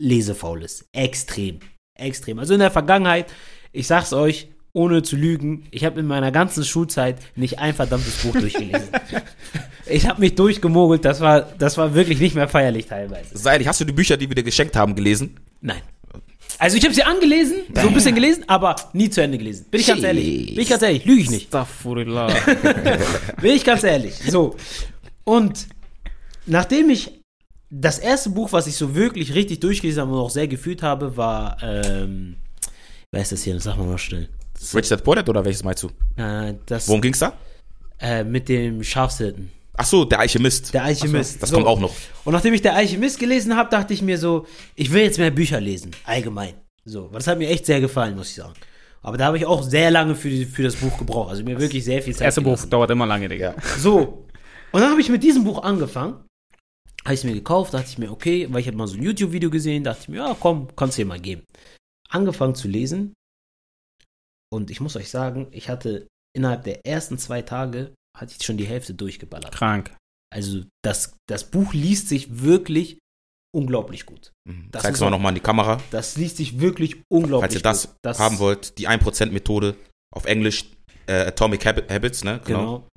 lesefaul 0.00 0.62
ist. 0.62 0.84
Extrem. 0.92 1.58
Extrem. 1.98 2.38
Also 2.38 2.54
in 2.54 2.60
der 2.60 2.70
Vergangenheit, 2.70 3.26
ich 3.72 3.88
sag's 3.88 4.12
euch, 4.12 4.46
ohne 4.72 5.02
zu 5.02 5.16
lügen, 5.16 5.66
ich 5.72 5.84
habe 5.84 5.98
in 5.98 6.06
meiner 6.06 6.30
ganzen 6.30 6.62
Schulzeit 6.64 7.18
nicht 7.34 7.58
ein 7.58 7.74
verdammtes 7.74 8.22
Buch 8.22 8.32
durchgelesen. 8.32 8.90
ich 9.86 10.06
habe 10.06 10.20
mich 10.20 10.36
durchgemogelt, 10.36 11.04
das 11.04 11.20
war, 11.20 11.40
das 11.40 11.76
war 11.78 11.94
wirklich 11.94 12.20
nicht 12.20 12.36
mehr 12.36 12.46
feierlich 12.46 12.86
teilweise. 12.86 13.36
Sei 13.36 13.54
ehrlich, 13.54 13.66
hast 13.66 13.80
du 13.80 13.84
die 13.84 13.92
Bücher, 13.92 14.16
die 14.16 14.28
wir 14.28 14.36
dir 14.36 14.44
geschenkt 14.44 14.76
haben, 14.76 14.94
gelesen? 14.94 15.36
Nein. 15.60 15.82
Also 16.58 16.76
ich 16.76 16.84
habe 16.84 16.94
sie 16.94 17.02
angelesen, 17.02 17.58
so 17.74 17.80
ein 17.88 17.94
bisschen 17.94 18.14
gelesen, 18.14 18.44
aber 18.46 18.76
nie 18.92 19.10
zu 19.10 19.20
Ende 19.22 19.36
gelesen. 19.38 19.66
Bin 19.70 19.80
ich 19.80 19.86
ganz 19.86 20.02
ehrlich. 20.02 20.46
Bin 20.54 20.60
ich 20.62 20.68
ganz 20.68 20.82
ehrlich, 20.82 21.04
lüge 21.04 21.20
ich 21.20 21.30
nicht. 21.30 21.50
Bin 23.40 23.52
ich 23.52 23.64
ganz 23.64 23.84
ehrlich. 23.84 24.14
So. 24.30 24.56
Und 25.24 25.66
nachdem 26.46 26.88
ich 26.90 27.20
das 27.68 27.98
erste 27.98 28.30
Buch, 28.30 28.52
was 28.52 28.66
ich 28.66 28.76
so 28.76 28.94
wirklich 28.94 29.34
richtig 29.34 29.60
durchgelesen 29.60 30.00
habe 30.02 30.12
und 30.12 30.18
auch 30.18 30.30
sehr 30.30 30.48
gefühlt 30.48 30.82
habe, 30.82 31.16
war, 31.16 31.58
ähm, 31.62 32.36
wer 33.10 33.22
ist 33.22 33.32
das 33.32 33.42
hier? 33.42 33.58
Sag 33.60 33.76
mal 33.76 33.86
mal 33.86 33.98
schnell. 33.98 34.28
Rich 34.74 34.88
Dad 34.88 35.04
Poor 35.04 35.16
Dad 35.16 35.28
oder 35.28 35.44
welches 35.44 35.62
meinst 35.62 35.82
du? 35.82 35.88
Äh, 36.16 36.54
das 36.64 36.88
Worum 36.88 37.02
ging's 37.02 37.18
da? 37.18 37.34
äh, 37.98 38.24
mit 38.24 38.48
dem 38.48 38.82
Schafshirten. 38.82 39.50
Ach 39.76 39.84
so, 39.84 40.04
der 40.04 40.20
Alchemist. 40.20 40.72
Der 40.74 40.84
Alchemist. 40.84 41.34
So, 41.34 41.38
das 41.40 41.50
So. 41.50 41.56
kommt 41.56 41.66
auch 41.68 41.80
noch. 41.80 41.94
Und 42.24 42.32
nachdem 42.32 42.54
ich 42.54 42.62
der 42.62 42.74
Alchemist 42.74 43.18
gelesen 43.18 43.56
habe, 43.56 43.68
dachte 43.70 43.92
ich 43.94 44.02
mir 44.02 44.18
so, 44.18 44.46
ich 44.74 44.90
will 44.92 45.02
jetzt 45.02 45.18
mehr 45.18 45.30
Bücher 45.30 45.60
lesen, 45.60 45.90
allgemein. 46.04 46.54
So, 46.84 47.10
weil 47.10 47.18
das 47.18 47.26
hat 47.26 47.38
mir 47.38 47.48
echt 47.48 47.66
sehr 47.66 47.80
gefallen, 47.80 48.16
muss 48.16 48.30
ich 48.30 48.36
sagen. 48.36 48.54
Aber 49.02 49.16
da 49.18 49.26
habe 49.26 49.36
ich 49.38 49.44
auch 49.46 49.62
sehr 49.62 49.90
lange 49.90 50.14
für, 50.14 50.30
für 50.46 50.62
das 50.62 50.76
Buch 50.76 50.96
gebraucht. 50.98 51.30
Also 51.30 51.44
mir 51.44 51.58
wirklich 51.60 51.84
sehr 51.84 52.02
viel 52.02 52.12
Das 52.12 52.18
Zeit 52.18 52.26
erste 52.26 52.40
Buch 52.40 52.50
gelassen. 52.52 52.70
dauert 52.70 52.90
immer 52.90 53.06
lange, 53.06 53.28
Digga. 53.28 53.54
So. 53.78 54.26
Und 54.72 54.80
dann 54.80 54.90
habe 54.90 55.00
ich 55.00 55.08
mit 55.08 55.22
diesem 55.22 55.44
Buch 55.44 55.62
angefangen. 55.62 56.24
Habe 57.04 57.14
ich 57.14 57.20
es 57.20 57.24
mir 57.24 57.34
gekauft, 57.34 57.72
dachte 57.74 57.86
ich 57.88 57.98
mir, 57.98 58.10
okay, 58.10 58.48
weil 58.50 58.60
ich 58.60 58.66
habe 58.66 58.76
mal 58.76 58.88
so 58.88 58.96
ein 58.96 59.02
YouTube-Video 59.02 59.48
gesehen, 59.48 59.84
dachte 59.84 60.00
ich 60.02 60.08
mir, 60.08 60.16
ja, 60.16 60.36
komm, 60.40 60.68
kannst 60.74 60.98
du 60.98 61.02
dir 61.02 61.06
mal 61.06 61.20
geben. 61.20 61.44
Angefangen 62.08 62.54
zu 62.56 62.66
lesen. 62.66 63.12
Und 64.52 64.70
ich 64.70 64.80
muss 64.80 64.96
euch 64.96 65.08
sagen, 65.10 65.48
ich 65.52 65.68
hatte 65.68 66.08
innerhalb 66.36 66.64
der 66.64 66.84
ersten 66.86 67.18
zwei 67.18 67.42
Tage, 67.42 67.94
hatte 68.16 68.34
ich 68.38 68.44
schon 68.44 68.56
die 68.56 68.66
Hälfte 68.66 68.94
durchgeballert. 68.94 69.52
Krank. 69.52 69.94
Also 70.34 70.62
das, 70.82 71.16
das 71.28 71.44
Buch 71.50 71.72
liest 71.72 72.08
sich 72.08 72.42
wirklich 72.42 72.98
unglaublich 73.54 74.06
gut. 74.06 74.32
Mhm. 74.48 74.68
Das 74.70 74.82
Zeig's 74.82 75.00
mal 75.00 75.10
nochmal 75.10 75.30
in 75.30 75.36
die 75.36 75.40
Kamera. 75.40 75.80
Das 75.90 76.16
liest 76.16 76.36
sich 76.36 76.60
wirklich 76.60 76.96
unglaublich 77.08 77.52
Falls 77.52 77.54
ihr 77.54 77.62
das, 77.62 77.86
gut. 77.88 77.96
Das 78.02 78.18
haben 78.18 78.38
wollt, 78.38 78.78
die 78.78 78.88
1%-Methode 78.88 79.76
auf 80.14 80.26
Englisch, 80.26 80.64
äh, 81.06 81.26
Atomic 81.26 81.64
Habit, 81.64 81.90
Habits, 81.90 82.24
ne? 82.24 82.40
Genau. 82.44 82.88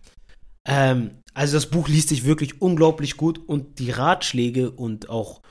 Ähm, 0.68 1.20
also 1.34 1.56
das 1.56 1.70
Buch 1.70 1.88
liest 1.88 2.10
sich 2.10 2.26
wirklich 2.26 2.62
unglaublich 2.62 3.16
gut 3.16 3.40
und 3.48 3.80
die 3.80 3.92
Ratschläge 3.92 4.72
und 4.72 5.10
auch 5.10 5.42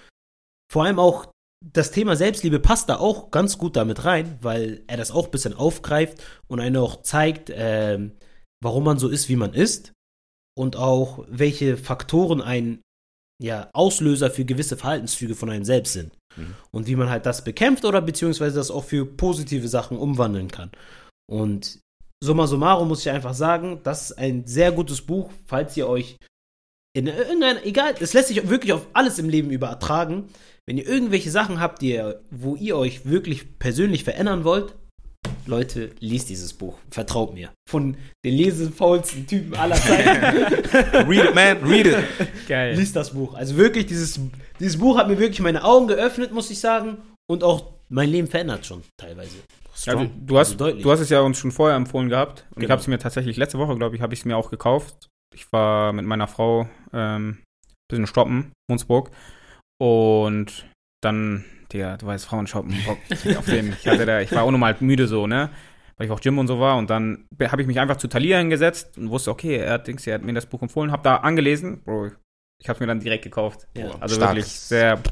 vor 0.70 0.84
allem 0.84 0.98
auch 0.98 1.26
das 1.64 1.90
Thema 1.90 2.14
Selbstliebe 2.14 2.60
passt 2.60 2.88
da 2.88 2.98
auch 2.98 3.30
ganz 3.30 3.58
gut 3.58 3.76
damit 3.76 4.04
rein, 4.04 4.38
weil 4.40 4.82
er 4.86 4.96
das 4.96 5.10
auch 5.10 5.26
ein 5.26 5.30
bisschen 5.30 5.54
aufgreift 5.54 6.22
und 6.46 6.60
einen 6.60 6.76
auch 6.76 7.02
zeigt, 7.02 7.50
ähm, 7.52 8.12
warum 8.62 8.84
man 8.84 8.98
so 8.98 9.08
ist, 9.08 9.28
wie 9.28 9.36
man 9.36 9.54
ist 9.54 9.92
und 10.56 10.76
auch 10.76 11.24
welche 11.28 11.76
Faktoren 11.76 12.40
ein 12.40 12.80
ja, 13.40 13.70
Auslöser 13.72 14.30
für 14.30 14.44
gewisse 14.44 14.76
Verhaltenszüge 14.76 15.34
von 15.34 15.50
einem 15.50 15.64
selbst 15.64 15.92
sind. 15.92 16.12
Mhm. 16.36 16.54
Und 16.72 16.86
wie 16.86 16.96
man 16.96 17.08
halt 17.08 17.26
das 17.26 17.44
bekämpft 17.44 17.84
oder 17.84 18.02
beziehungsweise 18.02 18.56
das 18.56 18.70
auch 18.70 18.84
für 18.84 19.06
positive 19.06 19.68
Sachen 19.68 19.96
umwandeln 19.96 20.48
kann. 20.48 20.72
Und 21.30 21.78
summa 22.22 22.46
summarum 22.46 22.88
muss 22.88 23.06
ich 23.06 23.10
einfach 23.10 23.34
sagen, 23.34 23.80
das 23.84 24.10
ist 24.10 24.18
ein 24.18 24.46
sehr 24.46 24.72
gutes 24.72 25.02
Buch, 25.02 25.30
falls 25.46 25.76
ihr 25.76 25.88
euch 25.88 26.18
in 26.94 27.06
irgendeiner, 27.06 27.64
egal, 27.64 27.94
es 28.00 28.12
lässt 28.12 28.28
sich 28.28 28.48
wirklich 28.48 28.72
auf 28.72 28.88
alles 28.92 29.18
im 29.20 29.28
Leben 29.28 29.50
übertragen. 29.50 30.28
Wenn 30.66 30.78
ihr 30.78 30.86
irgendwelche 30.86 31.30
Sachen 31.30 31.60
habt, 31.60 31.80
die 31.80 31.92
ihr, 31.92 32.22
wo 32.30 32.56
ihr 32.56 32.76
euch 32.76 33.06
wirklich 33.06 33.58
persönlich 33.58 34.04
verändern 34.04 34.42
wollt, 34.42 34.74
Leute, 35.48 35.90
liest 36.00 36.28
dieses 36.28 36.52
Buch. 36.52 36.78
Vertraut 36.90 37.34
mir. 37.34 37.50
Von 37.68 37.96
den 38.24 38.34
lesefaulsten 38.34 39.26
Typen 39.26 39.54
aller 39.54 39.76
Zeiten. 39.76 40.24
Read 41.08 41.24
it, 41.24 41.34
man, 41.34 41.58
read 41.64 41.86
it. 41.86 41.96
Geil. 42.46 42.76
liest 42.76 42.94
das 42.94 43.10
Buch. 43.12 43.34
Also 43.34 43.56
wirklich, 43.56 43.86
dieses, 43.86 44.20
dieses 44.60 44.78
Buch 44.78 44.96
hat 44.98 45.08
mir 45.08 45.18
wirklich 45.18 45.40
meine 45.40 45.64
Augen 45.64 45.88
geöffnet, 45.88 46.32
muss 46.32 46.50
ich 46.50 46.60
sagen. 46.60 46.98
Und 47.30 47.42
auch 47.42 47.72
mein 47.88 48.10
Leben 48.10 48.28
verändert 48.28 48.64
schon 48.66 48.82
teilweise. 48.96 49.36
Ja, 49.84 49.94
du, 49.94 50.00
Strong. 50.00 50.26
du, 50.26 50.38
hast, 50.38 50.60
Also 50.60 50.78
du 50.80 50.90
hast 50.90 51.00
es 51.00 51.08
ja 51.08 51.20
uns 51.20 51.38
schon 51.38 51.52
vorher 51.52 51.76
empfohlen 51.76 52.08
gehabt. 52.08 52.44
Und 52.50 52.56
ich 52.58 52.62
Genau. 52.62 52.72
habe 52.72 52.80
es 52.82 52.86
mir 52.88 52.98
tatsächlich 52.98 53.36
letzte 53.36 53.58
Woche, 53.58 53.74
glaube 53.76 53.96
ich, 53.96 54.02
habe 54.02 54.12
ich 54.14 54.20
es 54.20 54.24
mir 54.26 54.36
auch 54.36 54.50
gekauft. 54.50 55.08
Ich 55.34 55.50
war 55.52 55.92
mit 55.92 56.04
meiner 56.04 56.26
Frau 56.28 56.68
ähm, 56.92 57.38
bisschen 57.90 58.06
shoppen, 58.06 58.52
Hunsburg. 58.70 59.10
Und 59.80 60.66
dann, 61.02 61.44
der, 61.72 61.96
du 61.96 62.06
weißt, 62.06 62.24
Frauen 62.24 62.46
shoppen, 62.46 62.74
Bock 62.84 62.98
auf 63.36 63.46
den. 63.46 63.72
Ich 63.72 63.86
hatte 63.86 64.06
da, 64.06 64.20
ich 64.20 64.32
war 64.32 64.42
auch 64.42 64.50
nochmal 64.50 64.76
müde 64.80 65.06
so, 65.06 65.26
ne? 65.26 65.50
Weil 65.96 66.06
ich 66.06 66.12
auch 66.12 66.20
Gym 66.20 66.38
und 66.38 66.46
so 66.46 66.60
war. 66.60 66.76
Und 66.76 66.90
dann 66.90 67.26
habe 67.40 67.62
ich 67.62 67.68
mich 67.68 67.80
einfach 67.80 67.96
zu 67.96 68.08
Thalia 68.08 68.38
hingesetzt 68.38 68.96
und 68.98 69.10
wusste, 69.10 69.30
okay, 69.30 69.56
er 69.56 69.74
hat, 69.74 69.88
Dings, 69.88 70.06
er 70.06 70.14
hat 70.14 70.22
mir 70.22 70.32
das 70.32 70.46
Buch 70.46 70.62
empfohlen, 70.62 70.92
habe 70.92 71.02
da 71.02 71.16
angelesen. 71.16 71.82
Bro, 71.82 72.12
ich 72.60 72.68
habe 72.68 72.76
es 72.76 72.80
mir 72.80 72.86
dann 72.86 73.00
direkt 73.00 73.24
gekauft. 73.24 73.66
Ja. 73.76 73.90
Also 74.00 74.16
Stark. 74.16 74.36
wirklich 74.36 74.52
sehr, 74.52 75.02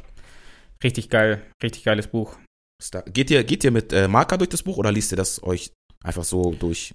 richtig 0.82 1.10
geil, 1.10 1.42
richtig 1.62 1.84
geiles 1.84 2.06
Buch. 2.06 2.36
Stark. 2.82 3.12
Geht 3.12 3.30
ihr, 3.30 3.42
geht 3.44 3.64
ihr 3.64 3.70
mit 3.70 3.92
äh, 3.92 4.06
Marker 4.06 4.38
durch 4.38 4.50
das 4.50 4.62
Buch 4.62 4.76
oder 4.76 4.92
liest 4.92 5.12
ihr 5.12 5.16
das 5.16 5.42
euch 5.42 5.72
einfach 6.04 6.24
so 6.24 6.52
durch? 6.52 6.94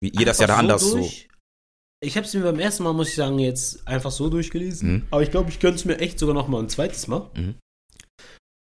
Wie 0.00 0.10
ihr 0.10 0.26
das 0.26 0.38
ja 0.38 0.46
da 0.46 0.56
anders 0.56 0.82
so. 0.82 0.98
durch. 0.98 1.28
Ich 2.00 2.16
habe 2.16 2.26
es 2.26 2.32
mir 2.32 2.42
beim 2.42 2.60
ersten 2.60 2.84
Mal, 2.84 2.92
muss 2.92 3.08
ich 3.08 3.16
sagen, 3.16 3.38
jetzt 3.40 3.86
einfach 3.86 4.12
so 4.12 4.28
durchgelesen. 4.28 4.92
Mhm. 4.92 5.06
Aber 5.10 5.22
ich 5.22 5.32
glaube, 5.32 5.50
ich 5.50 5.58
könnte 5.58 5.76
es 5.76 5.84
mir 5.84 5.98
echt 5.98 6.18
sogar 6.18 6.34
noch 6.34 6.46
mal 6.46 6.62
ein 6.62 6.68
zweites 6.68 7.08
Mal. 7.08 7.28
Mhm. 7.34 7.56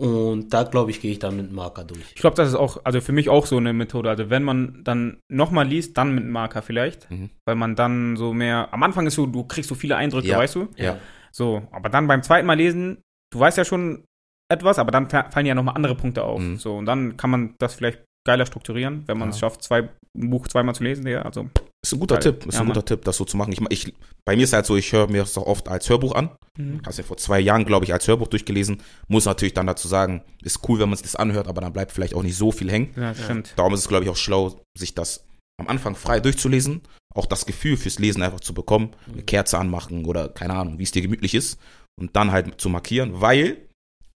Und 0.02 0.52
da, 0.52 0.64
glaube 0.64 0.90
ich, 0.90 1.00
gehe 1.00 1.12
ich 1.12 1.20
dann 1.20 1.36
mit 1.38 1.50
dem 1.50 1.56
Marker 1.56 1.84
durch. 1.84 2.02
Ich 2.16 2.22
glaube, 2.22 2.36
das 2.36 2.48
ist 2.50 2.56
auch, 2.56 2.82
also 2.84 3.02
für 3.02 3.12
mich 3.12 3.30
auch 3.30 3.46
so 3.46 3.58
eine 3.58 3.72
Methode. 3.72 4.10
Also 4.10 4.32
wenn 4.32 4.42
man 4.42 4.82
dann 4.84 5.20
nochmal 5.32 5.68
liest, 5.68 5.96
dann 5.96 6.16
mit 6.16 6.26
Marker 6.26 6.64
vielleicht. 6.64 7.10
Mhm. 7.12 7.30
Weil 7.46 7.56
man 7.56 7.76
dann 7.76 8.16
so 8.16 8.34
mehr, 8.34 8.74
am 8.74 8.82
Anfang 8.82 9.06
ist 9.06 9.14
so, 9.14 9.28
du 9.28 9.44
kriegst 9.44 9.70
so 9.70 9.76
viele 9.76 9.98
Eindrücke, 9.98 10.28
Ja. 10.28 10.40
weißt 10.40 10.56
du? 10.56 10.70
Ja. 10.76 10.98
So, 11.32 11.62
aber 11.72 11.90
dann 11.90 12.08
beim 12.08 12.24
zweiten 12.24 12.48
Mal 12.48 12.56
lesen, 12.58 12.98
du 13.32 13.40
weißt 13.40 13.60
ja 13.60 13.64
schon 13.66 14.04
etwas, 14.52 14.80
aber 14.80 14.90
dann 14.92 15.08
fa- 15.08 15.30
fallen 15.30 15.46
ja 15.46 15.54
nochmal 15.54 15.76
andere 15.76 15.94
Punkte 15.96 16.24
auf. 16.24 16.42
Mhm. 16.42 16.58
So, 16.58 16.78
und 16.78 16.88
dann 16.88 17.16
kann 17.16 17.30
man 17.30 17.54
das 17.60 17.76
vielleicht 17.76 18.04
geiler 18.28 18.48
strukturieren, 18.48 19.04
wenn 19.08 19.20
man 19.20 19.30
es 19.30 19.36
Ja. 19.40 19.42
schafft, 19.50 19.62
zwei, 19.64 19.88
ein 20.18 20.30
Buch 20.32 20.48
zweimal 20.48 20.74
zu 20.74 20.84
lesen. 20.84 21.06
Ja, 21.08 21.22
also, 21.22 21.48
Ist 21.84 21.94
ein 21.94 22.00
guter 22.00 22.16
Geil. 22.20 22.34
Tipp, 22.34 22.46
ist 22.46 22.54
Ja, 22.56 22.62
ein 22.62 22.68
guter 22.68 22.80
Mann. 22.80 22.86
Tipp, 22.86 23.06
das 23.06 23.18
so 23.18 23.26
zu 23.26 23.38
machen. 23.38 23.52
Ich, 23.54 23.60
ich, 23.70 23.94
bei 24.24 24.36
mir 24.36 24.44
ist 24.44 24.54
halt 24.54 24.66
so, 24.68 24.76
ich 24.76 24.92
höre 24.92 25.08
mir 25.10 25.22
das 25.24 25.36
auch 25.38 25.48
oft 25.48 25.68
als 25.68 25.90
Hörbuch 25.90 26.14
an. 26.14 26.30
Mhm. 26.58 26.82
Hast 26.86 26.98
ja 27.00 27.04
vor 27.04 27.18
zwei 27.18 27.40
Jahren, 27.40 27.66
glaube 27.66 27.86
ich, 27.86 27.94
als 27.94 28.08
Hörbuch 28.08 28.28
durchgelesen. 28.28 28.82
Muss 29.08 29.26
natürlich 29.26 29.56
dann 29.56 29.66
dazu 29.66 29.88
sagen, 29.88 30.24
ist 30.44 30.60
cool, 30.70 30.80
wenn 30.80 30.90
man 30.90 30.98
sich 30.98 31.04
das 31.08 31.16
anhört, 31.16 31.48
aber 31.48 31.62
dann 31.62 31.74
bleibt 31.74 31.92
vielleicht 31.92 32.14
auch 32.14 32.22
nicht 32.24 32.38
so 32.38 32.52
viel 32.52 32.70
hängen. 32.72 32.94
ja, 32.96 33.16
stimmt. 33.16 33.54
Darum 33.56 33.74
ist 33.74 33.80
es, 33.82 33.88
glaube 33.88 34.04
ich, 34.04 34.10
auch 34.12 34.16
schlau, 34.16 34.62
sich 34.78 34.94
das 34.94 35.26
am 35.60 35.68
Anfang 35.68 35.96
frei 35.96 36.20
durchzulesen, 36.20 36.82
auch 37.16 37.26
das 37.26 37.46
Gefühl 37.46 37.78
fürs 37.78 38.00
Lesen 38.00 38.22
einfach 38.24 38.40
zu 38.40 38.54
bekommen, 38.54 38.92
eine 39.12 39.22
Kerze 39.24 39.58
anmachen 39.60 40.06
oder 40.06 40.30
keine 40.30 40.54
Ahnung, 40.56 40.80
wie 40.80 40.84
es 40.84 40.92
dir 40.92 41.02
gemütlich 41.02 41.34
ist 41.36 41.60
und 42.00 42.16
dann 42.16 42.32
halt 42.32 42.60
zu 42.62 42.70
markieren, 42.70 43.22
weil 43.22 43.68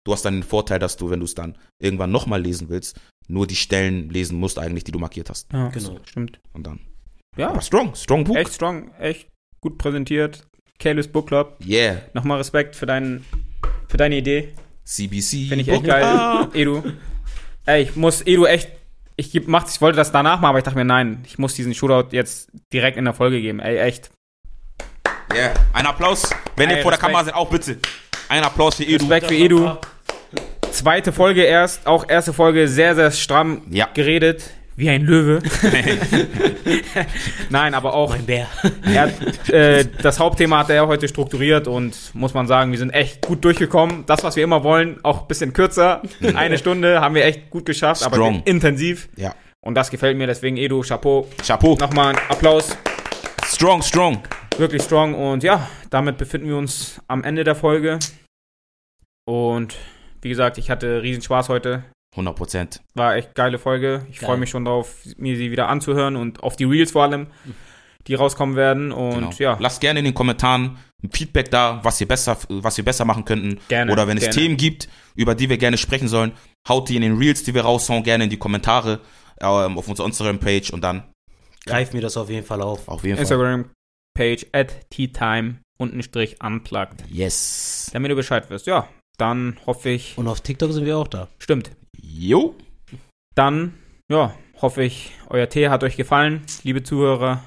du 0.04 0.12
hast 0.12 0.24
dann 0.24 0.34
den 0.34 0.42
Vorteil, 0.42 0.78
dass 0.78 0.96
du, 0.96 1.10
wenn 1.10 1.20
du 1.20 1.24
es 1.24 1.34
dann 1.34 1.56
irgendwann 1.80 2.10
nochmal 2.10 2.40
lesen 2.42 2.68
willst, 2.68 2.98
nur 3.28 3.46
die 3.46 3.54
Stellen 3.56 4.08
lesen 4.10 4.38
musst 4.40 4.58
eigentlich, 4.58 4.84
die 4.84 4.92
du 4.92 4.98
markiert 4.98 5.30
hast. 5.30 5.52
Ja, 5.52 5.68
Genau. 5.68 5.98
Stimmt. 6.04 6.40
Und 6.52 6.66
dann. 6.66 6.80
Ja, 7.36 7.50
Aber 7.50 7.60
strong, 7.60 7.94
strong 7.94 8.24
Buch. 8.24 8.36
echt 8.36 8.54
strong, 8.54 8.90
echt 8.98 9.28
gut 9.60 9.78
präsentiert. 9.78 10.46
Careless 10.78 11.08
Book 11.08 11.28
Club. 11.28 11.56
Yeah. 11.66 12.02
Nochmal 12.12 12.38
Respekt 12.38 12.76
für, 12.76 12.86
deinen, 12.86 13.24
für 13.88 13.96
deine 13.96 14.16
Idee. 14.16 14.54
CBC. 14.84 15.48
Finde 15.48 15.56
ich 15.62 15.68
echt 15.68 15.78
Book. 15.82 15.86
geil. 15.86 16.04
Ah. 16.04 16.48
Edu. 16.54 16.82
Ey, 17.64 17.82
ich 17.82 17.96
muss 17.96 18.22
Edu 18.26 18.44
echt. 18.46 18.70
Ich, 19.16 19.34
ich 19.34 19.46
wollte 19.48 19.96
das 19.96 20.12
danach 20.12 20.40
machen, 20.40 20.50
aber 20.50 20.58
ich 20.58 20.64
dachte 20.64 20.76
mir, 20.76 20.84
nein, 20.84 21.22
ich 21.26 21.38
muss 21.38 21.54
diesen 21.54 21.74
Shootout 21.74 22.08
jetzt 22.14 22.50
direkt 22.72 22.98
in 22.98 23.06
der 23.06 23.14
Folge 23.14 23.40
geben. 23.40 23.60
Ey, 23.60 23.78
echt. 23.78 24.10
Yeah. 25.34 25.54
Ein 25.72 25.86
Applaus. 25.86 26.28
Wenn 26.56 26.68
ihr 26.70 26.76
Ey, 26.76 26.82
vor 26.82 26.90
der 26.90 26.98
Respekt. 26.98 27.00
Kamera 27.14 27.24
seid, 27.24 27.34
auch 27.34 27.48
bitte. 27.50 27.78
Ein 28.28 28.42
Applaus 28.42 28.76
für 28.76 28.84
Edu. 28.84 29.04
Respekt 29.06 29.26
für 29.28 29.34
Edu. 29.34 29.76
Zweite 30.70 31.12
Folge 31.12 31.42
erst, 31.42 31.86
auch 31.86 32.06
erste 32.08 32.34
Folge 32.34 32.68
sehr, 32.68 32.94
sehr 32.94 33.10
stramm 33.10 33.62
Ja. 33.70 33.88
geredet. 33.94 34.50
Wie 34.78 34.90
ein 34.90 35.02
Löwe. 35.02 35.42
Nein, 37.50 37.72
aber 37.72 37.94
auch 37.94 38.10
Mein 38.10 38.26
Bär. 38.26 38.46
er 38.84 39.02
hat, 39.02 39.48
äh, 39.48 39.86
das 40.02 40.20
Hauptthema 40.20 40.58
hat 40.58 40.70
er 40.70 40.86
heute 40.86 41.08
strukturiert 41.08 41.66
und 41.66 42.14
muss 42.14 42.34
man 42.34 42.46
sagen, 42.46 42.72
wir 42.72 42.78
sind 42.78 42.90
echt 42.90 43.22
gut 43.22 43.42
durchgekommen. 43.42 44.04
Das, 44.04 44.22
was 44.22 44.36
wir 44.36 44.44
immer 44.44 44.64
wollen, 44.64 45.02
auch 45.02 45.22
ein 45.22 45.28
bisschen 45.28 45.54
kürzer. 45.54 46.02
Eine 46.34 46.58
Stunde 46.58 47.00
haben 47.00 47.14
wir 47.14 47.24
echt 47.24 47.48
gut 47.48 47.64
geschafft, 47.64 48.02
aber 48.02 48.16
Strong. 48.16 48.42
intensiv. 48.44 49.08
Ja. 49.16 49.34
Und 49.64 49.76
das 49.76 49.90
gefällt 49.90 50.18
mir, 50.18 50.26
deswegen 50.26 50.58
Edu, 50.58 50.82
Chapeau. 50.82 51.26
Chapeau. 51.44 51.74
Nochmal 51.76 52.14
ein 52.14 52.20
Applaus. 52.28 52.76
Strong, 53.46 53.80
strong. 53.82 54.22
Wirklich 54.58 54.82
strong. 54.82 55.14
Und 55.14 55.42
ja, 55.42 55.68
damit 55.88 56.18
befinden 56.18 56.48
wir 56.48 56.56
uns 56.56 57.00
am 57.08 57.24
Ende 57.24 57.44
der 57.44 57.54
Folge. 57.54 57.98
Und 59.24 59.74
wie 60.20 60.28
gesagt, 60.28 60.58
ich 60.58 60.68
hatte 60.70 61.02
riesen 61.02 61.22
Spaß 61.22 61.48
heute. 61.48 61.84
100 62.16 62.34
Prozent. 62.36 62.80
War 62.94 63.16
echt 63.16 63.34
geile 63.34 63.58
Folge. 63.58 64.06
Ich 64.10 64.18
Geil. 64.18 64.26
freue 64.28 64.36
mich 64.38 64.50
schon 64.50 64.64
drauf, 64.64 64.94
mir 65.16 65.36
sie 65.36 65.50
wieder 65.50 65.68
anzuhören 65.68 66.16
und 66.16 66.42
auf 66.42 66.56
die 66.56 66.64
Reels 66.64 66.92
vor 66.92 67.02
allem, 67.04 67.26
die 68.06 68.14
rauskommen 68.14 68.56
werden. 68.56 68.92
Und 68.92 69.14
Genau. 69.14 69.30
ja, 69.38 69.56
Lasst 69.60 69.80
gerne 69.80 69.98
in 70.00 70.04
den 70.04 70.14
Kommentaren 70.14 70.78
ein 71.02 71.10
Feedback 71.12 71.50
da, 71.50 71.80
was 71.82 72.00
wir 72.00 72.08
besser, 72.08 72.38
was 72.48 72.76
wir 72.76 72.84
besser 72.84 73.04
machen 73.04 73.24
könnten. 73.24 73.58
Gerne, 73.68 73.92
Oder 73.92 74.06
wenn 74.08 74.16
es 74.16 74.24
gerne. 74.24 74.34
Themen 74.36 74.56
gibt, 74.56 74.88
über 75.14 75.34
die 75.34 75.48
wir 75.50 75.58
gerne 75.58 75.76
sprechen 75.76 76.08
sollen, 76.08 76.32
haut 76.68 76.88
die 76.88 76.96
in 76.96 77.02
den 77.02 77.18
Reels, 77.18 77.42
die 77.42 77.54
wir 77.54 77.62
raushauen, 77.62 78.02
gerne 78.02 78.24
in 78.24 78.30
die 78.30 78.38
Kommentare 78.38 79.00
ähm, 79.40 79.76
auf 79.78 79.86
unserer 79.88 80.06
Instagram-Page 80.06 80.70
und 80.70 80.80
dann 80.82 81.02
Greif 81.66 81.92
mir 81.92 82.00
das 82.00 82.16
auf 82.16 82.30
jeden 82.30 82.46
Fall 82.46 82.62
auf. 82.62 82.88
auf 82.88 83.02
jeden 83.04 83.16
Fall. 83.16 83.22
Instagram-Page 83.22 84.46
at 84.52 84.88
teatime 84.90 85.56
unten 85.78 86.02
Strich 86.02 86.36
unplugged. 86.42 87.04
Yes. 87.10 87.90
Damit 87.92 88.10
du 88.10 88.14
Bescheid 88.14 88.48
wirst. 88.50 88.66
Ja, 88.66 88.88
dann 89.18 89.58
hoffe 89.66 89.90
ich, 89.90 90.16
Und 90.16 90.28
auf 90.28 90.40
TikTok 90.40 90.72
sind 90.72 90.86
wir 90.86 90.96
auch 90.96 91.08
da. 91.08 91.28
stimmt. 91.38 91.70
Jo. 92.18 92.54
Dann, 93.34 93.74
ja, 94.10 94.34
hoffe 94.62 94.82
ich, 94.82 95.12
euer 95.28 95.48
Tee 95.48 95.68
hat 95.68 95.84
euch 95.84 95.96
gefallen, 95.96 96.42
liebe 96.62 96.82
Zuhörer. 96.82 97.44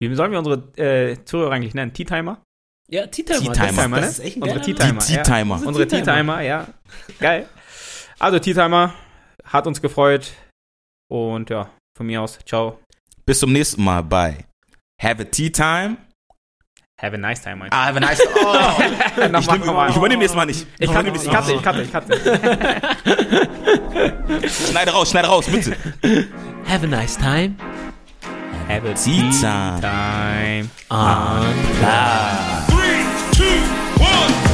Wie 0.00 0.14
sollen 0.14 0.30
wir 0.30 0.38
unsere 0.38 0.56
äh, 0.76 1.24
Zuhörer 1.24 1.52
eigentlich 1.52 1.74
nennen? 1.74 1.92
Tea-Timer? 1.92 2.40
Ja, 2.88 3.08
Tea-Timer. 3.08 3.52
Tea-Timer, 3.52 3.82
das, 3.82 3.88
ne? 3.88 4.00
das 4.00 4.10
ist 4.10 4.24
echt 4.24 4.36
ein 4.36 4.42
Unsere 4.42 4.60
geiler 4.60 4.66
Tea-Timer. 4.66 4.92
Name. 4.92 5.56
Die 5.56 5.62
ja. 5.62 5.68
Unsere 5.68 5.88
Tea-Timer. 5.88 6.04
Tea-Timer, 6.04 6.40
ja. 6.42 6.68
Geil. 7.18 7.48
Also, 8.20 8.38
Tea-Timer 8.38 8.94
hat 9.44 9.66
uns 9.66 9.82
gefreut. 9.82 10.32
Und 11.10 11.50
ja, 11.50 11.70
von 11.96 12.06
mir 12.06 12.22
aus. 12.22 12.38
Ciao. 12.46 12.78
Bis 13.26 13.40
zum 13.40 13.52
nächsten 13.52 13.82
Mal 13.82 14.02
bei 14.02 14.44
Have 15.02 15.22
a 15.22 15.24
Tea 15.24 15.50
Time. 15.50 15.96
Have 17.00 17.14
a 17.14 17.16
nice 17.16 17.40
time, 17.40 17.60
Mike. 17.60 17.68
Ah, 17.70 17.84
have 17.86 17.96
a 17.96 18.00
nice 18.00 18.20
Oh, 18.34 19.28
Noch 19.30 19.40
ich, 19.40 19.46
nehm, 19.48 19.66
mal. 19.66 19.88
ich 19.88 19.96
übernehme 19.96 20.18
nächstes 20.18 20.36
Mal 20.36 20.46
nicht. 20.46 20.66
Ich 20.80 20.92
kann 20.92 21.06
ich 21.06 21.12
cutte, 21.12 21.52
ich 21.52 21.62
cutte, 21.62 21.82
ich 21.82 21.92
cutte. 21.92 22.18
Schneide 24.68 24.90
raus, 24.90 25.10
schneide 25.12 25.28
raus, 25.28 25.46
bitte. 25.46 25.76
Have 26.66 26.82
a 26.84 26.88
nice 26.88 27.16
time. 27.16 27.54
Have 28.68 28.84
a 28.84 28.94
Tea 28.94 29.30
time. 29.30 29.80
time. 29.80 30.70
On 30.90 31.54
Ah. 31.84 32.66
Three, 32.68 33.06
two, 33.30 33.44
one. 34.02 34.47